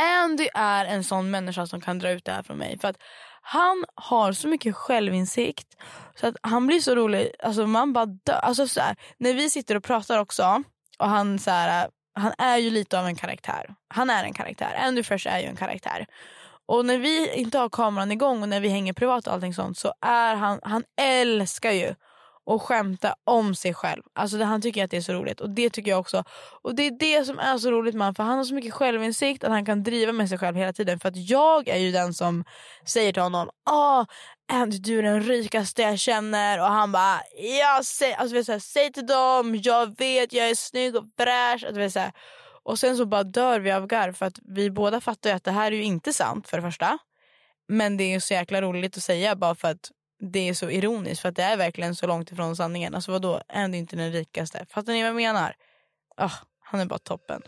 Andy 0.00 0.48
är 0.54 0.84
en 0.84 1.04
sån 1.04 1.30
människa 1.30 1.66
som 1.66 1.80
kan 1.80 1.98
dra 1.98 2.10
ut 2.10 2.24
det 2.24 2.32
här 2.32 2.42
från 2.42 2.58
mig. 2.58 2.78
För 2.78 2.88
att 2.88 2.96
han 3.42 3.84
har 3.94 4.32
så 4.32 4.48
mycket 4.48 4.76
självinsikt 4.76 5.68
så 6.14 6.26
att 6.26 6.36
han 6.42 6.66
blir 6.66 6.80
så 6.80 6.94
rolig. 6.94 7.30
Alltså 7.38 7.66
man 7.66 7.92
bara 7.92 8.06
dör. 8.06 8.34
Alltså 8.34 8.68
så 8.68 8.80
här, 8.80 8.96
när 9.18 9.34
vi 9.34 9.50
sitter 9.50 9.74
och 9.74 9.84
pratar 9.84 10.18
också 10.18 10.62
och 10.98 11.08
han 11.08 11.38
så 11.38 11.50
här, 11.50 11.88
han 12.14 12.32
är 12.38 12.56
ju 12.56 12.70
lite 12.70 12.98
av 12.98 13.06
en 13.06 13.16
karaktär. 13.16 13.74
Han 13.88 14.10
är 14.10 14.24
en 14.24 14.32
karaktär. 14.32 14.74
Andy 14.78 15.02
Fresh 15.02 15.28
är 15.28 15.38
ju 15.38 15.46
en 15.46 15.56
karaktär. 15.56 16.06
Och 16.66 16.86
när 16.86 16.98
vi 16.98 17.34
inte 17.34 17.58
har 17.58 17.68
kameran 17.68 18.12
igång 18.12 18.42
och 18.42 18.48
när 18.48 18.60
vi 18.60 18.68
hänger 18.68 18.92
privat 18.92 19.26
och 19.26 19.32
allting 19.32 19.54
sånt 19.54 19.78
så 19.78 19.92
är 20.00 20.34
han, 20.34 20.60
han 20.62 20.82
älskar 21.00 21.72
ju 21.72 21.94
att 22.50 22.62
skämta 22.62 23.14
om 23.24 23.54
sig 23.54 23.74
själv. 23.74 24.02
Alltså 24.12 24.36
det, 24.36 24.44
han 24.44 24.62
tycker 24.62 24.84
att 24.84 24.90
det 24.90 24.96
är 24.96 25.00
så 25.00 25.12
roligt 25.12 25.40
och 25.40 25.50
det 25.50 25.70
tycker 25.70 25.90
jag 25.90 26.00
också. 26.00 26.24
Och 26.62 26.74
det 26.74 26.86
är 26.86 26.98
det 26.98 27.24
som 27.24 27.38
är 27.38 27.58
så 27.58 27.70
roligt 27.70 27.94
med 27.94 28.02
honom 28.02 28.14
för 28.14 28.22
han 28.22 28.38
har 28.38 28.44
så 28.44 28.54
mycket 28.54 28.74
självinsikt 28.74 29.44
att 29.44 29.50
han 29.50 29.64
kan 29.64 29.82
driva 29.82 30.12
med 30.12 30.28
sig 30.28 30.38
själv 30.38 30.56
hela 30.56 30.72
tiden. 30.72 31.00
För 31.00 31.08
att 31.08 31.30
jag 31.30 31.68
är 31.68 31.78
ju 31.78 31.92
den 31.92 32.14
som 32.14 32.44
säger 32.84 33.12
till 33.12 33.22
honom 33.22 33.50
ah, 33.70 34.04
Andy 34.52 34.78
du 34.78 34.98
är 34.98 35.02
den 35.02 35.22
rikaste 35.22 35.82
jag 35.82 35.98
känner 35.98 36.60
och 36.60 36.66
han 36.66 36.92
bara 36.92 37.20
jag 37.60 37.84
säger, 37.84 38.16
alltså, 38.16 38.34
vet, 38.36 38.46
så 38.46 38.52
här, 38.52 38.58
säg 38.58 38.92
till 38.92 39.06
dem, 39.06 39.60
jag 39.62 39.98
vet 39.98 40.32
jag 40.32 40.50
är 40.50 40.54
snygg 40.54 40.96
och 40.96 41.04
fräsch. 41.18 41.64
Alltså, 41.64 41.78
vet, 41.78 41.92
så 41.92 41.98
här. 41.98 42.12
Och 42.62 42.78
sen 42.78 42.96
så 42.96 43.06
bara 43.06 43.22
dör 43.22 43.60
vi 43.60 43.72
av 43.72 43.86
garv 43.86 44.12
för 44.12 44.26
att 44.26 44.38
vi 44.42 44.70
båda 44.70 45.00
fattar 45.00 45.30
ju 45.30 45.36
att 45.36 45.44
det 45.44 45.50
här 45.50 45.72
är 45.72 45.76
ju 45.76 45.82
inte 45.82 46.12
sant 46.12 46.48
för 46.48 46.56
det 46.56 46.62
första. 46.62 46.98
Men 47.68 47.96
det 47.96 48.04
är 48.04 48.12
ju 48.12 48.20
så 48.20 48.34
jäkla 48.34 48.62
roligt 48.62 48.96
att 48.96 49.02
säga 49.02 49.36
bara 49.36 49.54
för 49.54 49.68
att 49.68 49.90
det 50.32 50.48
är 50.48 50.54
så 50.54 50.70
ironiskt 50.70 51.22
för 51.22 51.28
att 51.28 51.36
det 51.36 51.42
är 51.42 51.56
verkligen 51.56 51.94
så 51.94 52.06
långt 52.06 52.32
ifrån 52.32 52.56
sanningen. 52.56 52.94
Alltså 52.94 53.12
vadå, 53.12 53.42
Andy 53.48 53.78
är 53.78 53.80
inte 53.80 53.96
den 53.96 54.12
rikaste. 54.12 54.66
Fattar 54.70 54.92
ni 54.92 55.02
vad 55.02 55.08
jag 55.08 55.16
menar? 55.16 55.54
Oh, 56.16 56.34
han 56.60 56.80
är 56.80 56.86
bara 56.86 56.98
toppen. 56.98 57.42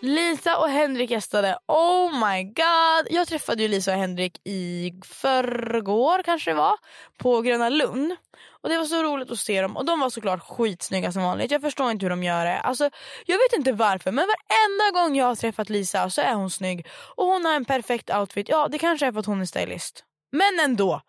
Lisa 0.00 0.58
och 0.58 0.68
Henrik 0.68 1.10
gästade. 1.10 1.58
Oh 1.66 2.28
my 2.28 2.44
god. 2.44 3.06
Jag 3.10 3.28
träffade 3.28 3.62
ju 3.62 3.68
Lisa 3.68 3.92
och 3.92 3.98
Henrik 3.98 4.40
i 4.44 4.92
förrgår 5.04 6.22
kanske 6.22 6.50
det 6.50 6.54
var. 6.54 6.76
På 7.18 7.40
Gröna 7.40 7.68
Lund. 7.68 8.16
Och 8.62 8.68
det 8.68 8.78
var 8.78 8.84
så 8.84 9.02
roligt 9.02 9.30
att 9.30 9.38
se 9.38 9.62
dem. 9.62 9.76
Och 9.76 9.84
de 9.84 10.00
var 10.00 10.10
såklart 10.10 10.40
skitsnygga 10.40 11.12
som 11.12 11.22
vanligt. 11.22 11.50
Jag 11.50 11.62
förstår 11.62 11.90
inte 11.90 12.04
hur 12.04 12.10
de 12.10 12.22
gör 12.22 12.44
det. 12.44 12.60
Alltså, 12.60 12.90
jag 13.26 13.36
vet 13.36 13.52
inte 13.56 13.72
varför 13.72 14.12
men 14.12 14.26
varenda 14.26 15.00
gång 15.00 15.16
jag 15.16 15.26
har 15.26 15.34
träffat 15.34 15.70
Lisa 15.70 16.10
så 16.10 16.20
är 16.20 16.34
hon 16.34 16.50
snygg. 16.50 16.86
Och 17.16 17.26
hon 17.26 17.44
har 17.44 17.54
en 17.54 17.64
perfekt 17.64 18.10
outfit. 18.10 18.48
Ja 18.48 18.68
det 18.68 18.78
kanske 18.78 19.06
är 19.06 19.12
för 19.12 19.20
att 19.20 19.26
hon 19.26 19.40
är 19.40 19.46
stylist. 19.46 20.04
Men 20.32 20.64
ändå. 20.64 21.00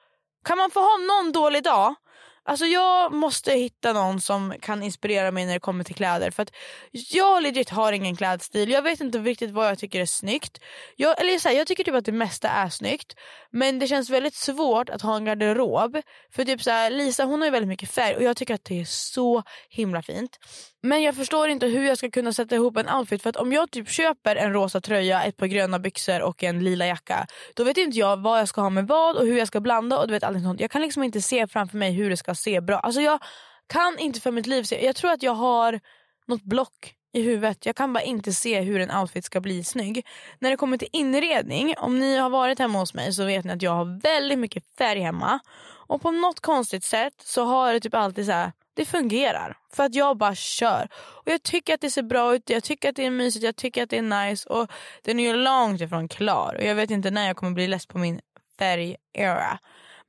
Kan 0.45 0.57
man 0.57 0.71
få 0.71 0.79
ha 0.79 0.97
någon 0.97 1.31
dålig 1.31 1.63
dag 1.63 1.95
Alltså 2.43 2.65
jag 2.65 3.13
måste 3.13 3.51
hitta 3.51 3.93
någon 3.93 4.21
som 4.21 4.53
kan 4.61 4.83
inspirera 4.83 5.31
mig 5.31 5.45
när 5.45 5.53
det 5.53 5.59
kommer 5.59 5.83
till 5.83 5.95
kläder. 5.95 6.31
För 6.31 6.43
att 6.43 6.51
jag 6.91 7.43
legit 7.43 7.69
har 7.69 7.91
ingen 7.93 8.15
klädstil. 8.15 8.69
Jag 8.69 8.81
vet 8.81 9.01
inte 9.01 9.19
riktigt 9.19 9.51
vad 9.51 9.67
jag 9.67 9.79
tycker 9.79 10.01
är 10.01 10.05
snyggt. 10.05 10.59
Jag, 10.95 11.21
eller 11.21 11.39
så 11.39 11.49
här, 11.49 11.55
jag 11.55 11.67
tycker 11.67 11.83
typ 11.83 11.95
att 11.95 12.05
det 12.05 12.11
mesta 12.11 12.49
är 12.49 12.69
snyggt. 12.69 13.13
Men 13.51 13.79
det 13.79 13.87
känns 13.87 14.09
väldigt 14.09 14.35
svårt 14.35 14.89
att 14.89 15.01
ha 15.01 15.15
en 15.15 15.25
garderob. 15.25 15.97
För 16.35 16.45
typ 16.45 16.61
så 16.63 16.69
här, 16.69 16.91
Lisa 16.91 17.23
hon 17.23 17.39
har 17.39 17.47
ju 17.47 17.51
väldigt 17.51 17.69
mycket 17.69 17.91
färg 17.91 18.15
och 18.15 18.23
jag 18.23 18.37
tycker 18.37 18.53
att 18.53 18.65
det 18.65 18.81
är 18.81 18.85
så 18.85 19.43
himla 19.69 20.01
fint. 20.01 20.37
Men 20.81 21.01
jag 21.01 21.15
förstår 21.15 21.47
inte 21.49 21.67
hur 21.67 21.87
jag 21.87 21.97
ska 21.97 22.09
kunna 22.09 22.33
sätta 22.33 22.55
ihop 22.55 22.77
en 22.77 22.89
outfit. 22.89 23.23
För 23.23 23.29
att 23.29 23.35
om 23.35 23.53
jag 23.53 23.71
typ 23.71 23.89
köper 23.89 24.35
en 24.35 24.53
rosa 24.53 24.81
tröja, 24.81 25.23
ett 25.23 25.37
par 25.37 25.47
gröna 25.47 25.79
byxor 25.79 26.21
och 26.21 26.43
en 26.43 26.63
lila 26.63 26.87
jacka. 26.87 27.27
Då 27.55 27.63
vet 27.63 27.77
inte 27.77 27.97
jag 27.97 28.21
vad 28.21 28.39
jag 28.39 28.47
ska 28.47 28.61
ha 28.61 28.69
med 28.69 28.87
vad 28.87 29.15
och 29.15 29.25
hur 29.25 29.37
jag 29.37 29.47
ska 29.47 29.59
blanda. 29.59 29.99
och 29.99 30.07
du 30.07 30.13
vet 30.13 30.23
allting 30.23 30.43
sånt. 30.43 30.59
Jag 30.59 30.71
kan 30.71 30.81
liksom 30.81 31.03
inte 31.03 31.21
se 31.21 31.47
framför 31.47 31.77
mig 31.77 31.91
hur 31.91 32.09
det 32.09 32.17
ska 32.17 32.28
se 32.37 32.61
bra. 32.61 32.79
Alltså 32.79 33.01
jag 33.01 33.19
kan 33.67 33.99
inte 33.99 34.21
för 34.21 34.31
mitt 34.31 34.47
liv 34.47 34.63
se. 34.63 34.85
Jag 34.85 34.95
tror 34.95 35.11
att 35.11 35.23
jag 35.23 35.33
har 35.33 35.79
något 36.27 36.43
block 36.43 36.95
i 37.13 37.21
huvudet. 37.21 37.65
Jag 37.65 37.75
kan 37.75 37.93
bara 37.93 38.03
inte 38.03 38.33
se 38.33 38.61
hur 38.61 38.79
en 38.79 38.91
outfit 38.91 39.25
ska 39.25 39.41
bli 39.41 39.63
snygg. 39.63 40.07
När 40.39 40.49
det 40.49 40.57
kommer 40.57 40.77
till 40.77 40.89
inredning, 40.91 41.73
om 41.77 41.99
ni 41.99 42.17
har 42.17 42.29
varit 42.29 42.59
hemma 42.59 42.79
hos 42.79 42.93
mig 42.93 43.13
så 43.13 43.25
vet 43.25 43.45
ni 43.45 43.51
att 43.51 43.61
jag 43.61 43.71
har 43.71 44.01
väldigt 44.01 44.39
mycket 44.39 44.63
färg 44.77 44.99
hemma. 44.99 45.39
Och 45.87 46.01
på 46.01 46.11
något 46.11 46.39
konstigt 46.39 46.83
sätt 46.83 47.13
så 47.23 47.43
har 47.43 47.73
det 47.73 47.79
typ 47.79 47.93
alltid 47.93 48.25
så 48.25 48.31
här, 48.31 48.51
det 48.73 48.85
fungerar. 48.85 49.57
För 49.73 49.83
att 49.83 49.95
jag 49.95 50.17
bara 50.17 50.35
kör. 50.35 50.87
Och 50.93 51.31
jag 51.31 51.43
tycker 51.43 51.73
att 51.73 51.81
det 51.81 51.91
ser 51.91 52.03
bra 52.03 52.35
ut, 52.35 52.49
jag 52.49 52.63
tycker 52.63 52.89
att 52.89 52.95
det 52.95 53.05
är 53.05 53.11
mysigt, 53.11 53.45
jag 53.45 53.55
tycker 53.55 53.83
att 53.83 53.89
det 53.89 53.97
är 53.97 54.27
nice. 54.27 54.49
Och 54.49 54.71
den 55.03 55.19
är 55.19 55.23
ju 55.23 55.35
långt 55.35 55.81
ifrån 55.81 56.07
klar. 56.07 56.55
Och 56.59 56.63
jag 56.63 56.75
vet 56.75 56.91
inte 56.91 57.11
när 57.11 57.27
jag 57.27 57.37
kommer 57.37 57.51
bli 57.51 57.67
less 57.67 57.85
på 57.85 57.97
min 57.97 58.19
färg-era. 58.59 59.59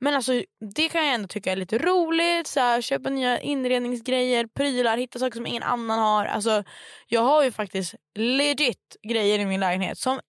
Men 0.03 0.13
alltså 0.15 0.43
det 0.75 0.89
kan 0.89 1.05
jag 1.05 1.13
ändå 1.13 1.27
tycka 1.27 1.51
är 1.51 1.55
lite 1.55 1.77
roligt. 1.77 2.47
Så 2.47 2.59
här, 2.59 2.81
köpa 2.81 3.09
nya 3.09 3.39
inredningsgrejer, 3.39 4.47
prylar, 4.47 4.97
hitta 4.97 5.19
saker 5.19 5.35
som 5.35 5.45
ingen 5.47 5.63
annan 5.63 5.99
har. 5.99 6.25
Alltså 6.25 6.63
jag 7.07 7.21
har 7.21 7.43
ju 7.43 7.51
faktiskt 7.51 7.95
legit 8.15 8.97
grejer 9.07 9.39
i 9.39 9.45
min 9.45 9.59
lägenhet 9.59 9.97
som 9.97 10.19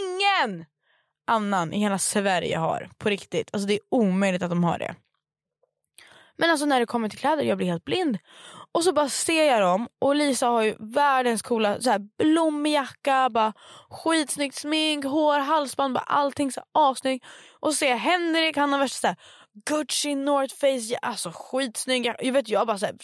ingen 0.00 0.64
annan 1.26 1.72
i 1.72 1.78
hela 1.78 1.98
Sverige 1.98 2.56
har. 2.56 2.90
På 2.98 3.08
riktigt. 3.08 3.50
Alltså 3.52 3.66
det 3.66 3.74
är 3.74 3.80
omöjligt 3.90 4.42
att 4.42 4.50
de 4.50 4.64
har 4.64 4.78
det. 4.78 4.94
Men 6.36 6.50
alltså 6.50 6.66
när 6.66 6.80
det 6.80 6.86
kommer 6.86 7.08
till 7.08 7.18
kläder, 7.18 7.44
jag 7.44 7.56
blir 7.58 7.66
helt 7.66 7.84
blind. 7.84 8.18
Och 8.74 8.84
så 8.84 8.92
bara 8.92 9.08
ser 9.08 9.44
jag 9.44 9.60
dem 9.60 9.88
och 10.00 10.16
Lisa 10.16 10.46
har 10.46 10.62
ju 10.62 10.76
världens 10.78 11.42
coola 11.42 11.80
så 11.80 11.90
här, 11.90 12.00
blommig 12.18 12.72
jacka, 12.72 13.30
bara 13.30 13.52
skitsnyggt 13.90 14.56
smink, 14.56 15.04
hår, 15.04 15.38
halsband, 15.38 15.94
bara 15.94 16.04
allting 16.04 16.52
så 16.52 16.62
assnyggt. 16.72 17.26
Och 17.60 17.72
så 17.72 17.76
ser 17.76 17.90
jag 17.90 17.96
Henrik, 17.96 18.56
han 18.56 18.72
har 18.72 18.80
värsta 18.80 19.00
så 19.00 19.06
här, 19.06 19.16
Gucci, 19.66 20.14
North 20.14 20.54
Face, 20.54 20.98
alltså 21.02 21.30
skitsnygg. 21.34 22.14
Jag 22.18 22.32
vet 22.32 22.48
jag 22.48 22.66
bara 22.66 22.78
såhär, 22.78 22.96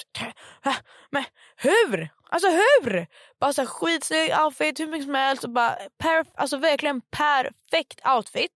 men 1.10 1.24
hur? 1.56 2.10
Alltså 2.30 2.48
hur? 2.48 3.06
Bara 3.40 3.52
så 3.52 3.66
skitsnygg 3.66 4.34
outfit, 4.44 4.80
hur 4.80 4.86
mycket 4.86 5.04
som 5.04 5.14
helst 5.14 5.44
och 5.44 5.50
bara 5.50 5.76
perf 5.98 6.26
alltså 6.34 6.56
verkligen 6.56 7.00
perfekt 7.00 8.00
outfit. 8.16 8.52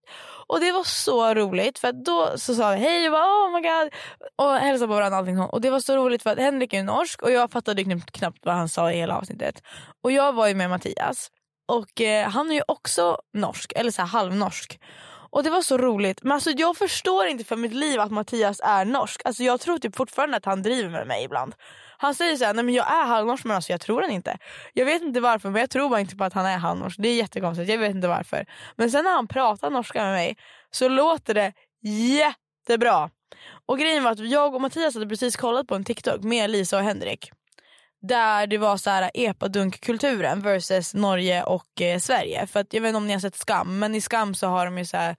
Och 0.47 0.61
det 0.61 0.73
var 0.73 0.85
så 0.85 1.35
roligt 1.35 1.79
för 1.79 1.93
då 1.93 2.39
så 2.39 2.55
sa 2.55 2.71
vi 2.71 2.77
hej 2.77 3.07
och 3.07 3.13
bara 3.13 3.25
oh 3.25 3.53
my 3.53 3.61
god 3.61 3.91
och 4.37 4.55
hälsade 4.55 4.89
på 4.89 4.95
varandra 4.95 5.19
allting. 5.19 5.41
Och 5.41 5.61
det 5.61 5.71
var 5.71 5.81
så 5.81 5.97
roligt 5.97 6.23
för 6.23 6.31
att 6.31 6.39
Henrik 6.39 6.73
är 6.73 6.83
norsk 6.83 7.23
och 7.23 7.31
jag 7.31 7.51
fattade 7.51 7.85
knappt, 7.85 8.13
knappt 8.13 8.47
vad 8.47 8.55
han 8.55 8.69
sa 8.69 8.93
i 8.93 8.97
hela 8.97 9.19
avsnittet. 9.19 9.63
Och 10.03 10.13
jag 10.13 10.33
var 10.33 10.49
ju 10.49 10.55
med 10.55 10.71
Mattias 10.71 11.31
och 11.69 12.01
eh, 12.01 12.29
han 12.29 12.51
är 12.51 12.55
ju 12.55 12.63
också 12.69 13.19
norsk, 13.33 13.73
eller 13.77 13.91
så 13.91 14.03
här 14.03 14.09
halvnorsk. 14.09 14.81
Och 15.31 15.43
det 15.43 15.51
var 15.51 15.63
så 15.63 15.79
roligt. 15.79 16.23
Men 16.23 16.33
alltså 16.33 16.51
jag 16.51 16.77
förstår 16.77 17.27
inte 17.27 17.45
för 17.45 17.57
mitt 17.57 17.75
liv 17.75 18.01
att 18.01 18.11
Mattias 18.11 18.61
är 18.65 18.85
norsk. 18.85 19.21
Alltså 19.25 19.43
jag 19.43 19.61
tror 19.61 19.79
typ 19.79 19.97
fortfarande 19.97 20.37
att 20.37 20.45
han 20.45 20.63
driver 20.63 20.91
med 20.91 21.07
mig 21.07 21.25
ibland. 21.25 21.55
Han 22.03 22.15
säger 22.15 22.37
såhär, 22.37 22.55
nej 22.55 22.65
men 22.65 22.75
jag 22.75 22.93
är 22.93 23.07
halvnorsk 23.07 23.45
men 23.45 23.57
alltså 23.57 23.73
jag 23.73 23.81
tror 23.81 24.01
den 24.01 24.11
inte. 24.11 24.39
Jag 24.73 24.85
vet 24.85 25.03
inte 25.03 25.21
varför 25.21 25.51
men 25.51 25.61
jag 25.61 25.71
tror 25.71 25.89
bara 25.89 26.01
inte 26.01 26.17
på 26.17 26.25
att 26.25 26.33
han 26.33 26.47
är 26.47 26.59
halvnorsk. 26.59 26.97
Det 26.99 27.09
är 27.09 27.15
jättekonstigt, 27.15 27.71
jag 27.71 27.79
vet 27.79 27.95
inte 27.95 28.09
varför. 28.09 28.47
Men 28.77 28.91
sen 28.91 29.05
när 29.05 29.13
han 29.13 29.29
pratar 29.29 29.71
norska 29.71 30.03
med 30.05 30.13
mig 30.13 30.37
så 30.71 30.89
låter 30.89 31.35
det 31.35 31.53
jättebra. 31.83 33.11
Och 33.67 33.79
grejen 33.79 34.05
var 34.05 34.11
att 34.11 34.19
jag 34.29 34.55
och 34.55 34.61
Mattias 34.61 34.95
hade 34.95 35.09
precis 35.09 35.37
kollat 35.37 35.67
på 35.67 35.75
en 35.75 35.85
TikTok 35.85 36.23
med 36.23 36.51
Lisa 36.51 36.77
och 36.79 36.85
Henrik. 36.85 37.31
Där 38.09 38.47
det 38.47 38.59
var 38.59 38.77
så 38.77 38.91
här 38.91 39.11
epadunk-kulturen 39.15 40.43
versus 40.43 40.95
Norge 40.95 41.43
och 41.43 41.83
eh, 41.83 41.99
Sverige. 41.99 42.47
För 42.47 42.61
att, 42.61 42.73
jag 42.73 42.81
vet 42.81 42.89
inte 42.89 42.97
om 42.97 43.07
ni 43.07 43.13
har 43.13 43.21
sett 43.21 43.37
Skam 43.37 43.79
men 43.79 43.95
i 43.95 44.01
Skam 44.01 44.35
så 44.35 44.47
har 44.47 44.65
de 44.65 44.79
ju 44.79 44.85
så 44.85 44.97
här 44.97 45.17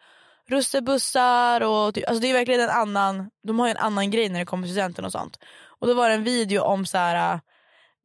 russebussar 0.49 1.61
och 1.61 1.93
typ, 1.93 2.07
alltså 2.07 2.21
det 2.21 2.29
är 2.29 2.33
verkligen 2.33 2.61
en 2.61 2.69
annan, 2.69 3.29
de 3.47 3.59
har 3.59 3.67
ju 3.67 3.71
en 3.71 3.77
annan 3.77 4.11
grej 4.11 4.29
när 4.29 4.39
det 4.39 4.45
kommer 4.45 4.67
till 4.67 4.73
studenten 4.73 5.05
och 5.05 5.11
sånt. 5.11 5.37
Och 5.83 5.89
då 5.89 5.95
var 5.95 6.09
det 6.09 6.15
en 6.15 6.23
video 6.23 6.61
om 6.61 6.85
så 6.85 6.97
här 6.97 7.39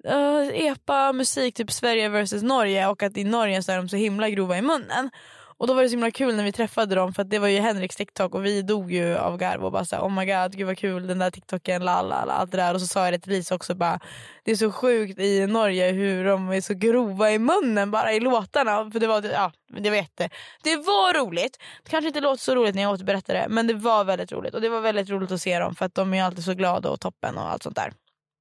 uh, 0.08 0.66
epa 0.66 1.12
musik 1.12 1.54
typ 1.54 1.72
Sverige 1.72 2.08
versus 2.08 2.42
Norge 2.42 2.86
och 2.86 3.02
att 3.02 3.16
i 3.16 3.24
Norge 3.24 3.62
så 3.62 3.72
är 3.72 3.76
de 3.76 3.88
så 3.88 3.96
himla 3.96 4.30
grova 4.30 4.58
i 4.58 4.62
munnen. 4.62 5.10
Och 5.58 5.66
då 5.66 5.74
var 5.74 5.82
det 5.82 5.88
så 5.88 5.92
himla 5.92 6.10
kul 6.10 6.36
när 6.36 6.44
vi 6.44 6.52
träffade 6.52 6.94
dem 6.94 7.12
för 7.12 7.24
det 7.24 7.38
var 7.38 7.48
ju 7.48 7.58
Henriks 7.60 7.96
TikTok 7.96 8.34
och 8.34 8.44
vi 8.44 8.62
dog 8.62 8.92
ju 8.92 9.16
av 9.16 9.36
garv 9.36 9.64
och 9.64 9.72
bara 9.72 9.84
såhär 9.84 10.02
oh 10.02 10.10
my 10.10 10.24
god 10.26 10.56
gud 10.56 10.66
vad 10.66 10.78
kul 10.78 11.06
den 11.06 11.18
där 11.18 11.30
TikToken 11.30 11.84
la 11.84 11.92
allt 11.92 12.50
det 12.50 12.56
där. 12.56 12.74
Och 12.74 12.80
så 12.80 12.86
sa 12.86 13.04
jag 13.04 13.14
det 13.14 13.18
till 13.18 13.32
Lisa 13.32 13.54
också 13.54 13.74
bara 13.74 14.00
det 14.44 14.50
är 14.50 14.56
så 14.56 14.72
sjukt 14.72 15.18
i 15.18 15.46
Norge 15.46 15.92
hur 15.92 16.24
de 16.24 16.48
är 16.48 16.60
så 16.60 16.74
grova 16.74 17.30
i 17.30 17.38
munnen 17.38 17.90
bara 17.90 18.12
i 18.12 18.20
låtarna. 18.20 18.90
För 18.90 19.00
det 19.00 19.06
var 19.06 19.22
ja 19.22 19.52
det 19.78 19.90
var 19.90 19.96
jätte 19.96 20.30
det 20.62 20.76
var 20.76 21.18
roligt. 21.18 21.58
Det 21.84 21.90
kanske 21.90 22.08
inte 22.08 22.20
låter 22.20 22.42
så 22.42 22.54
roligt 22.54 22.74
när 22.74 22.82
jag 22.82 22.92
återberättar 22.92 23.34
det 23.34 23.46
men 23.48 23.66
det 23.66 23.74
var 23.74 24.04
väldigt 24.04 24.32
roligt. 24.32 24.54
Och 24.54 24.60
det 24.60 24.68
var 24.68 24.80
väldigt 24.80 25.10
roligt 25.10 25.30
att 25.30 25.40
se 25.40 25.58
dem 25.58 25.74
för 25.74 25.84
att 25.84 25.94
de 25.94 26.14
är 26.14 26.22
alltid 26.22 26.44
så 26.44 26.54
glada 26.54 26.90
och 26.90 27.00
toppen 27.00 27.38
och 27.38 27.50
allt 27.50 27.62
sånt 27.62 27.76
där 27.76 27.92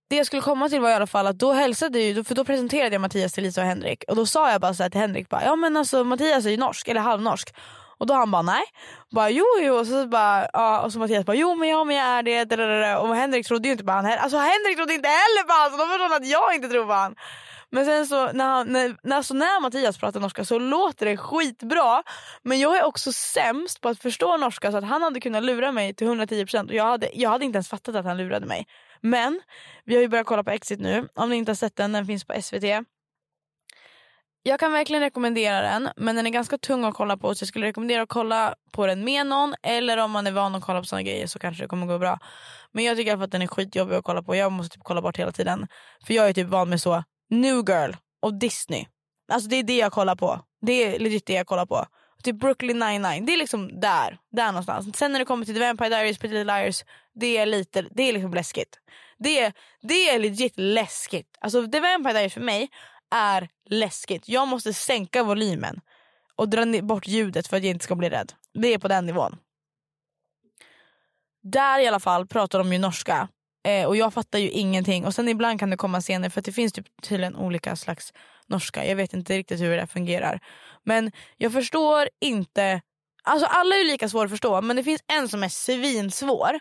det 0.10 0.16
jag 0.16 0.26
skulle 0.26 0.41
komma 0.41 0.70
till 0.70 0.82
var 0.82 0.89
i 0.89 0.93
alla 0.93 1.08
fall 1.08 1.28
att 1.28 1.39
då 1.39 1.53
hälsade 1.53 1.99
ju, 1.99 2.24
för 2.24 2.36
då 2.36 2.45
presenterade 2.45 2.95
jag 2.95 3.01
Mattias 3.01 3.34
till 3.34 3.43
Lisa 3.43 3.62
och 3.62 3.68
Henrik 3.68 4.03
och 4.08 4.16
då 4.16 4.26
sa 4.26 4.51
jag 4.51 4.62
bara 4.62 4.74
så 4.74 4.89
till 4.89 5.01
Henrik 5.01 5.30
bara, 5.30 5.43
ja 5.43 5.55
men 5.55 5.78
alltså 5.78 6.03
Mattias 6.03 6.45
är 6.45 6.49
ju 6.49 6.58
norsk 6.58 6.88
eller 6.88 7.01
halvnorsk 7.01 7.53
och 7.99 8.08
då 8.08 8.14
han 8.14 8.32
bara 8.32 8.41
nej. 8.41 8.64
Bara 9.12 9.30
jo 9.30 9.45
jo 9.62 9.76
och 9.76 9.88
så 9.88 10.08
bara 10.08 10.47
ja, 10.53 10.82
och 10.82 10.93
så 10.93 10.99
Mattias 10.99 11.26
bara 11.26 11.36
jo 11.36 11.55
men 11.55 11.70
ja 11.70 11.84
men 11.84 11.95
jag 11.95 12.08
är 12.08 12.24
det. 12.24 12.97
Och 12.97 13.16
Henrik 13.16 13.47
trodde 13.47 13.68
ju 13.68 13.72
inte 13.72 13.84
på 13.84 13.91
han. 13.91 14.05
Alltså 14.05 14.38
Henrik 14.38 14.78
trodde 14.78 14.93
inte 14.93 15.10
heller 15.10 15.43
på 15.43 15.53
han 15.53 15.72
så 15.72 15.78
då 15.78 15.86
förstår 15.86 16.10
han 16.10 16.22
att 16.22 16.28
jag 16.28 16.55
inte 16.55 16.68
tror 16.68 16.86
på 16.86 16.93
han. 16.93 17.16
Men 17.70 17.86
sen 17.86 18.08
så 18.08 18.32
när, 18.32 18.45
han, 18.45 18.68
när, 18.68 19.14
alltså 19.16 19.34
när 19.34 19.62
Mattias 19.62 19.97
pratar 19.97 20.20
norska 20.20 20.45
så 20.45 20.60
låter 20.60 21.05
det 21.05 21.18
skitbra. 21.18 22.03
Men 22.43 22.60
jag 22.60 22.78
är 22.78 22.84
också 22.84 23.12
sämst 23.12 23.82
på 23.82 23.89
att 23.89 23.99
förstå 23.99 24.38
norska 24.38 24.72
så 24.72 24.78
att 24.78 24.84
han 24.84 25.01
hade 25.01 25.20
kunnat 25.20 25.43
lura 25.43 25.72
mig 25.72 25.93
till 25.93 26.08
110% 26.08 26.68
och 26.68 26.74
jag 26.74 26.84
hade, 26.84 27.10
jag 27.14 27.30
hade 27.30 27.45
inte 27.45 27.58
ens 27.58 27.70
fattat 27.70 27.95
att 27.95 28.05
han 28.05 28.18
lurade 28.18 28.45
mig. 28.45 28.68
Men 29.02 29.41
vi 29.86 29.95
har 29.95 30.02
ju 30.02 30.08
börjat 30.08 30.28
kolla 30.28 30.43
på 30.43 30.52
Exit 30.52 30.80
nu. 30.80 31.08
Om 31.16 31.30
ni 31.30 31.36
inte 31.36 31.50
har 31.50 31.56
sett 31.56 31.76
den, 31.76 31.91
den 31.91 32.06
finns 32.06 32.26
på 32.26 32.41
SVT. 32.41 32.64
Jag 34.43 34.60
kan 34.60 34.72
verkligen 34.72 35.02
rekommendera 35.04 35.62
den 35.62 35.89
men 35.95 36.16
den 36.16 36.28
är 36.28 36.30
ganska 36.30 36.58
tung 36.58 36.84
att 36.84 36.93
kolla 36.93 37.18
på 37.18 37.36
så 37.36 37.43
jag 37.43 37.48
skulle 37.48 37.68
rekommendera 37.68 38.02
att 38.02 38.10
kolla 38.10 38.56
på 38.72 38.88
den 38.88 39.04
med 39.04 39.28
någon 39.28 39.56
eller 39.64 39.98
om 39.98 40.12
man 40.12 40.28
är 40.28 40.32
van 40.32 40.56
att 40.56 40.64
kolla 40.64 40.80
på 40.80 40.86
såna 40.86 41.02
grejer 41.02 41.28
så 41.28 41.39
kanske 41.39 41.64
det 41.64 41.68
kommer 41.68 41.88
gå 41.88 42.00
bra. 42.00 42.20
Men 42.72 42.84
jag 42.84 42.98
tycker 42.98 43.24
att 43.24 43.32
den 43.32 43.41
är 43.41 43.48
skitjobbig 43.48 43.95
att 43.95 44.04
kolla 44.04 44.24
på. 44.24 44.36
Jag 44.36 44.52
måste 44.52 44.76
typ 44.76 44.84
kolla 44.84 45.02
bort 45.02 45.18
hela 45.18 45.32
tiden. 45.32 45.68
För 46.06 46.14
jag 46.14 46.30
är 46.30 46.34
typ 46.34 46.48
van 46.48 46.70
med 46.70 46.82
så 46.82 47.04
New 47.30 47.56
Girl 47.70 47.91
och 48.22 48.39
Disney. 48.39 48.86
Alltså 49.32 49.50
det 49.50 49.56
är 49.56 49.64
det 49.64 49.78
jag 49.78 49.91
kollar 49.91 50.16
på. 50.16 50.41
Det 50.62 50.74
är 50.74 51.00
legit 51.00 51.26
det 51.26 51.34
jag 51.34 51.48
kollar 51.48 51.66
på. 51.66 51.86
Typ 52.24 52.36
Brooklyn 52.36 52.80
99, 52.80 53.26
det 53.26 53.34
är 53.34 53.38
liksom 53.38 53.80
där. 53.80 54.18
Där 54.32 54.47
någonstans. 54.47 54.97
Sen 54.97 55.11
när 55.11 55.20
det 55.20 55.26
kommer 55.26 55.45
till 55.45 55.53
The 55.53 55.59
Vampire 55.59 55.89
Diaries, 55.89 56.18
Pretty 56.18 56.36
Little 56.36 56.59
Liars, 56.59 56.84
det 57.15 57.38
är 57.38 57.45
lite, 57.45 57.86
det 57.91 58.03
är 58.03 58.13
liksom 58.13 58.34
läskigt. 58.34 58.80
Det, 59.18 59.53
det 59.82 60.09
är 60.09 60.20
legit 60.20 60.53
läskigt. 60.55 61.38
Alltså 61.39 61.68
The 61.68 61.80
Vampire 61.80 62.13
Diaries 62.13 62.34
för 62.34 62.41
mig 62.41 62.70
är 63.15 63.49
läskigt. 63.70 64.30
Jag 64.30 64.47
måste 64.47 64.74
sänka 64.74 65.24
volymen 65.24 65.82
och 66.36 66.49
dra 66.49 66.82
bort 66.82 67.07
ljudet 67.07 67.47
för 67.47 67.57
att 67.57 67.63
jag 67.63 67.70
inte 67.70 67.84
ska 67.84 67.95
bli 67.95 68.09
rädd. 68.09 68.34
Det 68.53 68.74
är 68.74 68.78
på 68.78 68.88
den 68.88 69.05
nivån. 69.05 69.38
Där 71.43 71.80
i 71.80 71.88
alla 71.88 71.99
fall 71.99 72.28
pratar 72.28 72.59
de 72.59 72.74
ju 72.74 72.80
norska 72.80 73.28
eh, 73.68 73.86
och 73.86 73.97
jag 73.97 74.13
fattar 74.13 74.39
ju 74.39 74.49
ingenting. 74.49 75.05
Och 75.05 75.15
sen 75.15 75.30
ibland 75.30 75.59
kan 75.59 75.70
det 75.70 75.78
komma 75.78 76.01
scener 76.01 76.30
för 76.30 76.41
det 76.41 76.51
finns 76.51 76.74
typ 76.74 77.01
tydligen 77.01 77.36
olika 77.36 77.76
slags 77.76 78.13
norska. 78.50 78.86
Jag 78.86 78.95
vet 78.95 79.14
inte 79.14 79.38
riktigt 79.38 79.62
hur 79.62 79.78
det 79.78 79.88
fungerar. 79.88 80.39
Men 80.84 81.12
jag 81.38 81.54
förstår 81.54 82.10
inte. 82.22 82.82
Alltså 83.24 83.48
alla 83.48 83.76
är 83.76 83.80
ju 83.80 83.86
lika 83.86 84.10
svåra 84.10 84.26
att 84.26 84.32
förstå 84.32 84.62
men 84.62 84.76
det 84.76 84.84
finns 84.84 85.04
en 85.08 85.30
som 85.30 85.43
är 85.43 85.50
svinsvår. 85.50 86.60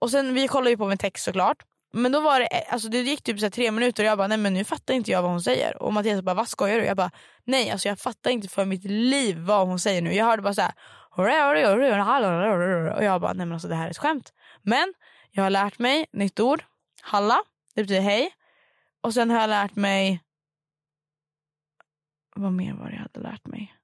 Och 0.00 0.10
sen 0.10 0.34
vi 0.34 0.48
kollar 0.48 0.70
ju 0.70 0.76
på 0.76 0.86
med 0.86 1.00
text 1.00 1.24
såklart. 1.24 1.56
Men 1.92 2.12
då 2.12 2.20
var 2.20 2.40
det, 2.40 2.48
alltså 2.68 2.88
det 2.88 3.00
gick 3.00 3.22
typ 3.22 3.38
så 3.38 3.44
här 3.44 3.50
tre 3.50 3.70
minuter 3.70 4.02
och 4.02 4.08
jag 4.08 4.18
bara 4.18 4.28
nej 4.28 4.38
men 4.38 4.54
nu 4.54 4.64
fattar 4.64 4.94
inte 4.94 5.10
jag 5.10 5.22
vad 5.22 5.30
hon 5.30 5.42
säger. 5.42 5.82
Och 5.82 5.92
Mattias 5.92 6.22
bara 6.22 6.34
vad 6.34 6.48
skojar 6.48 6.78
du? 6.78 6.84
Jag 6.84 6.96
bara 6.96 7.10
nej 7.44 7.70
alltså 7.70 7.88
jag 7.88 7.98
fattar 7.98 8.30
inte 8.30 8.48
för 8.48 8.64
mitt 8.64 8.84
liv 8.84 9.38
vad 9.38 9.66
hon 9.66 9.78
säger 9.78 10.02
nu. 10.02 10.14
Jag 10.14 10.24
hörde 10.24 10.42
bara 10.42 10.54
så 10.54 10.62
här 10.62 10.74
och 11.16 13.04
jag 13.04 13.20
bara 13.20 13.32
nej 13.32 13.46
men 13.46 13.52
alltså 13.52 13.68
det 13.68 13.74
här 13.74 13.86
är 13.86 13.90
ett 13.90 13.98
skämt. 13.98 14.32
Men 14.62 14.94
jag 15.30 15.42
har 15.42 15.50
lärt 15.50 15.78
mig 15.78 16.06
nytt 16.12 16.40
ord. 16.40 16.64
Halla, 17.02 17.42
det 17.74 17.82
betyder 17.82 18.00
hej. 18.00 18.30
Och 19.02 19.14
sen 19.14 19.30
har 19.30 19.40
jag 19.40 19.50
lärt 19.50 19.76
mig 19.76 20.20
vad 22.34 22.52
mer 22.52 22.72
var 22.72 22.88
det 22.88 22.94
jag 22.94 23.02
hade 23.02 23.20
lärt 23.20 23.46
mig? 23.46 23.74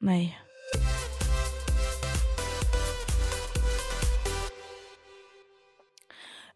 Nej. 0.00 0.38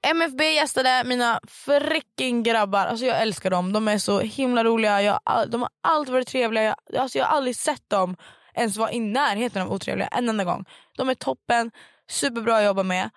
MFB 0.06 0.54
gästade 0.54 1.04
mina 1.04 1.40
freaking 1.48 2.42
grabbar. 2.42 2.86
Alltså 2.86 3.06
jag 3.06 3.22
älskar 3.22 3.50
dem. 3.50 3.72
De 3.72 3.88
är 3.88 3.98
så 3.98 4.20
himla 4.20 4.64
roliga. 4.64 5.02
Jag, 5.02 5.20
de 5.48 5.62
har 5.62 5.70
alltid 5.80 6.12
varit 6.12 6.28
trevliga. 6.28 6.76
Jag, 6.86 7.02
alltså 7.02 7.18
jag 7.18 7.26
har 7.26 7.36
aldrig 7.36 7.56
sett 7.56 7.90
dem 7.90 8.16
ens 8.54 8.76
vara 8.76 8.92
i 8.92 9.00
närheten 9.00 9.62
av 9.62 9.72
otrevliga 9.72 10.08
en 10.08 10.28
enda 10.28 10.44
gång. 10.44 10.64
De 10.96 11.08
är 11.08 11.14
toppen, 11.14 11.70
superbra 12.08 12.56
att 12.56 12.64
jobba 12.64 12.82
med. 12.82 13.10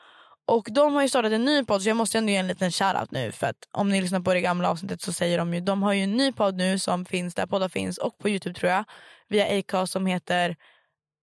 Och 0.48 0.68
de 0.72 0.94
har 0.94 1.02
ju 1.02 1.10
startat 1.10 1.32
en 1.32 1.46
ny 1.46 1.64
podd 1.66 1.82
så 1.82 1.90
jag 1.90 1.98
måste 1.98 2.18
ändå 2.18 2.32
ge 2.32 2.38
en 2.38 2.48
liten 2.48 2.72
shoutout 2.72 3.12
nu 3.12 3.32
för 3.32 3.48
att 3.48 3.68
om 3.72 3.90
ni 3.90 4.02
lyssnar 4.02 4.20
på 4.20 4.34
det 4.34 4.42
gamla 4.42 4.70
avsnittet 4.70 5.02
så 5.02 5.14
säger 5.14 5.38
de 5.38 5.54
ju 5.54 5.60
de 5.60 5.84
har 5.84 5.94
ju 5.94 6.04
en 6.04 6.18
ny 6.18 6.32
podd 6.32 6.56
nu 6.56 6.80
som 6.80 7.06
finns 7.06 7.36
där 7.36 7.46
poddar 7.46 7.70
finns 7.70 7.98
och 7.98 8.18
på 8.18 8.30
Youtube 8.30 8.60
tror 8.60 8.72
jag 8.72 8.86
via 9.28 9.60
Acast 9.60 9.94
som 9.94 10.06
heter 10.06 10.56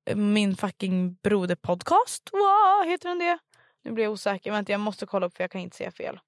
eh, 0.07 0.17
Min 0.17 0.57
fucking 0.57 1.15
broder 1.15 1.55
podcast. 1.55 2.31
Wow, 2.33 2.91
heter 2.91 3.09
den 3.09 3.19
det? 3.19 3.39
Nu 3.85 3.93
blir 3.93 4.05
jag 4.05 4.13
osäker. 4.13 4.51
Vänta 4.51 4.73
jag 4.73 4.81
måste 4.81 5.07
kolla 5.07 5.27
upp 5.27 5.37
för 5.37 5.45
jag 5.45 5.51
kan 5.51 5.61
inte 5.61 5.77
säga 5.77 5.91
fel. 5.91 6.21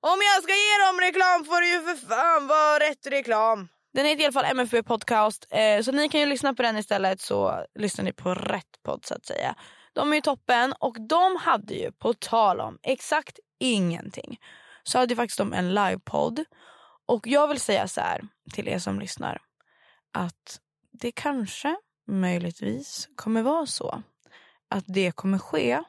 Om 0.00 0.18
jag 0.34 0.42
ska 0.42 0.52
ge 0.52 0.86
dem 0.86 1.00
reklam 1.00 1.44
får 1.44 1.60
det 1.60 1.66
ju 1.66 1.80
för 1.80 2.06
fan 2.06 2.46
vara 2.46 2.78
rätt 2.78 3.06
reklam. 3.06 3.68
Den 3.94 4.06
heter 4.06 4.22
i 4.22 4.24
alla 4.24 4.32
fall 4.32 4.44
MFB 4.44 4.82
podcast 4.82 5.46
eh, 5.50 5.82
så 5.82 5.92
ni 5.92 6.08
kan 6.08 6.20
ju 6.20 6.26
lyssna 6.26 6.54
på 6.54 6.62
den 6.62 6.76
istället 6.76 7.20
så 7.20 7.64
lyssnar 7.74 8.04
ni 8.04 8.12
på 8.12 8.34
rätt 8.34 8.82
podd 8.84 9.04
så 9.04 9.14
att 9.14 9.26
säga. 9.26 9.54
De 9.94 10.10
är 10.10 10.14
ju 10.14 10.20
toppen 10.20 10.74
och 10.78 10.96
de 11.00 11.36
hade 11.36 11.74
ju 11.74 11.92
på 11.92 12.14
tal 12.14 12.60
om 12.60 12.78
exakt 12.82 13.38
ingenting 13.58 14.38
så 14.82 14.98
hade 14.98 15.12
ju 15.12 15.16
faktiskt 15.16 15.38
de 15.38 15.52
en 15.52 15.74
livepodd 15.74 16.44
och 17.06 17.26
jag 17.26 17.48
vill 17.48 17.60
säga 17.60 17.88
så 17.88 18.00
här 18.00 18.28
till 18.52 18.68
er 18.68 18.78
som 18.78 19.00
lyssnar 19.00 19.42
att 20.12 20.60
det 20.92 21.12
kanske 21.12 21.76
möjligtvis 22.06 23.08
kommer 23.16 23.42
vara 23.42 23.66
så 23.66 24.02
att 24.68 24.84
det 24.86 25.12
kommer 25.12 25.38
ske 25.38 25.82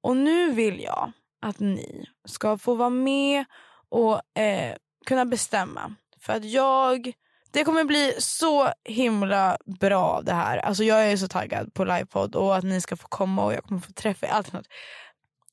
och 0.00 0.16
nu 0.16 0.52
vill 0.52 0.80
jag 0.80 1.12
att 1.40 1.60
ni 1.60 2.06
ska 2.24 2.58
få 2.58 2.74
vara 2.74 2.90
med 2.90 3.44
och 3.88 4.38
eh, 4.38 4.76
kunna 5.06 5.24
bestämma. 5.24 5.94
För 6.20 6.32
att 6.32 6.44
jag, 6.44 7.12
det 7.54 7.64
kommer 7.64 7.84
bli 7.84 8.14
så 8.18 8.72
himla 8.84 9.58
bra 9.80 10.22
det 10.22 10.32
här. 10.32 10.58
Alltså 10.58 10.84
jag 10.84 11.10
är 11.10 11.16
så 11.16 11.28
taggad 11.28 11.74
på 11.74 11.84
livepodd 11.84 12.34
och 12.36 12.56
att 12.56 12.64
ni 12.64 12.80
ska 12.80 12.96
få 12.96 13.08
komma 13.08 13.44
och 13.44 13.54
jag 13.54 13.64
kommer 13.64 13.80
få 13.80 13.92
träffa 13.92 14.26
allt 14.26 14.50
sånt. 14.50 14.66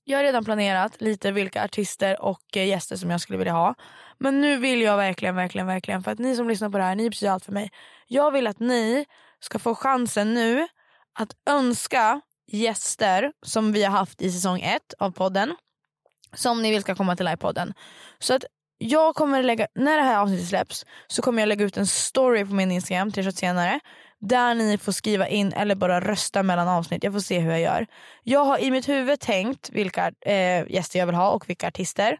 Jag 0.03 0.17
har 0.17 0.23
redan 0.23 0.45
planerat 0.45 1.01
lite 1.01 1.31
vilka 1.31 1.63
artister 1.63 2.21
och 2.21 2.57
eh, 2.57 2.67
gäster 2.67 2.95
som 2.95 3.09
jag 3.09 3.21
skulle 3.21 3.37
vilja 3.37 3.53
ha. 3.53 3.75
Men 4.17 4.41
nu 4.41 4.57
vill 4.57 4.81
jag 4.81 4.97
verkligen, 4.97 5.35
verkligen, 5.35 5.67
verkligen 5.67 6.03
för 6.03 6.11
att 6.11 6.19
ni 6.19 6.35
som 6.35 6.47
lyssnar 6.47 6.69
på 6.69 6.77
det 6.77 6.83
här, 6.83 6.95
ni 6.95 7.09
betyder 7.09 7.31
allt 7.31 7.45
för 7.45 7.51
mig. 7.51 7.71
Jag 8.07 8.31
vill 8.31 8.47
att 8.47 8.59
ni 8.59 9.05
ska 9.39 9.59
få 9.59 9.75
chansen 9.75 10.33
nu 10.33 10.67
att 11.19 11.33
önska 11.49 12.21
gäster 12.47 13.31
som 13.45 13.71
vi 13.71 13.83
har 13.83 13.91
haft 13.91 14.21
i 14.21 14.31
säsong 14.31 14.59
ett 14.59 14.93
av 14.99 15.11
podden. 15.11 15.55
Som 16.33 16.61
ni 16.61 16.71
vill 16.71 16.81
ska 16.81 16.95
komma 16.95 17.15
till 17.15 17.25
livepodden. 17.25 17.73
Så 18.19 18.33
att 18.33 18.45
jag 18.81 19.15
kommer 19.15 19.43
lägga, 19.43 19.67
när 19.75 19.97
det 19.97 20.03
här 20.03 20.19
avsnittet 20.19 20.47
släpps 20.47 20.85
så 21.07 21.21
kommer 21.21 21.41
jag 21.41 21.47
lägga 21.47 21.65
ut 21.65 21.77
en 21.77 21.87
story 21.87 22.45
på 22.45 22.53
min 22.53 22.71
Instagram 22.71 23.11
tre 23.11 23.31
senare. 23.31 23.79
Där 24.19 24.55
ni 24.55 24.77
får 24.77 24.91
skriva 24.91 25.27
in 25.27 25.53
eller 25.53 25.75
bara 25.75 26.01
rösta 26.01 26.43
mellan 26.43 26.67
avsnitt. 26.67 27.03
Jag 27.03 27.13
får 27.13 27.19
se 27.19 27.39
hur 27.39 27.51
jag 27.51 27.61
gör. 27.61 27.87
Jag 28.23 28.45
har 28.45 28.57
i 28.57 28.71
mitt 28.71 28.89
huvud 28.89 29.19
tänkt 29.19 29.69
vilka 29.69 30.11
eh, 30.25 30.71
gäster 30.71 30.99
jag 30.99 31.05
vill 31.05 31.15
ha 31.15 31.31
och 31.31 31.49
vilka 31.49 31.67
artister. 31.67 32.17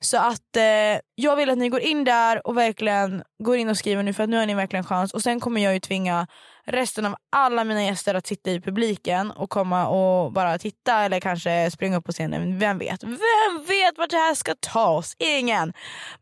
Så 0.00 0.16
att 0.16 0.56
eh, 0.56 1.00
jag 1.14 1.36
vill 1.36 1.50
att 1.50 1.58
ni 1.58 1.68
går 1.68 1.80
in 1.80 2.04
där 2.04 2.46
och 2.46 2.56
verkligen 2.56 3.22
går 3.44 3.56
in 3.56 3.68
och 3.68 3.76
skriver 3.76 4.02
nu 4.02 4.12
för 4.12 4.22
att 4.22 4.28
nu 4.28 4.36
har 4.36 4.46
ni 4.46 4.54
verkligen 4.54 4.84
chans. 4.84 5.14
Och 5.14 5.22
sen 5.22 5.40
kommer 5.40 5.60
jag 5.60 5.74
ju 5.74 5.80
tvinga 5.80 6.26
resten 6.66 7.06
av 7.06 7.16
alla 7.32 7.64
mina 7.64 7.84
gäster 7.84 8.14
att 8.14 8.26
sitta 8.26 8.50
i 8.50 8.60
publiken 8.60 9.30
och 9.30 9.50
komma 9.50 9.88
och 9.88 10.32
bara 10.32 10.58
titta 10.58 11.02
eller 11.02 11.20
kanske 11.20 11.70
springa 11.70 11.96
upp 11.96 12.04
på 12.04 12.12
scenen. 12.12 12.58
Vem 12.58 12.78
vet? 12.78 13.02
Vem 13.02 13.64
vet 13.66 13.98
vart 13.98 14.10
det 14.10 14.16
här 14.16 14.34
ska 14.34 14.54
ta 14.60 14.88
oss? 14.88 15.16
Ingen! 15.18 15.72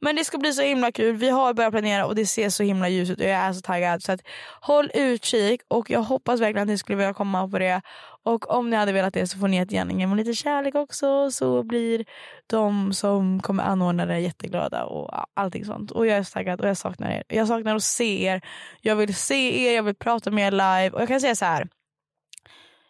Men 0.01 0.17
det 0.17 0.25
ska 0.25 0.39
bli 0.39 0.53
så 0.53 0.63
himla 0.63 0.93
kul. 0.93 1.17
Vi 1.17 1.31
har 1.31 1.55
börjat 1.55 1.73
planera 1.73 2.07
och 2.07 2.15
det 2.15 2.27
ser 2.27 2.51
så 2.51 2.63
himla 2.63 2.89
ljus 2.89 3.11
ut 3.11 3.21
och 3.21 3.27
jag 3.27 3.39
är 3.39 3.53
så 3.53 3.61
taggad. 3.61 4.03
Så 4.03 4.13
att 4.13 4.21
håll 4.61 4.91
utkik 4.95 5.61
och 5.69 5.91
jag 5.91 6.03
hoppas 6.03 6.41
verkligen 6.41 6.63
att 6.63 6.69
ni 6.69 6.79
skulle 6.79 6.97
vilja 6.97 7.15
komma 7.15 7.49
på 7.49 7.59
det. 7.59 7.83
Och 8.25 8.51
om 8.51 8.71
ni 8.71 8.77
hade 8.77 8.93
velat 8.93 9.15
det 9.15 9.27
så 9.27 9.39
får 9.39 9.49
ni 9.49 9.57
jättegärna 9.57 9.93
ge 9.93 10.07
mig 10.07 10.17
lite 10.17 10.35
kärlek 10.35 10.75
också 10.75 11.31
så 11.31 11.63
blir 11.63 12.05
de 12.47 12.93
som 12.93 13.41
kommer 13.41 13.63
anordna 13.63 14.07
det 14.07 14.19
jätteglada 14.19 14.85
och 14.85 15.11
allting 15.35 15.65
sånt. 15.65 15.91
Och 15.91 16.07
jag 16.07 16.19
är 16.19 16.23
så 16.23 16.33
taggad 16.33 16.61
och 16.61 16.69
jag 16.69 16.77
saknar 16.77 17.11
er. 17.11 17.25
Jag 17.29 17.49
saknar 17.49 17.77
att 17.77 17.83
se 17.83 18.25
er. 18.25 18.41
Jag 18.81 18.97
vill 18.97 19.15
se 19.15 19.67
er, 19.67 19.77
jag 19.77 19.83
vill 19.83 19.95
prata 19.95 20.31
med 20.31 20.47
er 20.47 20.51
live. 20.51 20.91
Och 20.91 21.01
jag 21.01 21.09
kan 21.09 21.21
säga 21.21 21.35
så 21.35 21.45
här. 21.45 21.69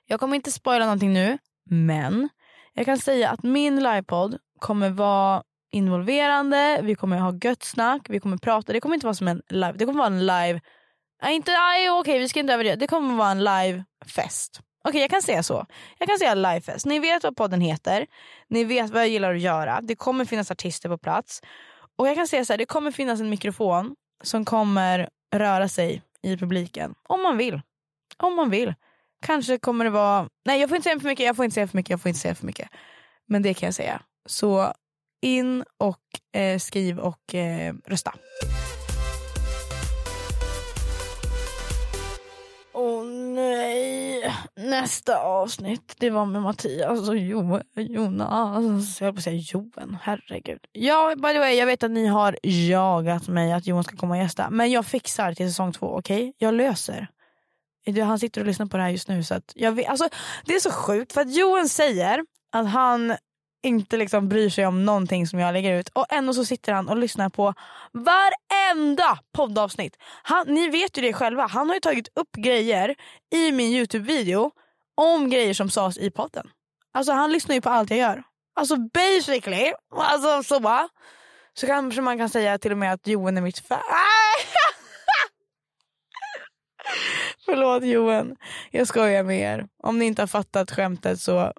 Jag 0.06 0.20
kommer 0.20 0.36
inte 0.36 0.52
spoila 0.52 0.84
någonting 0.84 1.12
nu, 1.12 1.38
men 1.70 2.28
jag 2.74 2.84
kan 2.86 2.98
säga 2.98 3.30
att 3.30 3.42
min 3.42 3.82
livepodd 3.82 4.38
kommer 4.58 4.90
vara 4.90 5.42
involverande, 5.72 6.80
vi 6.82 6.94
kommer 6.94 7.18
ha 7.18 7.34
gött 7.42 7.62
snack, 7.62 8.06
vi 8.08 8.20
kommer 8.20 8.36
prata. 8.36 8.72
Det 8.72 8.80
kommer 8.80 8.94
inte 8.94 9.06
vara 9.06 9.14
som 9.14 9.28
en 9.28 9.42
live, 9.48 9.72
det 9.72 9.84
kommer 9.86 9.98
vara 9.98 10.06
en 10.06 10.26
live 10.26 10.60
Nej, 11.22 11.36
inte, 11.36 11.50
nej 11.50 11.90
okej 11.90 12.18
vi 12.18 12.28
ska 12.28 12.40
inte 12.40 12.52
överdriva. 12.52 12.76
Det 12.76 12.86
kommer 12.86 13.14
vara 13.14 13.30
en 13.30 13.44
livefest. 13.44 14.60
Okej 14.84 14.90
okay, 14.90 15.00
jag 15.00 15.10
kan 15.10 15.22
säga 15.22 15.42
så. 15.42 15.66
Jag 15.98 16.08
kan 16.08 16.18
säga 16.18 16.34
livefest. 16.34 16.86
Ni 16.86 16.98
vet 16.98 17.24
vad 17.24 17.36
podden 17.36 17.60
heter. 17.60 18.06
Ni 18.48 18.64
vet 18.64 18.90
vad 18.90 19.02
jag 19.02 19.08
gillar 19.08 19.34
att 19.34 19.40
göra. 19.40 19.80
Det 19.82 19.94
kommer 19.94 20.24
finnas 20.24 20.50
artister 20.50 20.88
på 20.88 20.98
plats. 20.98 21.42
Och 21.96 22.08
jag 22.08 22.16
kan 22.16 22.28
säga 22.28 22.44
så 22.44 22.52
här, 22.52 22.58
det 22.58 22.66
kommer 22.66 22.90
finnas 22.90 23.20
en 23.20 23.30
mikrofon 23.30 23.94
som 24.22 24.44
kommer 24.44 25.08
röra 25.34 25.68
sig 25.68 26.02
i 26.22 26.36
publiken. 26.36 26.94
Om 27.08 27.22
man 27.22 27.36
vill. 27.36 27.60
Om 28.16 28.36
man 28.36 28.50
vill. 28.50 28.74
Kanske 29.26 29.58
kommer 29.58 29.84
det 29.84 29.90
vara... 29.90 30.28
Nej 30.44 30.60
jag 30.60 30.68
får 30.68 30.76
inte 30.76 30.84
säga 30.84 31.00
för 31.00 31.08
mycket, 31.08 31.26
jag 31.26 31.36
får 31.36 31.44
inte 31.44 31.54
säga 31.54 31.66
för 31.66 31.76
mycket, 31.76 31.90
jag 31.90 32.00
får 32.00 32.08
inte 32.08 32.20
säga 32.20 32.34
för 32.34 32.46
mycket. 32.46 32.68
Men 33.28 33.42
det 33.42 33.54
kan 33.54 33.66
jag 33.66 33.74
säga. 33.74 34.02
Så 34.26 34.72
in 35.22 35.64
och 35.78 36.38
eh, 36.40 36.58
skriv 36.58 36.98
och 36.98 37.34
eh, 37.34 37.74
rösta. 37.86 38.14
Nästa 44.56 45.18
avsnitt 45.18 45.94
det 45.98 46.10
var 46.10 46.26
med 46.26 46.42
Mattias 46.42 47.08
och 47.08 47.16
jo, 47.16 47.60
Jonas. 47.76 49.00
Jag 49.00 49.06
höll 49.06 49.14
på 49.14 49.18
att 49.18 49.24
säga 49.24 49.36
Joen, 49.36 49.98
herregud. 50.02 50.60
Ja, 50.72 51.14
by 51.16 51.32
the 51.32 51.38
way, 51.38 51.54
jag 51.54 51.66
vet 51.66 51.82
att 51.82 51.90
ni 51.90 52.06
har 52.06 52.38
jagat 52.42 53.28
mig 53.28 53.52
att 53.52 53.66
Johan 53.66 53.84
ska 53.84 53.96
komma 53.96 54.14
och 54.14 54.22
gästa. 54.22 54.50
Men 54.50 54.70
jag 54.70 54.86
fixar 54.86 55.34
till 55.34 55.48
säsong 55.48 55.72
två, 55.72 55.86
okej? 55.86 56.28
Okay? 56.28 56.32
Jag 56.38 56.54
löser. 56.54 57.08
Han 58.04 58.18
sitter 58.18 58.40
och 58.40 58.46
lyssnar 58.46 58.66
på 58.66 58.76
det 58.76 58.82
här 58.82 58.90
just 58.90 59.08
nu. 59.08 59.24
Så 59.24 59.34
att 59.34 59.52
jag 59.54 59.72
vet, 59.72 59.88
alltså, 59.88 60.08
det 60.44 60.54
är 60.54 60.60
så 60.60 60.70
sjukt 60.70 61.12
för 61.12 61.20
att 61.20 61.34
Johan 61.34 61.68
säger 61.68 62.24
att 62.52 62.68
han 62.68 63.16
inte 63.62 63.96
liksom 63.96 64.28
bryr 64.28 64.50
sig 64.50 64.66
om 64.66 64.84
någonting 64.84 65.26
som 65.26 65.38
jag 65.38 65.52
lägger 65.52 65.78
ut 65.78 65.88
och 65.88 66.12
ändå 66.12 66.34
så 66.34 66.44
sitter 66.44 66.72
han 66.72 66.88
och 66.88 66.96
lyssnar 66.96 67.28
på 67.28 67.54
varenda 67.92 69.18
poddavsnitt. 69.32 69.96
Han, 70.22 70.46
ni 70.48 70.68
vet 70.68 70.98
ju 70.98 71.02
det 71.02 71.12
själva, 71.12 71.46
han 71.46 71.68
har 71.68 71.74
ju 71.74 71.80
tagit 71.80 72.08
upp 72.14 72.32
grejer 72.36 72.94
i 73.34 73.52
min 73.52 73.72
Youtube-video 73.72 74.50
om 74.94 75.30
grejer 75.30 75.54
som 75.54 75.70
sades 75.70 75.98
i 75.98 76.10
podden. 76.10 76.50
Alltså 76.92 77.12
han 77.12 77.32
lyssnar 77.32 77.54
ju 77.54 77.60
på 77.60 77.70
allt 77.70 77.90
jag 77.90 77.98
gör. 77.98 78.22
Alltså 78.54 78.76
basically, 78.76 79.72
alltså 79.96 80.42
så 80.42 80.88
så 81.54 81.66
kanske 81.66 82.00
man 82.00 82.18
kan 82.18 82.28
säga 82.28 82.58
till 82.58 82.72
och 82.72 82.78
med 82.78 82.92
att 82.92 83.06
Johan 83.06 83.36
är 83.36 83.40
mitt 83.40 83.58
fan. 83.58 83.82
Förlåt 87.44 87.84
Johan, 87.84 88.36
jag 88.70 88.88
skojar 88.88 89.22
med 89.22 89.40
er. 89.40 89.66
Om 89.82 89.98
ni 89.98 90.04
inte 90.04 90.22
har 90.22 90.26
fattat 90.26 90.70
skämtet 90.70 91.20
så 91.20 91.52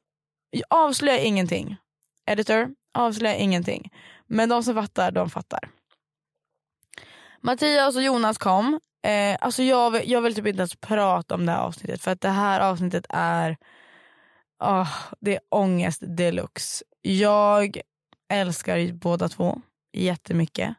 avslöja 0.70 1.20
ingenting 1.20 1.78
editor, 2.26 2.76
avslöja 2.94 3.36
ingenting. 3.36 3.92
Men 4.28 4.50
de 4.50 4.64
som 4.64 4.76
fattar, 4.76 5.12
de 5.12 5.30
fattar. 5.30 5.70
Mattias 7.42 7.96
och 7.96 8.04
Jonas 8.04 8.38
kom. 8.38 8.80
Eh, 9.04 9.38
alltså 9.42 9.64
jag, 9.64 9.92
vill, 9.92 10.12
jag 10.12 10.22
vill 10.22 10.36
typ 10.36 10.48
inte 10.48 10.60
ens 10.60 10.76
prata 10.76 11.36
om 11.36 11.46
det 11.46 11.52
här 11.52 11.60
avsnittet 11.60 12.02
för 12.02 12.12
att 12.12 12.22
det 12.22 12.30
här 12.30 12.60
avsnittet 12.60 13.06
är, 13.10 13.58
oh, 14.60 14.90
det 15.20 15.36
är 15.36 15.42
ångest 15.50 16.04
deluxe. 16.08 16.84
Jag 17.02 17.82
älskar 18.30 18.94
båda 18.94 19.30
två 19.30 19.62
jättemycket. 19.94 20.76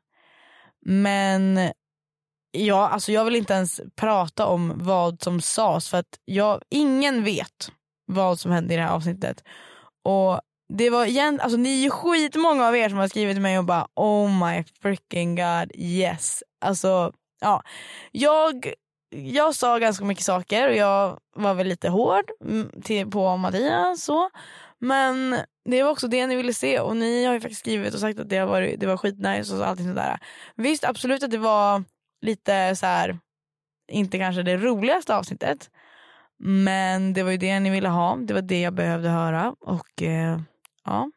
Men 0.86 1.72
ja, 2.50 2.88
alltså 2.88 3.12
jag 3.12 3.24
vill 3.24 3.36
inte 3.36 3.54
ens 3.54 3.80
prata 3.96 4.46
om 4.46 4.72
vad 4.76 5.22
som 5.22 5.40
sades 5.40 5.88
för 5.88 5.98
att 5.98 6.18
jag, 6.24 6.62
ingen 6.70 7.24
vet 7.24 7.72
vad 8.06 8.40
som 8.40 8.52
hände 8.52 8.74
i 8.74 8.76
det 8.76 8.82
här 8.82 8.94
avsnittet. 8.94 9.44
Och 10.04 10.40
det 10.68 10.90
var 10.90 11.06
igen, 11.06 11.40
alltså 11.40 11.58
ni 11.58 11.78
är 11.78 11.82
ju 11.82 11.90
skitmånga 11.90 12.66
av 12.66 12.76
er 12.76 12.88
som 12.88 12.98
har 12.98 13.08
skrivit 13.08 13.34
till 13.34 13.42
mig 13.42 13.58
och 13.58 13.64
bara 13.64 13.86
oh 13.94 14.48
my 14.48 14.64
freaking 14.82 15.36
god 15.36 15.70
yes. 15.74 16.42
Alltså 16.60 17.12
ja, 17.40 17.62
jag, 18.12 18.72
jag 19.10 19.54
sa 19.54 19.78
ganska 19.78 20.04
mycket 20.04 20.24
saker 20.24 20.68
och 20.68 20.76
jag 20.76 21.18
var 21.36 21.54
väl 21.54 21.66
lite 21.66 21.88
hård 21.88 22.24
till, 22.82 23.10
på 23.10 23.36
Mattias 23.36 24.04
så. 24.04 24.30
Men 24.78 25.36
det 25.64 25.82
var 25.82 25.90
också 25.90 26.08
det 26.08 26.26
ni 26.26 26.36
ville 26.36 26.54
se 26.54 26.80
och 26.80 26.96
ni 26.96 27.24
har 27.24 27.34
ju 27.34 27.40
faktiskt 27.40 27.60
skrivit 27.60 27.94
och 27.94 28.00
sagt 28.00 28.20
att 28.20 28.28
det, 28.28 28.36
har 28.36 28.46
varit, 28.46 28.80
det 28.80 28.86
var 28.86 28.96
skitnice 28.96 29.54
och 29.54 29.66
allting 29.66 29.88
sådär. 29.88 30.18
Visst 30.56 30.84
absolut 30.84 31.22
att 31.22 31.30
det 31.30 31.38
var 31.38 31.84
lite 32.20 32.76
så 32.76 32.86
här 32.86 33.18
inte 33.92 34.18
kanske 34.18 34.42
det 34.42 34.56
roligaste 34.56 35.16
avsnittet. 35.16 35.70
Men 36.38 37.12
det 37.12 37.22
var 37.22 37.30
ju 37.30 37.36
det 37.36 37.60
ni 37.60 37.70
ville 37.70 37.88
ha. 37.88 38.16
Det 38.16 38.34
var 38.34 38.42
det 38.42 38.60
jag 38.60 38.74
behövde 38.74 39.08
höra. 39.08 39.54
Och 39.60 40.02
eh, 40.02 40.38
ja. 40.84 41.10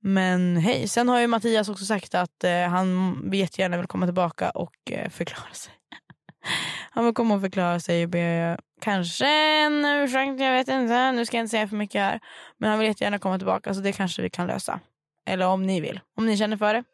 Men 0.00 0.56
hej, 0.56 0.88
sen 0.88 1.08
har 1.08 1.20
ju 1.20 1.26
Mattias 1.26 1.68
också 1.68 1.84
sagt 1.84 2.14
att 2.14 2.44
eh, 2.44 2.68
han 2.68 3.20
jättegärna 3.32 3.76
vill 3.76 3.86
komma 3.86 4.06
tillbaka 4.06 4.50
och 4.50 4.92
eh, 4.92 5.10
förklara 5.10 5.52
sig. 5.52 5.72
han 6.90 7.04
vill 7.04 7.14
komma 7.14 7.34
och 7.34 7.40
förklara 7.40 7.80
sig 7.80 8.04
och 8.04 8.10
be 8.10 8.58
kanske 8.80 9.26
en 9.26 9.84
ursäkt, 9.84 10.40
jag 10.40 10.52
vet 10.52 10.68
inte. 10.68 11.12
Nu 11.12 11.26
ska 11.26 11.36
jag 11.36 11.42
inte 11.42 11.50
säga 11.50 11.68
för 11.68 11.76
mycket 11.76 12.00
här. 12.00 12.20
Men 12.58 12.70
han 12.70 12.78
vill 12.78 12.88
jättegärna 12.88 13.18
komma 13.18 13.38
tillbaka 13.38 13.74
så 13.74 13.80
det 13.80 13.92
kanske 13.92 14.22
vi 14.22 14.30
kan 14.30 14.46
lösa. 14.46 14.80
Eller 15.26 15.46
om 15.46 15.62
ni 15.62 15.80
vill, 15.80 16.00
om 16.16 16.26
ni 16.26 16.36
känner 16.36 16.56
för 16.56 16.74
det. 16.74 16.84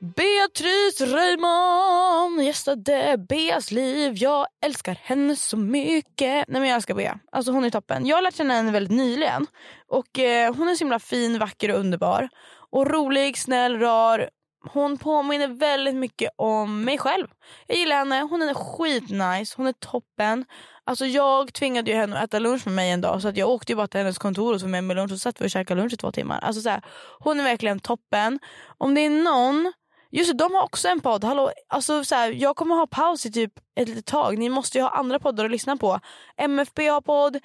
Beatrice 0.00 1.00
Reimann 1.00 2.44
gästade 2.44 3.16
Beas 3.28 3.70
liv. 3.70 4.12
Jag 4.16 4.46
älskar 4.64 4.94
henne 4.94 5.36
så 5.36 5.56
mycket. 5.56 6.48
Nej 6.48 6.60
men 6.60 6.64
jag 6.64 6.76
älskar 6.76 6.94
Bea. 6.94 7.18
Alltså 7.32 7.52
hon 7.52 7.64
är 7.64 7.70
toppen. 7.70 8.06
Jag 8.06 8.16
har 8.16 8.22
lärt 8.22 8.34
känna 8.34 8.54
henne 8.54 8.72
väldigt 8.72 8.96
nyligen. 8.96 9.46
Och 9.88 10.18
eh, 10.18 10.54
hon 10.54 10.68
är 10.68 10.74
så 10.74 10.84
himla 10.84 10.98
fin, 10.98 11.38
vacker 11.38 11.70
och 11.70 11.80
underbar. 11.80 12.28
Och 12.70 12.90
rolig, 12.90 13.38
snäll, 13.38 13.78
rar. 13.78 14.30
Hon 14.72 14.98
påminner 14.98 15.48
väldigt 15.48 15.94
mycket 15.94 16.30
om 16.36 16.84
mig 16.84 16.98
själv. 16.98 17.26
Jag 17.66 17.78
gillar 17.78 17.96
henne. 17.96 18.20
Hon 18.20 18.42
är 18.42 18.54
skitnice. 18.54 19.54
Hon 19.56 19.66
är 19.66 19.72
toppen. 19.72 20.44
Alltså 20.84 21.06
jag 21.06 21.52
tvingade 21.52 21.90
ju 21.90 21.96
henne 21.96 22.18
att 22.18 22.24
äta 22.24 22.38
lunch 22.38 22.66
med 22.66 22.74
mig 22.74 22.90
en 22.90 23.00
dag 23.00 23.22
så 23.22 23.28
att 23.28 23.36
jag 23.36 23.48
åkte 23.48 23.72
ju 23.72 23.76
bara 23.76 23.86
till 23.86 24.00
hennes 24.00 24.18
kontor 24.18 24.54
och 24.54 24.60
tog 24.60 24.70
med 24.70 24.84
mig 24.84 24.96
lunch 24.96 25.12
och 25.12 25.18
satt 25.18 25.40
vi 25.40 25.46
och 25.46 25.50
käkade 25.50 25.80
lunch 25.80 25.92
i 25.92 25.96
två 25.96 26.12
timmar. 26.12 26.38
Alltså 26.38 26.62
så 26.62 26.68
här, 26.68 26.82
hon 27.18 27.40
är 27.40 27.44
verkligen 27.44 27.80
toppen. 27.80 28.38
Om 28.78 28.94
det 28.94 29.00
är 29.00 29.10
någon 29.10 29.72
Just 30.16 30.30
det, 30.30 30.44
de 30.44 30.54
har 30.54 30.62
också 30.62 30.88
en 30.88 31.00
podd. 31.00 31.24
Hallå, 31.24 31.52
alltså, 31.68 32.04
så 32.04 32.14
här, 32.14 32.30
jag 32.30 32.56
kommer 32.56 32.74
ha 32.74 32.86
paus 32.86 33.26
i 33.26 33.32
typ 33.32 33.52
ett 33.74 33.88
litet 33.88 34.06
tag. 34.06 34.38
Ni 34.38 34.48
måste 34.48 34.78
ju 34.78 34.84
ha 34.84 34.90
andra 34.90 35.18
poddar 35.18 35.44
att 35.44 35.50
lyssna 35.50 35.76
på. 35.76 36.00
MFB 36.36 36.88
har 36.88 37.00
podd, 37.00 37.36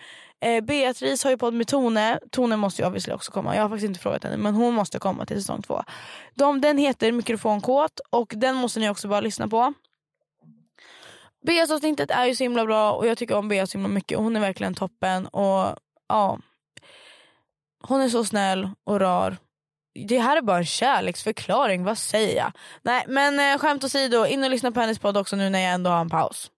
eh, 0.42 0.64
Beatrice 0.64 1.24
har 1.24 1.32
ju 1.32 1.38
podd 1.38 1.54
med 1.54 1.68
Tone. 1.68 2.20
Tone 2.32 2.58
måste 2.58 2.82
ju 2.82 2.88
obviously 2.88 3.14
också 3.14 3.32
komma. 3.32 3.56
Jag 3.56 3.62
har 3.62 3.70
faktiskt 3.70 3.88
inte 3.88 4.00
frågat 4.00 4.24
henne 4.24 4.38
men 4.38 4.56
hon 4.56 4.74
måste 4.74 5.00
komma 5.00 5.26
till 5.26 5.38
säsong 5.38 5.62
två. 5.62 5.84
De, 6.36 6.62
den 6.62 6.78
heter 6.78 7.12
Mikrofonkåt 7.12 8.00
och 8.10 8.34
den 8.36 8.56
måste 8.56 8.80
ni 8.80 8.90
också 8.90 9.08
bara 9.08 9.22
lyssna 9.22 9.48
på. 9.48 9.74
Beas 11.46 11.72
avsnittet 11.72 12.12
är 12.12 12.26
ju 12.26 12.36
så 12.36 12.44
himla 12.44 12.66
bra 12.66 12.94
och 12.94 13.08
jag 13.08 13.18
tycker 13.18 13.38
om 13.38 13.48
Bea 13.48 13.68
så 13.68 13.78
himla 13.78 13.90
mycket. 13.90 14.18
Hon 14.18 14.36
är 14.36 14.40
verkligen 14.40 14.74
toppen 14.74 15.28
och 15.28 15.76
ja. 16.08 16.40
Hon 17.84 18.02
är 18.02 18.10
så 18.10 18.26
snäll 18.26 18.70
och 18.84 19.00
rar 19.00 19.38
det 19.94 20.20
här 20.20 20.38
är 20.38 20.42
bara 20.42 20.58
en 20.58 20.66
kärleksförklaring, 20.66 21.84
vad 21.84 21.98
säger 21.98 22.38
jag? 22.38 22.52
Nej 22.82 23.06
men 23.08 23.40
eh, 23.40 23.58
skämt 23.58 23.84
åsido, 23.84 24.26
in 24.26 24.44
och 24.44 24.50
lyssna 24.50 24.72
på 24.72 24.80
hennes 24.80 25.00
podd 25.00 25.18
också 25.18 25.36
nu 25.36 25.50
när 25.50 25.60
jag 25.60 25.74
ändå 25.74 25.90
har 25.90 26.02
en 26.02 26.10
paus. 26.10 26.52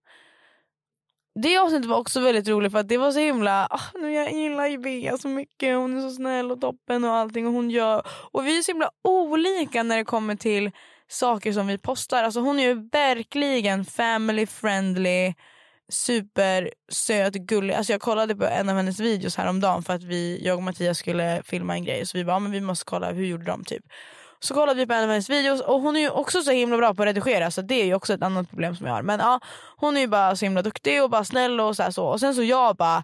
Det 1.41 1.57
avsnittet 1.57 1.85
var 1.85 1.97
också 1.97 2.19
väldigt 2.19 2.47
roligt 2.47 2.71
för 2.71 2.79
att 2.79 2.87
det 2.87 2.97
var 2.97 3.11
så 3.11 3.19
himla, 3.19 3.67
oh, 3.71 4.11
jag 4.11 4.33
gillar 4.33 4.67
ju 4.67 4.77
Bea 4.77 5.17
så 5.17 5.27
mycket, 5.27 5.75
hon 5.75 5.97
är 5.97 6.01
så 6.01 6.15
snäll 6.15 6.51
och 6.51 6.61
toppen 6.61 7.03
och 7.03 7.11
allting 7.11 7.47
och 7.47 7.53
hon 7.53 7.69
gör, 7.69 8.07
och 8.07 8.47
vi 8.47 8.57
är 8.57 8.61
så 8.61 8.71
himla 8.71 8.89
olika 9.03 9.83
när 9.83 9.97
det 9.97 10.05
kommer 10.05 10.35
till 10.35 10.71
saker 11.07 11.53
som 11.53 11.67
vi 11.67 11.77
postar. 11.77 12.23
Alltså 12.23 12.39
hon 12.39 12.59
är 12.59 12.63
ju 12.63 12.89
verkligen 12.89 13.85
family 13.85 14.45
friendly, 14.45 15.33
supersöt, 15.91 17.33
gullig. 17.33 17.73
Alltså 17.73 17.93
jag 17.93 18.01
kollade 18.01 18.35
på 18.35 18.45
en 18.45 18.69
av 18.69 18.75
hennes 18.75 18.99
videos 18.99 19.35
häromdagen 19.35 19.83
för 19.83 19.93
att 19.93 20.03
vi, 20.03 20.41
jag 20.45 20.57
och 20.57 20.63
Mattias 20.63 20.97
skulle 20.97 21.41
filma 21.45 21.73
en 21.73 21.83
grej. 21.83 22.05
Så 22.05 22.17
vi 22.17 22.25
bara, 22.25 22.39
men 22.39 22.51
vi 22.51 22.61
måste 22.61 22.85
kolla 22.85 23.11
hur 23.11 23.25
gjorde 23.25 23.45
de 23.45 23.63
typ. 23.63 23.83
Så 24.39 24.53
kollade 24.53 24.79
vi 24.79 24.87
på 24.87 24.93
en 24.93 25.03
av 25.03 25.09
hennes 25.09 25.29
videos 25.29 25.61
och 25.61 25.81
hon 25.81 25.95
är 25.95 25.99
ju 25.99 26.09
också 26.09 26.41
så 26.41 26.51
himla 26.51 26.77
bra 26.77 26.93
på 26.93 27.01
att 27.01 27.07
redigera 27.07 27.51
så 27.51 27.61
det 27.61 27.81
är 27.81 27.85
ju 27.85 27.93
också 27.93 28.13
ett 28.13 28.23
annat 28.23 28.49
problem 28.49 28.75
som 28.75 28.87
jag 28.87 28.93
har. 28.93 29.01
Men 29.01 29.19
ja, 29.19 29.39
hon 29.77 29.97
är 29.97 30.01
ju 30.01 30.07
bara 30.07 30.35
så 30.35 30.45
himla 30.45 30.61
duktig 30.61 31.03
och 31.03 31.09
bara 31.09 31.23
snäll 31.23 31.59
och 31.59 31.75
så, 31.75 31.91
så. 31.91 32.05
Och 32.05 32.19
sen 32.19 32.35
så 32.35 32.43
jag 32.43 32.75
bara 32.75 33.03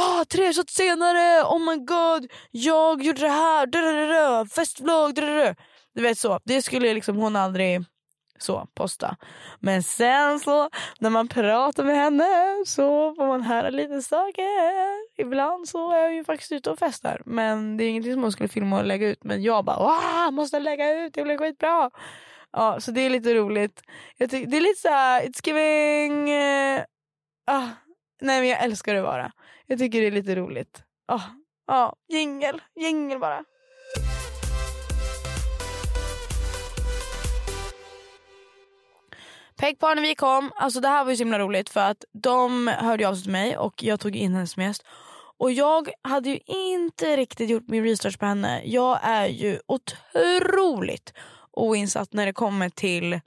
Ah, 0.00 0.24
tre 0.24 0.52
shots 0.52 0.74
senare, 0.74 1.42
oh 1.44 1.58
my 1.58 1.76
god, 1.76 2.30
jag 2.50 3.02
gjorde 3.02 3.20
det 3.20 3.28
här, 3.28 4.44
festvlogg, 4.44 5.14
du 5.94 6.02
vet 6.02 6.18
så. 6.18 6.40
Det 6.44 6.62
skulle 6.62 6.94
liksom 6.94 7.16
hon 7.16 7.36
aldrig 7.36 7.84
så 8.38 8.66
posta. 8.74 9.16
Men 9.60 9.82
sen 9.82 10.40
så 10.40 10.70
när 10.98 11.10
man 11.10 11.28
pratar 11.28 11.84
med 11.84 11.96
henne 11.96 12.26
så 12.66 13.14
får 13.14 13.26
man 13.26 13.42
höra 13.42 13.70
lite 13.70 14.02
saker. 14.02 15.20
Ibland 15.20 15.68
så 15.68 15.92
är 15.92 15.98
jag 15.98 16.14
ju 16.14 16.24
faktiskt 16.24 16.52
ute 16.52 16.70
och 16.70 16.78
festar. 16.78 17.22
Men 17.24 17.76
det 17.76 17.84
är 17.84 17.88
ingenting 17.88 18.12
som 18.12 18.22
hon 18.22 18.32
skulle 18.32 18.48
filma 18.48 18.78
och 18.78 18.84
lägga 18.84 19.08
ut. 19.08 19.24
Men 19.24 19.42
jag 19.42 19.64
bara 19.64 19.78
Wah, 19.78 20.30
måste 20.30 20.58
lägga 20.58 20.92
ut, 20.92 21.14
det 21.14 21.22
blir 21.22 21.38
skitbra. 21.38 21.90
Ja, 22.52 22.80
så 22.80 22.90
det 22.90 23.00
är 23.00 23.10
lite 23.10 23.34
roligt. 23.34 23.82
Jag 24.16 24.30
tycker, 24.30 24.50
det 24.50 24.56
är 24.56 24.60
lite 24.60 24.80
så 24.80 24.88
här, 24.88 25.22
it's 25.22 25.46
giving... 25.46 26.22
Uh, 27.50 27.68
nej 28.20 28.40
men 28.40 28.48
jag 28.48 28.64
älskar 28.64 28.94
det 28.94 29.02
bara. 29.02 29.32
Jag 29.66 29.78
tycker 29.78 30.00
det 30.00 30.06
är 30.06 30.10
lite 30.10 30.34
roligt. 30.34 30.82
Ah, 31.08 31.20
ja, 31.66 31.74
uh, 31.74 32.14
uh, 32.14 32.18
jingel, 32.18 32.62
jingel 32.76 33.18
bara. 33.18 33.44
Peg 39.56 39.78
Parnevik 39.78 40.18
kom, 40.18 40.52
alltså 40.56 40.80
det 40.80 40.88
här 40.88 41.04
var 41.04 41.10
ju 41.10 41.16
så 41.16 41.20
himla 41.20 41.38
roligt 41.38 41.68
för 41.68 41.80
att 41.80 42.04
de 42.12 42.68
hörde 42.68 43.08
av 43.08 43.14
sig 43.14 43.22
till 43.22 43.32
mig 43.32 43.56
och 43.56 43.82
jag 43.82 44.00
tog 44.00 44.16
in 44.16 44.34
henne 44.34 44.46
som 44.46 44.62
gäst. 44.62 44.84
Och 45.38 45.52
jag 45.52 45.90
hade 46.02 46.28
ju 46.28 46.38
inte 46.46 47.16
riktigt 47.16 47.50
gjort 47.50 47.68
min 47.68 47.84
research 47.84 48.18
på 48.18 48.26
henne. 48.26 48.62
Jag 48.64 48.98
är 49.02 49.26
ju 49.26 49.60
otroligt 49.66 51.12
oinsatt 51.52 52.12
när 52.12 52.26
det 52.26 52.32
kommer 52.32 52.68
till 52.68 53.20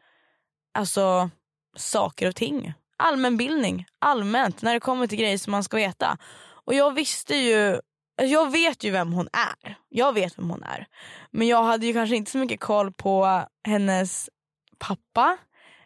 alltså 0.73 1.29
saker 1.77 2.27
och 2.27 2.35
ting. 2.35 2.73
Allmänbildning, 2.97 3.85
allmänt, 3.99 4.61
när 4.61 4.73
det 4.73 4.79
kommer 4.79 5.07
till 5.07 5.17
grejer 5.17 5.37
som 5.37 5.51
man 5.51 5.63
ska 5.63 5.77
veta. 5.77 6.17
Och 6.65 6.73
jag 6.73 6.93
visste 6.93 7.35
ju 7.35 7.79
jag 8.21 8.51
vet 8.51 8.83
ju 8.83 8.91
vem 8.91 9.13
hon 9.13 9.27
är. 9.33 9.77
Jag 9.89 10.13
vet 10.13 10.37
vem 10.37 10.49
hon 10.49 10.63
är. 10.63 10.87
Men 11.31 11.47
jag 11.47 11.63
hade 11.63 11.85
ju 11.85 11.93
kanske 11.93 12.15
inte 12.15 12.31
så 12.31 12.37
mycket 12.37 12.59
koll 12.59 12.93
på 12.93 13.43
hennes 13.67 14.29
pappa 14.77 15.37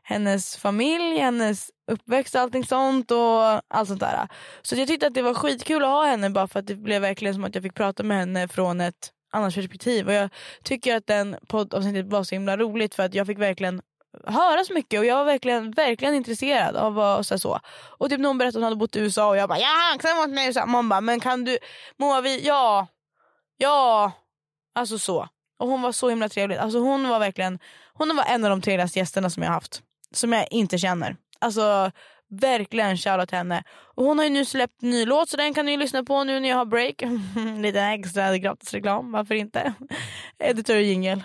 hennes 0.04 0.58
familj, 0.58 1.20
hennes 1.20 1.72
uppväxt 1.92 2.36
och 2.36 2.42
allting 2.42 2.66
sånt 2.66 3.12
och 3.12 3.44
allt 3.68 3.88
sånt 3.88 4.00
där. 4.00 4.28
Så 4.62 4.76
jag 4.76 4.88
tyckte 4.88 5.08
att 5.08 5.14
det 5.14 5.22
var 5.22 5.34
skitkul 5.34 5.84
att 5.84 5.90
ha 5.90 6.06
henne 6.06 6.30
bara 6.30 6.48
för 6.48 6.60
att 6.60 6.68
det 6.68 6.76
blev 6.76 7.02
verkligen 7.02 7.34
som 7.34 7.44
att 7.44 7.56
jag 7.56 7.64
fick 7.64 7.74
prata 7.74 8.04
med 8.04 8.18
henne 8.18 8.48
från 8.48 8.82
ett 8.82 9.12
annat 9.32 9.56
perspektiv. 9.56 10.08
Och 10.08 10.14
jag 10.14 10.30
tycker 10.64 10.96
att 10.96 11.08
den 11.08 11.36
poddavsnittet 11.48 12.12
var 12.12 12.24
så 12.24 12.36
himla 12.36 12.58
roligt 12.58 12.96
för 12.96 13.04
att 13.04 13.14
jag 13.14 13.28
fick 13.28 13.40
verkligen 13.40 13.82
höra 14.26 14.64
så 14.64 14.74
mycket 14.74 15.00
och 15.00 15.06
jag 15.06 15.16
var 15.16 15.26
verkligen, 15.26 15.72
verkligen 15.72 16.14
intresserad 16.14 16.76
av 16.76 16.94
vad 16.94 17.26
så, 17.26 17.40
så. 17.40 17.60
Och 17.98 18.10
typ 18.10 18.26
hon 18.26 18.38
berättade 18.38 18.50
att 18.50 18.56
hon 18.56 18.64
hade 18.64 18.76
bott 18.76 18.96
i 18.96 19.00
USA 19.00 19.30
och 19.30 19.38
jag 19.38 19.50
bara 19.50 19.60
ja, 19.60 19.98
kan 20.00 20.18
vara 20.18 20.28
med 20.28 20.44
i 20.44 20.48
USA. 20.48 20.66
Man 20.66 20.90
bara 20.90 21.02
men 21.02 21.20
kan 21.20 21.44
du, 21.44 21.58
Moa 21.98 22.22
vi, 22.22 22.48
ja, 22.48 22.88
ja, 23.58 24.12
alltså 24.76 25.00
så. 25.00 25.28
Och 25.60 25.68
hon 25.68 25.82
var 25.82 25.92
så 25.92 26.10
himla 26.10 26.30
trevlig. 26.30 26.58
Alltså 26.58 26.80
hon 26.80 27.10
var 27.10 27.20
verkligen, 27.20 27.60
hon 27.94 28.16
var 28.16 28.24
en 28.24 28.44
av 28.44 28.50
de 28.50 28.62
trevligaste 28.62 29.00
gästerna 29.00 29.30
som 29.30 29.44
jag 29.44 29.52
haft 29.52 29.82
som 30.16 30.34
jag 30.34 30.48
inte 30.52 30.78
känner. 30.78 31.16
Alltså 31.40 31.92
verkligen 32.42 32.98
shoutout 32.98 33.30
till 33.30 33.38
henne. 33.38 33.64
Och 33.96 34.06
hon 34.06 34.18
har 34.18 34.26
ju 34.26 34.32
nu 34.32 34.46
släppt 34.46 34.82
ny 34.82 35.06
låt 35.06 35.30
så 35.30 35.38
den 35.38 35.54
kan 35.54 35.66
ni 35.66 35.78
lyssna 35.78 36.04
på 36.04 36.24
nu 36.24 36.40
när 36.40 36.50
jag 36.50 36.58
har 36.58 36.66
break. 36.66 37.02
Lite 37.62 37.82
extra 37.82 38.38
gratis 38.38 38.74
reklam, 38.74 39.12
varför 39.12 39.36
inte? 39.36 39.74
Editor 40.40 40.76
jingel. 40.76 41.24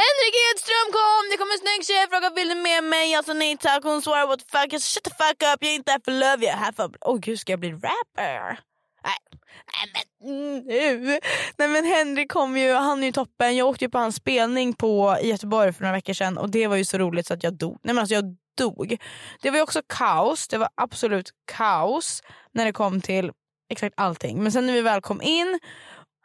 Henrik 0.00 0.34
Edström 0.46 0.88
kom! 0.92 1.22
Det 1.30 1.36
kom 1.36 1.50
en 1.50 1.58
snygg 1.58 1.86
tjej 1.86 2.06
frågade 2.10 2.34
vill 2.34 2.48
du 2.48 2.54
med 2.54 2.84
mig? 2.84 3.12
Jag 3.12 3.24
sa 3.24 3.32
nej 3.32 3.56
tack. 3.56 3.84
Hon 3.84 4.02
svarade 4.02 4.26
what 4.26 4.40
the 4.40 4.58
fuck. 4.58 4.72
Jag 4.72 4.82
shut 4.82 5.04
the 5.04 5.10
fuck 5.10 5.42
up. 5.54 5.58
Jag 5.60 5.70
är 5.70 5.74
inte 5.74 5.92
här 5.92 6.00
för 6.04 6.12
love. 6.12 6.46
Jag 6.46 6.54
är 6.54 6.58
här 6.58 6.72
för... 6.72 6.90
Åh 7.00 7.14
oh, 7.14 7.18
gud 7.18 7.40
ska 7.40 7.52
jag 7.52 7.60
bli 7.60 7.72
rapper? 7.72 8.58
Nej. 9.06 9.40
Nej 9.72 9.92
men 9.92 10.30
nu. 10.30 11.18
Nej 11.56 11.68
men 11.68 11.84
Henrik 11.84 12.30
kom 12.32 12.56
ju, 12.56 12.72
han 12.72 13.02
är 13.02 13.06
ju 13.06 13.12
toppen. 13.12 13.56
Jag 13.56 13.68
åkte 13.68 13.84
ju 13.84 13.88
på 13.90 13.98
hans 13.98 14.16
spelning 14.16 14.74
på, 14.74 15.16
i 15.22 15.28
Göteborg 15.28 15.72
för 15.72 15.82
några 15.82 15.94
veckor 15.94 16.12
sedan 16.12 16.38
och 16.38 16.50
det 16.50 16.66
var 16.66 16.76
ju 16.76 16.84
så 16.84 16.98
roligt 16.98 17.26
så 17.26 17.34
att 17.34 17.42
jag 17.42 17.54
dog. 17.54 17.78
Nej 17.82 17.94
men 17.94 17.98
alltså 17.98 18.14
jag 18.14 18.36
dog. 18.58 18.96
Det 19.42 19.50
var 19.50 19.56
ju 19.56 19.62
också 19.62 19.82
kaos, 19.86 20.48
det 20.48 20.58
var 20.58 20.68
absolut 20.74 21.30
kaos 21.44 22.22
när 22.52 22.64
det 22.64 22.72
kom 22.72 23.00
till 23.00 23.30
exakt 23.70 23.94
allting. 23.96 24.42
Men 24.42 24.52
sen 24.52 24.66
när 24.66 24.72
vi 24.72 24.80
väl 24.80 25.00
kom 25.00 25.22
in 25.22 25.58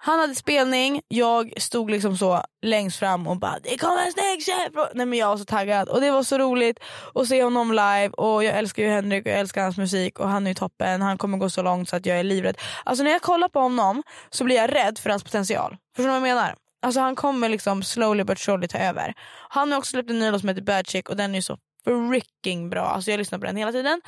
han 0.03 0.19
hade 0.19 0.35
spelning, 0.35 1.01
jag 1.07 1.61
stod 1.61 1.91
liksom 1.91 2.17
så 2.17 2.43
längst 2.61 2.99
fram 2.99 3.27
och 3.27 3.37
bara 3.37 3.59
det 3.63 3.77
kommer 3.77 4.05
en 4.05 4.11
snäggchef! 4.11 4.91
Nej 4.93 5.05
men 5.05 5.19
jag 5.19 5.27
var 5.27 5.37
så 5.37 5.45
taggad 5.45 5.89
och 5.89 6.01
det 6.01 6.11
var 6.11 6.23
så 6.23 6.37
roligt 6.37 6.79
att 7.15 7.27
se 7.27 7.43
honom 7.43 7.71
live 7.71 8.09
och 8.09 8.43
jag 8.43 8.57
älskar 8.57 8.83
ju 8.83 8.89
Henrik 8.89 9.25
och 9.25 9.31
jag 9.31 9.39
älskar 9.39 9.63
hans 9.63 9.77
musik 9.77 10.19
och 10.19 10.29
han 10.29 10.47
är 10.47 10.51
ju 10.51 10.55
toppen, 10.55 11.01
han 11.01 11.17
kommer 11.17 11.37
gå 11.37 11.49
så 11.49 11.61
långt 11.61 11.89
så 11.89 11.95
att 11.95 12.05
jag 12.05 12.19
är 12.19 12.23
livrädd. 12.23 12.57
Alltså 12.83 13.03
när 13.03 13.11
jag 13.11 13.21
kollar 13.21 13.47
på 13.47 13.59
honom 13.59 14.03
så 14.29 14.43
blir 14.43 14.55
jag 14.55 14.75
rädd 14.75 14.99
för 14.99 15.09
hans 15.09 15.23
potential. 15.23 15.77
Förstår 15.95 16.03
du 16.03 16.19
vad 16.19 16.29
jag 16.29 16.35
menar? 16.35 16.55
Alltså 16.81 16.99
han 16.99 17.15
kommer 17.15 17.49
liksom 17.49 17.83
slowly 17.83 18.23
but 18.23 18.39
surely 18.39 18.67
ta 18.67 18.77
över. 18.77 19.13
Han 19.49 19.71
har 19.71 19.79
också 19.79 19.89
släppt 19.89 20.09
en 20.09 20.19
ny 20.19 20.31
låt 20.31 20.39
som 20.41 20.49
heter 20.49 20.61
Bad 20.61 20.87
Chick 20.87 21.09
och 21.09 21.17
den 21.17 21.31
är 21.31 21.35
ju 21.35 21.41
så 21.41 21.57
freaking 21.85 22.69
bra. 22.69 22.81
Alltså 22.81 23.11
jag 23.11 23.17
lyssnar 23.17 23.39
på 23.39 23.45
den 23.45 23.55
hela 23.55 23.71
tiden. 23.71 24.01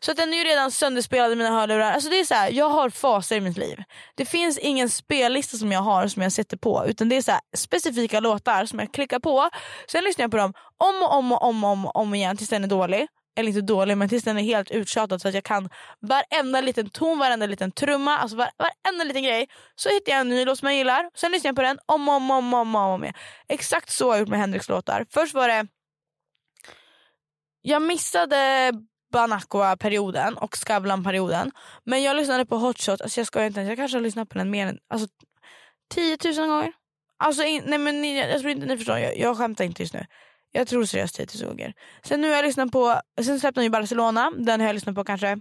Så 0.00 0.10
att 0.10 0.16
den 0.16 0.32
är 0.32 0.36
ju 0.36 0.44
redan 0.44 0.70
sönderspelad 0.70 1.32
i 1.32 1.36
mina 1.36 1.50
hörlurar. 1.50 1.92
Alltså 1.92 2.10
det 2.10 2.20
är 2.20 2.24
så 2.24 2.34
här, 2.34 2.50
jag 2.50 2.68
har 2.68 2.90
faser 2.90 3.36
i 3.36 3.40
mitt 3.40 3.58
liv. 3.58 3.82
Det 4.14 4.24
finns 4.24 4.58
ingen 4.58 4.90
spellista 4.90 5.56
som 5.56 5.72
jag 5.72 5.80
har 5.80 6.06
som 6.08 6.22
jag 6.22 6.32
sätter 6.32 6.56
på 6.56 6.84
utan 6.86 7.08
det 7.08 7.16
är 7.16 7.22
så 7.22 7.32
här, 7.32 7.40
specifika 7.56 8.20
låtar 8.20 8.66
som 8.66 8.78
jag 8.78 8.92
klickar 8.92 9.18
på. 9.18 9.50
Sen 9.90 10.04
lyssnar 10.04 10.22
jag 10.22 10.30
på 10.30 10.36
dem 10.36 10.52
om 10.78 11.02
och 11.02 11.14
om 11.14 11.32
och 11.32 11.42
om, 11.42 11.64
och 11.64 11.70
om, 11.70 11.86
och 11.86 11.96
om 11.96 12.14
igen 12.14 12.36
tills 12.36 12.50
den 12.50 12.64
är 12.64 12.68
dålig. 12.68 13.06
Eller 13.38 13.48
inte 13.48 13.60
dålig 13.60 13.96
men 13.96 14.08
tills 14.08 14.24
den 14.24 14.38
är 14.38 14.42
helt 14.42 14.70
uttjatad 14.70 15.20
så 15.20 15.28
att 15.28 15.34
jag 15.34 15.44
kan 15.44 15.68
varenda 16.00 16.60
liten 16.60 16.90
ton, 16.90 17.18
varenda 17.18 17.46
liten 17.46 17.72
trumma, 17.72 18.18
alltså 18.18 18.36
var, 18.36 18.50
varenda 18.58 19.04
liten 19.04 19.22
grej. 19.22 19.46
Så 19.74 19.88
hittar 19.88 20.12
jag 20.12 20.20
en 20.20 20.28
ny 20.28 20.44
låt 20.44 20.58
som 20.58 20.68
jag 20.68 20.76
gillar. 20.76 21.10
Sen 21.14 21.32
lyssnar 21.32 21.48
jag 21.48 21.56
på 21.56 21.62
den 21.62 21.78
om 21.86 22.08
och 22.08 22.14
om, 22.14 22.30
om, 22.30 22.54
om, 22.54 22.74
om, 22.74 22.76
om 22.76 23.04
igen. 23.04 23.14
Exakt 23.48 23.90
så 23.90 24.06
har 24.06 24.12
jag 24.12 24.20
gjort 24.20 24.28
med 24.28 24.38
Henriks 24.38 24.68
låtar. 24.68 25.06
Först 25.10 25.34
var 25.34 25.48
det 25.48 25.66
jag 27.68 27.82
missade 27.82 28.72
Banacqua-perioden 29.12 30.36
och 30.36 30.56
Skavlan-perioden. 30.56 31.50
Men 31.84 32.02
jag 32.02 32.16
lyssnade 32.16 32.46
på 32.46 32.56
Hot 32.56 32.80
Shot, 32.80 33.00
alltså 33.00 33.20
jag 33.20 33.26
skojar 33.26 33.46
inte 33.46 33.60
ens, 33.60 33.68
jag 33.68 33.78
kanske 33.78 33.98
har 33.98 34.02
lyssnat 34.02 34.28
på 34.28 34.38
den 34.38 34.50
mer 34.50 34.66
än 34.66 34.78
alltså, 34.88 35.08
10 35.94 36.18
000 36.24 36.48
gånger. 36.48 36.72
Alltså, 37.18 37.42
in, 37.42 37.62
nej 37.66 37.78
men 37.78 38.00
ni, 38.00 38.18
jag 38.18 38.40
tror 38.40 38.50
inte 38.50 38.66
ni 38.66 38.76
förstår, 38.76 38.98
jag, 38.98 39.18
jag 39.18 39.36
skämtar 39.36 39.64
inte 39.64 39.82
just 39.82 39.94
nu. 39.94 40.06
Jag 40.52 40.68
tror 40.68 40.84
seriöst 40.84 41.16
10 41.16 41.26
000 41.42 41.48
gånger. 41.48 41.74
Sen 42.02 42.20
nu 42.20 42.28
har 42.28 42.36
jag 42.36 42.44
lyssnat 42.44 42.72
på, 42.72 43.00
sen 43.22 43.40
släppte 43.40 43.58
han 43.58 43.64
ju 43.64 43.70
Barcelona, 43.70 44.32
den 44.38 44.60
har 44.60 44.66
jag 44.66 44.74
lyssnat 44.74 44.94
på 44.94 45.04
kanske 45.04 45.38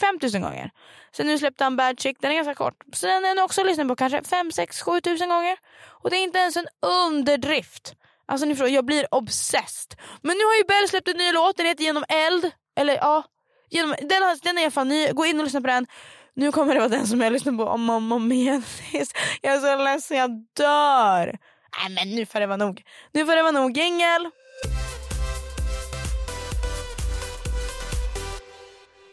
5000 0.00 0.42
gånger. 0.42 0.70
Sen 1.12 1.26
nu 1.26 1.38
släppte 1.38 1.64
han 1.64 1.76
Bad 1.76 2.00
Chick, 2.00 2.16
den 2.20 2.30
är 2.30 2.34
ganska 2.34 2.54
kort. 2.54 2.76
Så 2.92 3.06
den 3.06 3.24
har 3.24 3.36
jag 3.36 3.44
också 3.44 3.64
lyssnat 3.64 3.88
på 3.88 3.96
kanske 3.96 4.24
5, 4.24 4.52
6, 4.52 4.82
7000 4.82 5.28
gånger. 5.28 5.56
Och 6.02 6.10
det 6.10 6.16
är 6.16 6.22
inte 6.22 6.38
ens 6.38 6.56
en 6.56 6.66
underdrift. 7.06 7.94
Alltså 8.28 8.46
ni 8.46 8.54
förstår, 8.54 8.68
jag 8.68 8.84
blir 8.84 9.14
obsessed. 9.14 10.00
Men 10.22 10.36
nu 10.36 10.44
har 10.44 10.56
ju 10.56 10.64
Bell 10.64 10.88
släppt 10.88 11.08
en 11.08 11.16
ny 11.16 11.32
låt, 11.32 11.56
den 11.56 11.66
heter 11.66 11.84
Genom 11.84 12.04
eld. 12.08 12.50
Eller 12.76 12.94
ja, 12.94 13.24
genom, 13.70 13.94
den, 14.00 14.22
har, 14.22 14.38
den 14.42 14.58
är 14.58 14.70
fan 14.70 14.88
ny, 14.88 15.12
gå 15.12 15.26
in 15.26 15.38
och 15.38 15.44
lyssna 15.44 15.60
på 15.60 15.66
den. 15.66 15.86
Nu 16.34 16.52
kommer 16.52 16.74
det 16.74 16.80
vara 16.80 16.88
den 16.88 17.06
som 17.06 17.20
jag 17.20 17.32
lyssnar 17.32 17.52
på 17.52 17.64
om 17.64 17.90
och 17.90 17.96
om, 17.96 18.12
om 18.12 18.32
igen. 18.32 18.62
Jag 19.42 19.54
är 19.54 19.60
så 19.60 19.84
ledsen, 19.84 20.16
jag 20.16 20.30
dör. 20.56 21.38
Nej 21.78 21.94
men 21.94 22.16
nu 22.16 22.26
får 22.26 22.40
det 22.40 22.46
vara 22.46 22.56
nog. 22.56 22.82
Nu 23.12 23.26
får 23.26 23.36
det 23.36 23.42
vara 23.42 23.52
nog. 23.52 23.76
Gängel. 23.76 24.30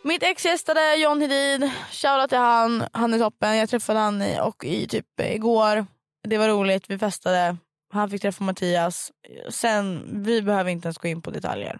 Mitt 0.03 0.24
ex 0.24 0.45
gästade 0.45 0.95
John 0.95 1.22
Hedin. 1.22 1.72
Shoutout 1.91 2.30
till 2.30 2.38
han. 2.38 2.84
Han 2.91 3.14
är 3.14 3.20
toppen. 3.20 3.57
Jag 3.57 3.70
träffade 3.70 3.99
han 3.99 4.22
i, 4.22 4.39
och 4.41 4.66
i 4.66 4.88
typ 4.88 5.20
igår. 5.20 5.86
Det 6.24 6.38
var 6.38 6.47
roligt. 6.47 6.86
Vi 6.88 6.97
festade. 6.97 7.57
Han 7.93 8.09
fick 8.09 8.21
träffa 8.21 8.43
Mattias. 8.43 9.11
Sen, 9.49 10.03
vi 10.23 10.41
behöver 10.41 10.71
inte 10.71 10.87
ens 10.87 10.97
gå 10.97 11.07
in 11.07 11.21
på 11.21 11.31
detaljer. 11.31 11.79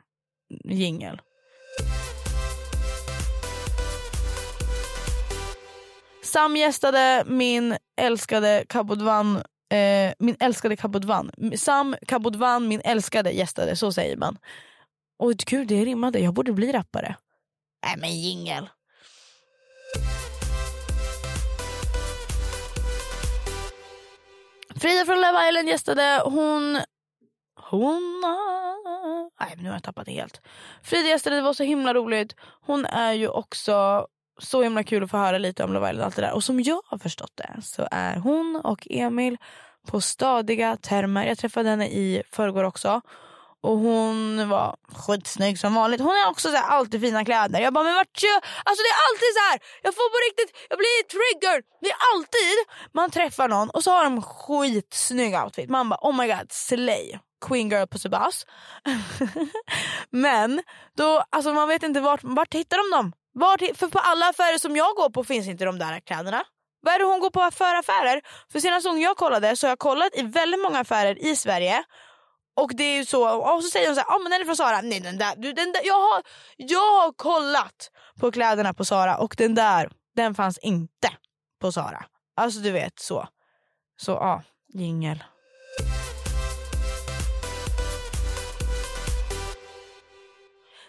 Jingel. 0.64 1.22
Sam 6.24 6.58
gästade 6.58 7.24
min 7.28 7.78
älskade 8.02 8.66
Kabodvan 8.70 9.44
eh, 9.74 10.14
min 10.20 10.36
älskade 10.40 10.76
Kabodvan. 10.76 11.32
Sam 11.58 11.96
Kabodvan, 12.08 12.68
min 12.68 12.82
älskade 12.84 13.32
gästade, 13.32 13.76
så 13.76 13.92
säger 13.92 14.18
man. 14.18 14.38
Och 15.20 15.34
gud 15.34 15.68
det 15.68 15.86
rimmade, 15.86 16.20
jag 16.20 16.34
borde 16.34 16.54
bli 16.54 16.72
rappare. 16.72 17.16
Nej 17.86 17.96
men 17.98 18.22
jingel. 18.22 18.70
Frida 24.76 25.06
från 25.06 25.22
Love 25.22 25.50
Island 25.50 25.68
gästade, 25.68 26.22
hon... 26.26 26.80
Hon... 27.70 28.24
Nej 29.40 29.56
nu 29.58 29.70
har 29.70 29.76
jag 29.76 29.84
tappat 29.84 30.06
det 30.06 30.12
helt. 30.12 30.42
Frida 30.84 31.08
gästade, 31.08 31.36
det 31.36 31.42
var 31.42 31.54
så 31.54 31.64
himla 31.64 31.94
roligt. 31.94 32.36
Hon 32.66 32.86
är 32.86 33.14
ju 33.14 33.28
också 33.28 34.08
så 34.40 34.62
himla 34.62 34.84
kul 34.84 35.04
att 35.04 35.12
få 35.12 35.18
höra 35.18 35.38
lite 35.38 35.64
om 35.64 35.74
Love 35.74 35.90
Island 35.90 36.00
och 36.00 36.06
allt 36.06 36.16
det 36.16 36.22
där. 36.22 36.34
Och 36.34 36.44
som 36.44 36.62
jag 36.62 36.82
har 36.86 36.98
förstått 36.98 37.32
det 37.36 37.62
så 37.62 37.88
är 37.92 38.16
hon 38.16 38.62
och 38.64 38.88
Emil 38.90 39.38
på 39.88 40.02
stadiga 40.02 40.78
termer. 40.78 41.26
Jag 41.26 41.38
träffade 41.38 41.70
henne 41.70 41.88
i 41.88 42.24
förrgår 42.32 42.64
också. 42.64 43.02
Och 43.64 43.78
hon 43.78 44.50
var 44.50 44.76
skitsnygg 44.96 45.60
som 45.60 45.74
vanligt. 45.74 46.02
Hon 46.02 46.16
har 46.16 46.32
också 46.32 46.50
så 46.50 46.56
här, 46.56 46.70
alltid 46.70 47.02
fina 47.02 47.26
kläder. 47.26 47.60
Jag 47.60 47.74
bara, 47.74 47.84
men 47.84 47.96
vart 47.96 48.24
jag? 48.24 48.36
Alltså 48.36 48.82
det 48.86 48.92
är 48.96 49.00
alltid 49.08 49.32
så 49.38 49.44
här. 49.50 49.60
Jag 49.82 49.96
får 49.96 50.10
på 50.10 50.20
riktigt, 50.28 50.58
jag 50.70 50.78
blir 50.78 51.04
triggered. 51.14 51.64
Det 51.82 51.90
är 51.90 51.98
alltid 52.14 52.58
man 52.94 53.12
träffar 53.12 53.48
någon 53.48 53.70
och 53.70 53.84
så 53.84 53.92
har 53.92 54.04
de 54.04 54.22
skitsnygg 54.22 55.36
outfit. 55.36 55.70
Man 55.70 55.90
bara, 55.90 56.00
oh 56.02 56.16
my 56.16 56.28
god, 56.28 56.52
slay. 56.52 57.20
Queen 57.46 57.70
girl 57.70 57.88
på 57.88 58.00
Sebas. 58.00 58.46
men 60.10 60.64
då, 60.98 61.24
alltså 61.30 61.54
man 61.54 61.68
vet 61.68 61.84
inte 61.84 62.00
vart, 62.00 62.24
vart 62.24 62.54
hittar 62.54 62.78
de 62.78 62.98
dem? 62.98 63.14
Vart, 63.34 63.62
för 63.76 63.88
på 63.88 64.00
alla 64.00 64.30
affärer 64.30 64.58
som 64.58 64.76
jag 64.76 64.96
går 64.96 65.10
på 65.10 65.24
finns 65.24 65.48
inte 65.48 65.66
de 65.66 65.80
där 65.80 66.00
kläderna. 66.00 66.44
Vad 66.82 66.94
är 66.94 67.00
det 67.00 67.06
hon 67.06 67.20
går 67.20 67.30
på 67.30 67.52
för 67.52 67.76
affärer? 67.76 68.22
För 68.52 68.60
senast 68.60 68.86
gången 68.86 69.02
jag 69.02 69.18
kollade 69.18 69.56
så 69.56 69.68
har 69.68 69.72
jag 69.72 69.80
kollat 69.80 70.16
i 70.16 70.22
väldigt 70.22 70.62
många 70.62 70.80
affärer 70.80 71.26
i 71.26 71.36
Sverige 71.36 71.84
och 72.56 72.72
det 72.76 72.84
är 72.84 72.98
ju 72.98 73.06
så, 73.06 73.40
och 73.56 73.64
så 73.64 73.70
säger 73.70 73.88
hon 73.88 73.96
så 73.96 74.02
här, 74.02 74.16
ah, 74.16 74.20
men 74.20 74.32
den 74.32 74.42
är 74.42 74.46
från 74.46 74.58
Sara. 74.58 74.82
Nej 74.82 75.00
den 75.00 75.18
där, 75.18 75.36
du, 75.36 75.54
den 75.54 75.72
där 75.72 75.82
jag, 75.84 75.94
har, 75.94 76.24
jag 76.58 77.02
har 77.02 77.14
kollat 77.14 77.92
på 78.20 78.32
kläderna 78.32 78.74
på 78.74 78.86
Sara 78.86 79.18
och 79.18 79.36
den 79.38 79.56
där, 79.56 79.92
den 80.16 80.36
fanns 80.36 80.58
inte 80.58 81.10
på 81.62 81.72
Sara. 81.72 82.06
Alltså 82.36 82.60
du 82.60 82.72
vet 82.72 83.00
så. 83.00 83.28
Så 84.02 84.12
ja, 84.12 84.18
ah, 84.18 84.42
jingel. 84.74 85.24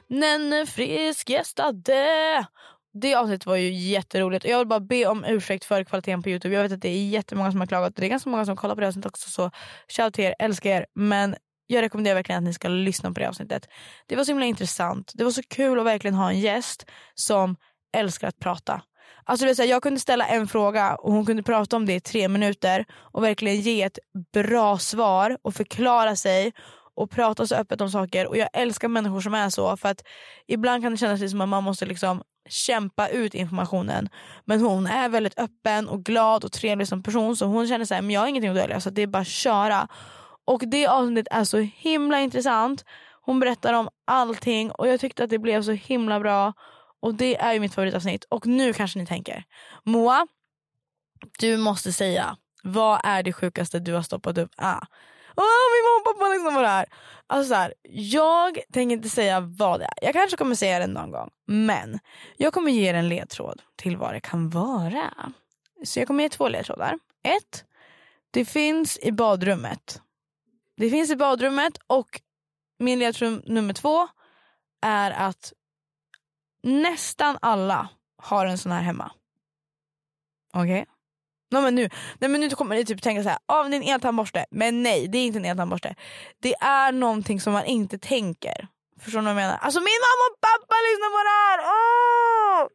Nenne 0.09 0.67
Frisk 0.67 1.31
gästade. 1.31 2.47
Det 2.93 3.15
avsnittet 3.15 3.47
var 3.47 3.57
ju 3.57 3.73
jätteroligt 3.73 4.45
och 4.45 4.51
jag 4.51 4.59
vill 4.59 4.67
bara 4.67 4.81
be 4.81 5.07
om 5.07 5.25
ursäkt 5.25 5.65
för 5.65 5.85
kvaliteten 5.85 6.23
på 6.23 6.29
Youtube. 6.29 6.55
Jag 6.55 6.63
vet 6.63 6.73
att 6.73 6.83
det 6.83 6.89
är 6.89 7.09
jättemånga 7.09 7.51
som 7.51 7.61
har 7.61 7.67
klagat 7.67 7.95
och 7.95 8.01
det 8.01 8.07
är 8.07 8.11
ganska 8.11 8.31
många 8.31 8.45
som 8.45 8.57
kollar 8.57 8.75
på 8.75 8.81
det 8.81 8.87
avsnittet 8.87 9.11
också 9.11 9.31
så 9.31 9.51
shout 9.89 10.15
till 10.15 10.25
er, 10.25 10.35
älskar 10.39 10.71
er. 10.71 10.87
Men 10.95 11.37
jag 11.67 11.83
rekommenderar 11.83 12.15
verkligen 12.15 12.39
att 12.39 12.45
ni 12.45 12.53
ska 12.53 12.69
lyssna 12.69 13.13
på 13.13 13.21
det 13.21 13.29
avsnittet. 13.29 13.69
Det 14.07 14.17
var 14.17 14.25
så 14.25 14.31
himla 14.31 14.47
intressant. 14.47 15.13
Det 15.15 15.25
var 15.25 15.31
så 15.31 15.43
kul 15.43 15.79
att 15.79 15.87
verkligen 15.87 16.15
ha 16.15 16.31
en 16.31 16.41
gäst 16.41 16.87
som 17.15 17.57
älskar 17.97 18.29
att 18.29 18.39
prata. 18.39 18.83
Alltså 19.25 19.47
det 19.47 19.55
säga, 19.55 19.71
jag 19.71 19.83
kunde 19.83 20.01
ställa 20.01 20.27
en 20.27 20.49
fråga 20.49 20.95
och 20.95 21.13
hon 21.13 21.27
kunde 21.27 21.43
prata 21.43 21.77
om 21.77 21.87
det 21.87 21.95
i 21.95 22.01
tre 22.01 22.29
minuter 22.29 22.85
och 22.93 23.25
verkligen 23.25 23.61
ge 23.61 23.83
ett 23.83 23.99
bra 24.33 24.79
svar 24.79 25.39
och 25.43 25.55
förklara 25.55 26.17
sig 26.17 26.53
och 26.97 27.11
prata 27.11 27.47
så 27.47 27.55
öppet 27.55 27.81
om 27.81 27.91
saker. 27.91 28.27
Och 28.27 28.37
jag 28.37 28.49
älskar 28.53 28.89
människor 28.89 29.21
som 29.21 29.35
är 29.35 29.51
så 29.51 29.77
för 29.77 29.89
att 29.89 30.03
ibland 30.47 30.83
kan 30.83 30.93
det 30.93 30.99
kännas 30.99 31.31
som 31.31 31.41
att 31.41 31.49
man 31.49 31.65
måste 31.65 31.87
liksom 31.87 32.23
kämpa 32.49 33.09
ut 33.09 33.35
informationen. 33.35 34.09
Men 34.45 34.61
hon 34.61 34.87
är 34.87 35.09
väldigt 35.09 35.39
öppen 35.39 35.89
och 35.89 36.05
glad 36.05 36.45
och 36.45 36.53
trevlig 36.53 36.89
som 36.89 37.03
person 37.03 37.37
så 37.37 37.47
hon 37.47 37.69
känner 37.69 37.85
så 37.85 37.95
här, 37.95 38.11
jag 38.11 38.21
har 38.21 38.29
ingenting 38.29 38.51
att 38.51 38.57
dölja 38.57 38.81
så 38.81 38.91
det 38.91 39.03
är 39.03 39.07
bara 39.07 39.19
att 39.19 39.27
köra. 39.27 39.89
Och 40.45 40.63
det 40.67 40.87
avsnittet 40.87 41.29
är 41.31 41.45
så 41.45 41.59
himla 41.59 42.21
intressant. 42.21 42.85
Hon 43.21 43.41
berättar 43.41 43.73
om 43.73 43.89
allting 44.05 44.71
och 44.71 44.89
jag 44.89 45.01
tyckte 45.01 45.25
att 45.25 45.31
det 45.31 45.39
blev 45.39 45.63
så 45.63 45.73
himla 45.73 46.21
bra. 46.21 46.53
Och 47.01 47.15
det 47.15 47.37
är 47.37 47.53
ju 47.53 47.61
mitt 47.61 47.75
favoritavsnitt. 47.75 48.25
Och 48.25 48.47
nu 48.47 48.73
kanske 48.73 48.99
ni 48.99 49.07
tänker, 49.07 49.45
Moa, 49.83 50.27
du 51.39 51.57
måste 51.57 51.93
säga, 51.93 52.37
vad 52.63 53.01
är 53.05 53.23
det 53.23 53.33
sjukaste 53.33 53.79
du 53.79 53.93
har 53.93 54.03
stoppat 54.03 54.39
upp? 54.39 54.51
Ah. 54.57 54.81
Oh, 55.37 55.65
min 55.75 55.85
mamma 55.85 56.01
och 56.01 56.05
pappa 56.05 56.29
lyssnar 56.29 56.53
på 56.53 56.61
det 56.61 56.69
här. 56.69 56.87
Alltså 57.27 57.49
så 57.49 57.55
här, 57.55 57.75
jag 57.91 58.59
tänker 58.73 58.97
inte 58.97 59.09
säga 59.09 59.41
vad 59.41 59.81
det 59.81 59.85
är. 59.85 59.95
Jag 60.03 60.13
kanske 60.13 60.37
kommer 60.37 60.55
säga 60.55 60.79
det 60.79 60.87
någon 60.87 61.11
gång. 61.11 61.31
Men 61.47 61.99
jag 62.37 62.53
kommer 62.53 62.71
ge 62.71 62.91
er 62.91 62.95
en 62.95 63.09
ledtråd 63.09 63.63
till 63.77 63.97
vad 63.97 64.15
det 64.15 64.21
kan 64.21 64.51
vara. 64.51 65.33
Så 65.85 65.99
jag 65.99 66.07
kommer 66.07 66.23
ge 66.23 66.29
två 66.29 66.49
ledtrådar. 66.49 66.99
Ett, 67.23 67.65
det 68.31 68.45
finns 68.45 68.99
i 69.03 69.13
badrummet. 69.13 70.01
Det 70.77 70.91
finns 70.91 71.11
i 71.11 71.17
badrummet 71.17 71.79
och 71.87 72.21
min 72.79 72.99
ledtråd 72.99 73.49
nummer 73.49 73.75
två 73.75 74.09
är 74.83 75.11
att 75.11 75.53
nästan 76.63 77.39
alla 77.43 77.89
har 78.23 78.47
en 78.47 78.59
sån 78.59 78.73
här 78.73 78.83
hemma. 78.83 79.13
Okej? 80.55 80.83
Okay? 80.83 80.85
No, 81.51 81.61
men 81.61 81.75
nu, 81.75 81.89
nej, 82.19 82.31
men 82.31 82.41
nu 82.41 82.51
kommer 82.51 82.77
ni 82.77 82.85
typ 82.85 83.03
tänka 83.03 83.23
så 83.23 83.29
här, 83.29 83.39
ah, 83.47 83.61
av 83.61 83.71
din 83.71 83.83
eltandborste. 83.83 84.47
Men 84.51 84.83
nej, 84.83 85.09
det 85.09 85.19
är 85.19 85.27
inte 85.27 85.39
en 85.39 85.45
eltandborste. 85.45 85.95
Det 86.39 86.55
är 86.55 86.93
någonting 86.93 87.41
som 87.41 87.53
man 87.53 87.65
inte 87.65 87.99
tänker. 87.99 88.69
Förstår 89.01 89.21
ni 89.21 89.25
vad 89.25 89.31
jag 89.31 89.37
menar? 89.37 89.57
Alltså 89.57 89.81
min 89.81 90.01
mamma 90.07 90.25
och 90.31 90.41
pappa 90.41 90.75
lyssnar 90.87 91.11
på 91.17 91.23
det 91.29 91.37
här! 91.45 91.59
Oh! 91.75 92.69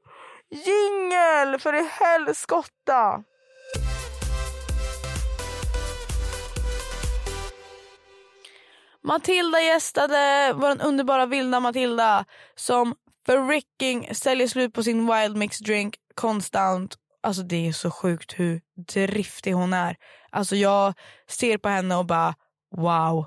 Jingel 0.49 1.59
för 1.59 1.73
i 1.73 1.89
helskotta! 1.91 3.23
Matilda 9.09 9.61
gästade, 9.61 10.53
vår 10.55 10.85
underbara 10.85 11.25
vilda 11.25 11.59
Matilda 11.59 12.25
som 12.55 12.95
freaking 13.25 14.15
säljer 14.15 14.47
slut 14.47 14.73
på 14.73 14.83
sin 14.83 15.13
wild 15.13 15.37
mix 15.37 15.59
drink 15.59 15.95
konstant. 16.15 16.95
Alltså 17.23 17.43
det 17.43 17.67
är 17.67 17.71
så 17.71 17.91
sjukt 17.91 18.39
hur 18.39 18.61
driftig 18.93 19.51
hon 19.51 19.73
är. 19.73 19.95
Alltså 20.29 20.55
jag 20.55 20.93
ser 21.29 21.57
på 21.57 21.69
henne 21.69 21.95
och 21.95 22.05
bara 22.05 22.35
wow. 22.75 23.25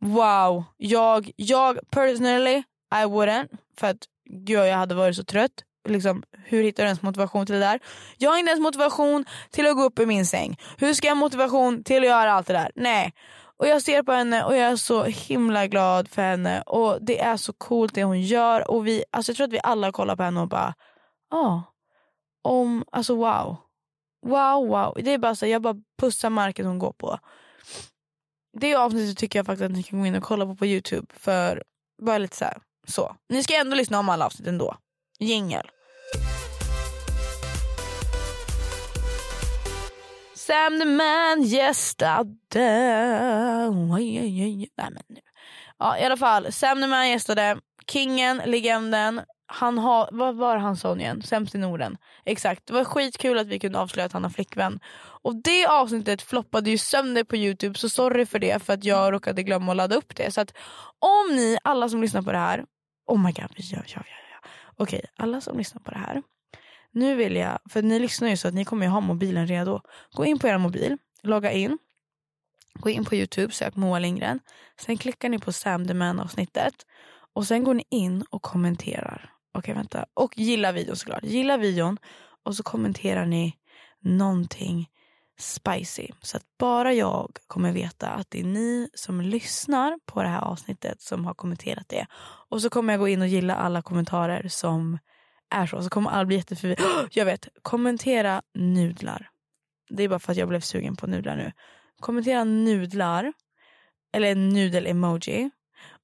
Wow. 0.00 0.64
Jag, 0.76 1.30
jag 1.36 1.78
personally, 1.90 2.62
I 2.94 3.04
wouldn't. 3.04 3.48
För 3.78 3.86
att 3.86 3.98
gud, 4.30 4.58
jag 4.58 4.76
hade 4.76 4.94
varit 4.94 5.16
så 5.16 5.24
trött. 5.24 5.64
Liksom, 5.88 6.22
hur 6.44 6.62
hittar 6.62 6.82
du 6.82 6.86
ens 6.86 7.02
motivation 7.02 7.46
till 7.46 7.54
det 7.54 7.60
där? 7.60 7.80
Jag 8.18 8.30
har 8.30 8.38
inte 8.38 8.50
ens 8.50 8.62
motivation 8.62 9.24
till 9.50 9.66
att 9.66 9.76
gå 9.76 9.82
upp 9.82 9.98
i 9.98 10.06
min 10.06 10.26
säng. 10.26 10.56
Hur 10.78 10.94
ska 10.94 11.06
jag 11.06 11.14
ha 11.14 11.20
motivation 11.20 11.84
till 11.84 11.98
att 11.98 12.08
göra 12.08 12.32
allt 12.32 12.46
det 12.46 12.52
där? 12.52 12.70
Nej. 12.74 13.12
Och 13.58 13.66
jag 13.66 13.82
ser 13.82 14.02
på 14.02 14.12
henne 14.12 14.44
och 14.44 14.56
jag 14.56 14.70
är 14.70 14.76
så 14.76 15.04
himla 15.04 15.66
glad 15.66 16.08
för 16.08 16.22
henne 16.22 16.62
och 16.62 16.98
det 17.00 17.20
är 17.20 17.36
så 17.36 17.52
coolt 17.52 17.94
det 17.94 18.04
hon 18.04 18.20
gör 18.20 18.70
och 18.70 18.86
vi, 18.86 19.04
alltså 19.10 19.30
jag 19.30 19.36
tror 19.36 19.46
att 19.46 19.52
vi 19.52 19.60
alla 19.62 19.92
kollar 19.92 20.16
på 20.16 20.22
henne 20.22 20.40
och 20.40 20.48
bara, 20.48 20.74
ja, 21.30 21.38
ah, 21.38 21.62
om, 22.44 22.84
alltså 22.92 23.14
wow. 23.14 23.56
Wow, 24.26 24.68
wow. 24.68 24.94
Det 24.96 25.10
är 25.10 25.18
bara 25.18 25.34
så, 25.34 25.46
jag 25.46 25.62
bara 25.62 25.76
pussar 26.00 26.30
marken 26.30 26.66
hon 26.66 26.78
går 26.78 26.92
på. 26.92 27.18
Det 28.60 28.74
avsnittet 28.74 29.18
tycker 29.18 29.38
jag 29.38 29.46
faktiskt 29.46 29.64
att 29.64 29.72
ni 29.72 29.82
kan 29.82 30.00
gå 30.00 30.06
in 30.06 30.14
och 30.14 30.22
kolla 30.22 30.46
på 30.46 30.56
på 30.56 30.66
youtube 30.66 31.06
för 31.14 31.62
bara 32.02 32.18
lite 32.18 32.36
så 32.36 32.44
här, 32.44 32.58
så. 32.86 33.16
Ni 33.28 33.42
ska 33.42 33.54
ändå 33.54 33.76
lyssna 33.76 33.98
om 33.98 34.08
alla 34.08 34.26
avsnitt 34.26 34.48
ändå. 34.48 34.76
Jingel. 35.18 35.70
Sam 40.48 40.78
the 40.78 40.84
man 40.84 41.42
gästade... 41.42 42.30
Nej, 43.88 44.68
men 44.76 45.02
nu. 45.08 45.20
Ja, 45.78 45.98
I 45.98 46.04
alla 46.04 46.16
fall, 46.16 46.52
Sam 46.52 46.80
the 46.80 46.86
man 46.86 47.08
gästade. 47.08 47.58
Kingen, 47.90 48.42
legenden. 48.44 49.20
Han 49.46 49.78
har, 49.78 50.08
vad 50.12 50.36
var 50.36 50.56
han 50.56 50.76
sa 50.76 50.96
igen? 50.96 51.22
Sämst 51.22 51.54
i 51.54 51.58
Norden. 51.58 51.96
Exakt. 52.24 52.66
Det 52.66 52.72
var 52.72 52.84
skitkul 52.84 53.38
att 53.38 53.46
vi 53.46 53.58
kunde 53.58 53.78
avslöja 53.78 54.06
att 54.06 54.12
han 54.12 54.22
har 54.22 54.30
flickvän. 54.30 54.80
Och 55.22 55.42
det 55.42 55.66
avsnittet 55.66 56.22
floppade 56.22 56.70
ju 56.70 56.78
sönder 56.78 57.24
på 57.24 57.36
youtube 57.36 57.78
så 57.78 57.88
sorry 57.88 58.26
för 58.26 58.38
det 58.38 58.62
för 58.62 58.72
att 58.72 58.84
jag 58.84 59.12
råkade 59.12 59.42
glömma 59.42 59.72
att 59.72 59.76
ladda 59.76 59.96
upp 59.96 60.16
det. 60.16 60.30
Så 60.30 60.40
att 60.40 60.56
om 60.98 61.36
ni, 61.36 61.58
alla 61.64 61.88
som 61.88 62.00
lyssnar 62.00 62.22
på 62.22 62.32
det 62.32 62.38
här. 62.38 62.64
Oh 63.06 63.18
my 63.18 63.32
god, 63.32 63.50
ja, 63.56 63.78
ja, 63.78 63.82
ja. 63.86 64.02
ja. 64.06 64.48
Okej, 64.76 65.04
alla 65.16 65.40
som 65.40 65.58
lyssnar 65.58 65.80
på 65.82 65.90
det 65.90 65.98
här. 65.98 66.22
Nu 66.92 67.14
vill 67.14 67.36
jag, 67.36 67.58
för 67.70 67.82
ni 67.82 67.98
lyssnar 67.98 68.28
ju 68.28 68.36
så 68.36 68.48
att 68.48 68.54
ni 68.54 68.64
kommer 68.64 68.86
ju 68.86 68.90
ha 68.90 69.00
mobilen 69.00 69.46
redo. 69.46 69.80
Gå 70.12 70.24
in 70.24 70.38
på 70.38 70.48
er 70.48 70.58
mobil, 70.58 70.96
logga 71.22 71.52
in. 71.52 71.78
Gå 72.74 72.90
in 72.90 73.04
på 73.04 73.14
youtube, 73.14 73.52
sök 73.52 73.76
Moa 73.76 73.98
Lindgren. 73.98 74.40
Sen 74.80 74.98
klickar 74.98 75.28
ni 75.28 75.38
på 75.38 75.52
Sam 75.52 75.86
the 75.86 75.94
Man 75.94 76.20
avsnittet. 76.20 76.74
Och 77.34 77.46
sen 77.46 77.64
går 77.64 77.74
ni 77.74 77.84
in 77.90 78.24
och 78.30 78.42
kommenterar. 78.42 79.32
Okej 79.54 79.74
vänta. 79.74 80.06
Och 80.14 80.38
gilla 80.38 80.72
videon 80.72 80.96
såklart. 80.96 81.24
Gilla 81.24 81.56
videon 81.56 81.98
och 82.44 82.56
så 82.56 82.62
kommenterar 82.62 83.26
ni 83.26 83.54
någonting 84.00 84.88
spicy. 85.38 86.08
Så 86.22 86.36
att 86.36 86.42
bara 86.58 86.92
jag 86.92 87.36
kommer 87.46 87.72
veta 87.72 88.08
att 88.08 88.30
det 88.30 88.40
är 88.40 88.44
ni 88.44 88.88
som 88.94 89.20
lyssnar 89.20 89.98
på 90.06 90.22
det 90.22 90.28
här 90.28 90.40
avsnittet 90.40 91.02
som 91.02 91.24
har 91.24 91.34
kommenterat 91.34 91.88
det. 91.88 92.06
Och 92.48 92.62
så 92.62 92.70
kommer 92.70 92.92
jag 92.92 93.00
gå 93.00 93.08
in 93.08 93.22
och 93.22 93.28
gilla 93.28 93.54
alla 93.54 93.82
kommentarer 93.82 94.48
som 94.48 94.98
är 95.50 95.66
så. 95.66 95.82
Så 95.82 95.90
kommer 95.90 96.10
alla 96.10 96.24
bli 96.24 96.36
jätteförvirrade. 96.36 97.08
Jag 97.10 97.24
vet, 97.24 97.48
kommentera 97.62 98.42
nudlar. 98.54 99.30
Det 99.90 100.02
är 100.02 100.08
bara 100.08 100.18
för 100.18 100.32
att 100.32 100.38
jag 100.38 100.48
blev 100.48 100.60
sugen 100.60 100.96
på 100.96 101.06
nudlar 101.06 101.36
nu. 101.36 101.52
Kommentera 102.00 102.44
nudlar. 102.44 103.32
Eller 104.12 104.34
nudel-emoji. 104.34 105.50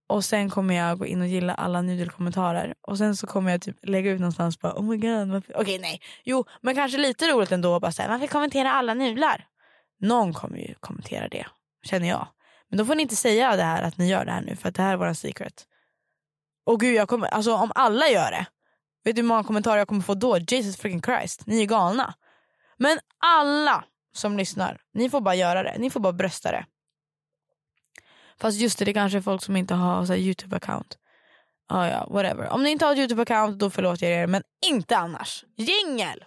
Och 0.07 0.24
sen 0.24 0.51
kommer 0.51 0.74
jag 0.74 0.99
gå 0.99 1.07
in 1.07 1.20
och 1.20 1.26
gilla 1.26 1.55
alla 1.55 1.82
nudelkommentarer. 1.82 2.74
Och 2.80 2.99
sen 2.99 3.16
så 3.16 3.26
kommer 3.26 3.51
jag 3.51 3.62
typ 3.62 3.76
lägga 3.82 4.11
ut 4.11 4.20
någonstans 4.20 4.61
bara 4.61 4.72
oh 4.72 4.82
my 4.82 4.97
god. 4.97 5.36
Okej 5.36 5.61
okay, 5.61 5.78
nej. 5.78 6.01
Jo 6.24 6.45
men 6.61 6.74
kanske 6.74 6.99
lite 6.99 7.32
roligt 7.32 7.53
ändå. 7.53 7.80
Bara 7.80 7.92
säga 7.92 8.09
varför 8.09 8.26
kommentera 8.26 8.72
alla 8.72 8.95
nudlar? 8.95 9.47
Någon 10.01 10.32
kommer 10.32 10.59
ju 10.59 10.74
kommentera 10.80 11.28
det. 11.28 11.47
Känner 11.84 12.09
jag. 12.09 12.28
Men 12.68 12.78
då 12.78 12.84
får 12.84 12.95
ni 12.95 13.03
inte 13.03 13.16
säga 13.16 13.57
det 13.57 13.62
här 13.62 13.82
att 13.82 13.99
ni 13.99 14.09
gör 14.09 14.24
det 14.24 14.32
här 14.32 14.42
nu 14.42 14.57
för 14.57 14.68
att 14.68 14.74
det 14.74 14.82
här 14.82 14.92
är 14.92 14.97
våran 14.97 15.14
secret. 15.14 15.66
Och 16.66 16.80
gud 16.80 16.95
jag 16.95 17.09
kommer, 17.09 17.26
alltså 17.26 17.55
om 17.55 17.72
alla 17.74 18.09
gör 18.09 18.30
det. 18.30 18.47
Vet 19.05 19.16
du 19.16 19.22
hur 19.22 19.28
många 19.28 19.44
kommentarer 19.44 19.78
jag 19.78 19.88
kommer 19.88 20.00
få 20.00 20.14
då? 20.14 20.38
Jesus 20.38 20.76
freaking 20.76 21.02
Christ. 21.02 21.46
Ni 21.46 21.62
är 21.62 21.66
galna. 21.66 22.14
Men 22.76 22.98
alla 23.18 23.84
som 24.14 24.36
lyssnar, 24.36 24.80
ni 24.94 25.11
får 25.11 25.20
bara 25.20 25.34
göra 25.34 25.62
det. 25.62 25.78
Ni 25.78 25.90
får 25.90 26.00
bara 26.00 26.12
brösta 26.12 26.50
det. 26.50 26.66
Fast 28.40 28.61
just 28.61 28.78
det, 28.78 28.84
det 28.84 28.92
kanske 28.92 29.18
är 29.18 29.22
folk 29.22 29.42
som 29.42 29.57
inte 29.57 29.74
har 29.74 30.07
så 30.07 30.14
Youtube-account. 30.14 30.96
Ah, 31.68 31.86
ja, 31.86 32.07
whatever. 32.11 32.48
Om 32.48 32.62
ni 32.62 32.70
inte 32.70 32.84
har 32.84 32.92
ett 32.92 32.98
Youtube-account 32.98 33.59
då 33.59 33.70
förlåter 33.70 34.07
jag 34.07 34.22
er, 34.22 34.26
men 34.26 34.42
inte 34.66 34.96
annars. 34.96 35.44
Jingel! 35.57 36.24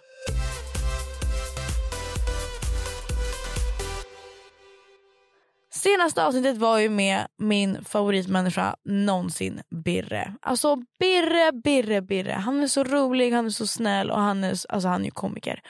Senaste 5.78 6.24
avsnittet 6.26 6.56
var 6.56 6.78
ju 6.78 6.88
med 6.88 7.26
min 7.36 7.84
favoritmänniska 7.84 8.76
någonsin, 8.84 9.62
Birre. 9.84 10.34
Alltså 10.42 10.76
Birre, 10.98 11.52
Birre, 11.52 12.02
Birre. 12.02 12.32
Han 12.32 12.62
är 12.62 12.66
så 12.66 12.84
rolig, 12.84 13.32
han 13.32 13.46
är 13.46 13.50
så 13.50 13.66
snäll 13.66 14.10
och 14.10 14.20
han 14.20 14.44
är, 14.44 14.56
alltså, 14.68 14.88
han 14.88 15.04
är 15.04 15.10
komiker. 15.10 15.62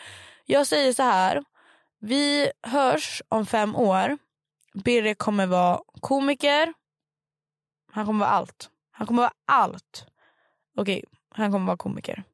Jag 0.46 0.66
säger 0.66 0.92
så 0.92 1.02
här. 1.02 1.44
Vi 2.00 2.50
hörs 2.62 3.22
om 3.28 3.46
fem 3.46 3.76
år. 3.76 4.18
Birre 4.84 5.14
kommer 5.14 5.46
vara 5.46 5.80
komiker. 6.00 6.74
Han 7.92 8.06
kommer 8.06 8.20
vara 8.20 8.30
allt. 8.30 8.70
Han 8.90 9.06
kommer 9.06 9.22
vara 9.22 9.32
allt. 9.46 10.06
Okej, 10.76 11.04
han 11.34 11.52
kommer 11.52 11.66
vara 11.66 11.76
komiker. 11.76 12.24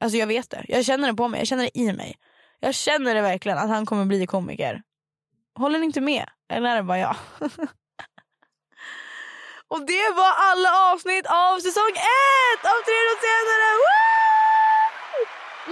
Alltså 0.00 0.18
jag 0.18 0.26
vet 0.26 0.50
det. 0.50 0.64
Jag 0.68 0.84
känner 0.84 1.08
det 1.08 1.14
på 1.14 1.28
mig. 1.28 1.40
Jag 1.40 1.46
känner 1.46 1.64
det 1.64 1.78
i 1.78 1.92
mig. 1.92 2.18
Jag 2.60 2.74
känner 2.74 3.14
det 3.14 3.22
verkligen 3.22 3.58
att 3.58 3.68
han 3.68 3.86
kommer 3.86 4.04
bli 4.04 4.26
komiker. 4.26 4.82
Håller 5.54 5.78
ni 5.78 5.86
inte 5.86 6.00
med? 6.00 6.26
Eller 6.50 6.82
bara 6.82 6.98
jag? 6.98 7.16
Och 9.68 9.86
det 9.86 10.10
var 10.16 10.32
alla 10.48 10.92
avsnitt 10.92 11.26
av 11.26 11.58
säsong 11.58 11.94
ett 12.52 12.62
av 12.72 12.78
Tre 12.86 13.00
senare. 13.26 13.68
Woo! 13.82 14.10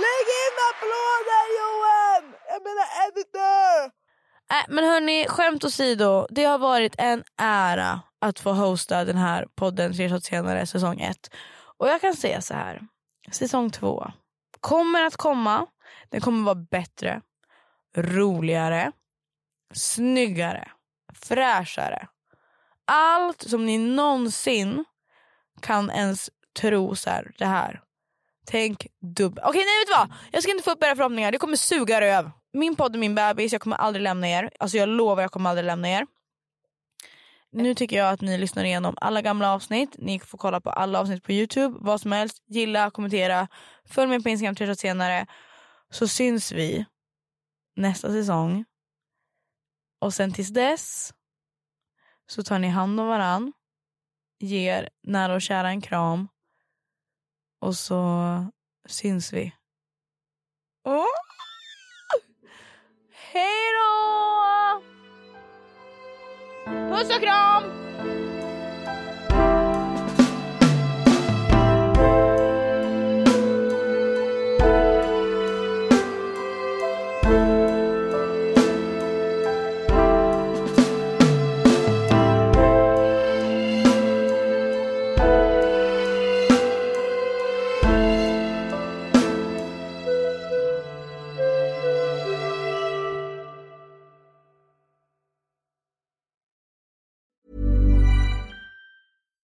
Lägg 0.05 0.27
in 0.43 0.57
applåder 0.69 1.45
Johan! 1.59 2.25
Jag 2.49 2.61
menar 2.63 2.87
editor! 3.07 3.93
Äh, 4.53 4.67
men 4.69 4.85
hörni, 4.85 5.27
skämt 5.29 5.65
åsido. 5.65 6.27
Det 6.31 6.45
har 6.45 6.59
varit 6.59 6.95
en 6.99 7.25
ära 7.37 8.01
att 8.21 8.39
få 8.39 8.53
hosta 8.53 9.05
den 9.05 9.17
här 9.17 9.47
podden 9.55 9.95
Tre 9.95 10.21
senare 10.21 10.67
säsong 10.67 11.01
ett. 11.01 11.31
Och 11.79 11.89
jag 11.89 12.01
kan 12.01 12.15
säga 12.15 12.41
så 12.41 12.55
här. 12.55 12.81
Säsong 13.33 13.71
två 13.71 14.07
kommer 14.61 15.07
att 15.07 15.17
komma. 15.17 15.67
Den 16.11 16.21
kommer 16.21 16.45
vara 16.45 16.67
bättre, 16.71 17.21
roligare 17.97 18.93
snyggare, 19.75 20.69
fräschare. 21.15 22.09
Allt 22.85 23.43
som 23.43 23.67
ni 23.67 23.79
någonsin 23.79 24.85
kan 25.61 25.91
ens 25.91 26.31
tro 26.61 26.97
så 26.97 27.11
här, 27.11 27.33
det 27.39 27.47
här. 27.47 27.81
Tänk 28.47 28.87
dubbelt. 29.01 29.47
Okej 29.47 29.65
nej 29.65 29.81
vet 29.81 29.87
du 29.87 29.93
vad? 29.93 30.19
Jag 30.33 30.43
ska 30.43 30.53
inte 30.53 30.65
få 30.65 30.71
upp 30.71 30.83
era 30.83 30.97
förhoppningar. 30.97 31.33
Det 31.33 31.39
kommer 31.39 31.57
suga 31.57 32.01
röv. 32.01 32.31
Min 32.53 32.77
podd 32.77 32.95
är 32.95 32.99
min 32.99 33.15
bebis, 33.15 33.53
jag 33.53 33.63
kommer 33.63 33.77
aldrig 33.77 34.03
lämna 34.03 34.29
er. 34.29 34.51
Alltså 34.59 34.77
jag 34.77 34.89
lovar 34.89 35.23
jag 35.23 35.33
kommer 35.33 35.51
aldrig 35.51 35.67
lämna 35.67 35.89
er. 35.89 36.07
Nu 37.53 37.75
tycker 37.75 37.97
jag 37.97 38.13
att 38.13 38.21
ni 38.21 38.39
lyssnar 38.39 38.65
igenom 38.65 38.95
alla 39.01 39.23
gamla 39.23 39.55
avsnitt. 39.55 39.95
Ni 39.99 40.21
får 40.21 40.39
kolla 40.39 40.61
på 40.61 40.71
alla 40.71 41.01
avsnitt 41.01 41.23
på 41.23 41.33
Youtube. 41.33 41.77
Vad 41.81 42.01
som 42.01 42.13
helst. 42.13 42.43
Gilla, 42.47 42.91
kommentera. 42.91 43.49
Följ 43.89 44.09
mig 44.09 44.23
på 44.23 44.29
Instagram 44.29 44.55
tre 44.55 44.77
senare. 44.77 45.27
Så 45.91 46.09
syns 46.09 46.53
vi 46.53 46.85
nästa 47.77 48.13
säsong 48.13 48.65
och 49.99 50.15
sen 50.15 50.33
tills 50.33 50.49
dess 50.49 51.15
så 52.27 52.43
tar 52.43 52.59
ni 52.59 52.69
hand 52.69 53.01
om 53.01 53.07
varann, 53.07 53.53
ger 54.39 54.89
nära 55.03 55.35
och 55.35 55.43
kära 55.43 55.69
en 55.69 55.81
kram 55.81 56.29
och 57.61 57.77
så 57.77 58.47
syns 58.87 59.33
vi. 59.33 59.53
Oh! 60.85 61.05
Hej 63.13 63.73
då! 63.73 64.83
Puss 66.65 67.17
och 67.17 67.23
kram! 67.23 67.88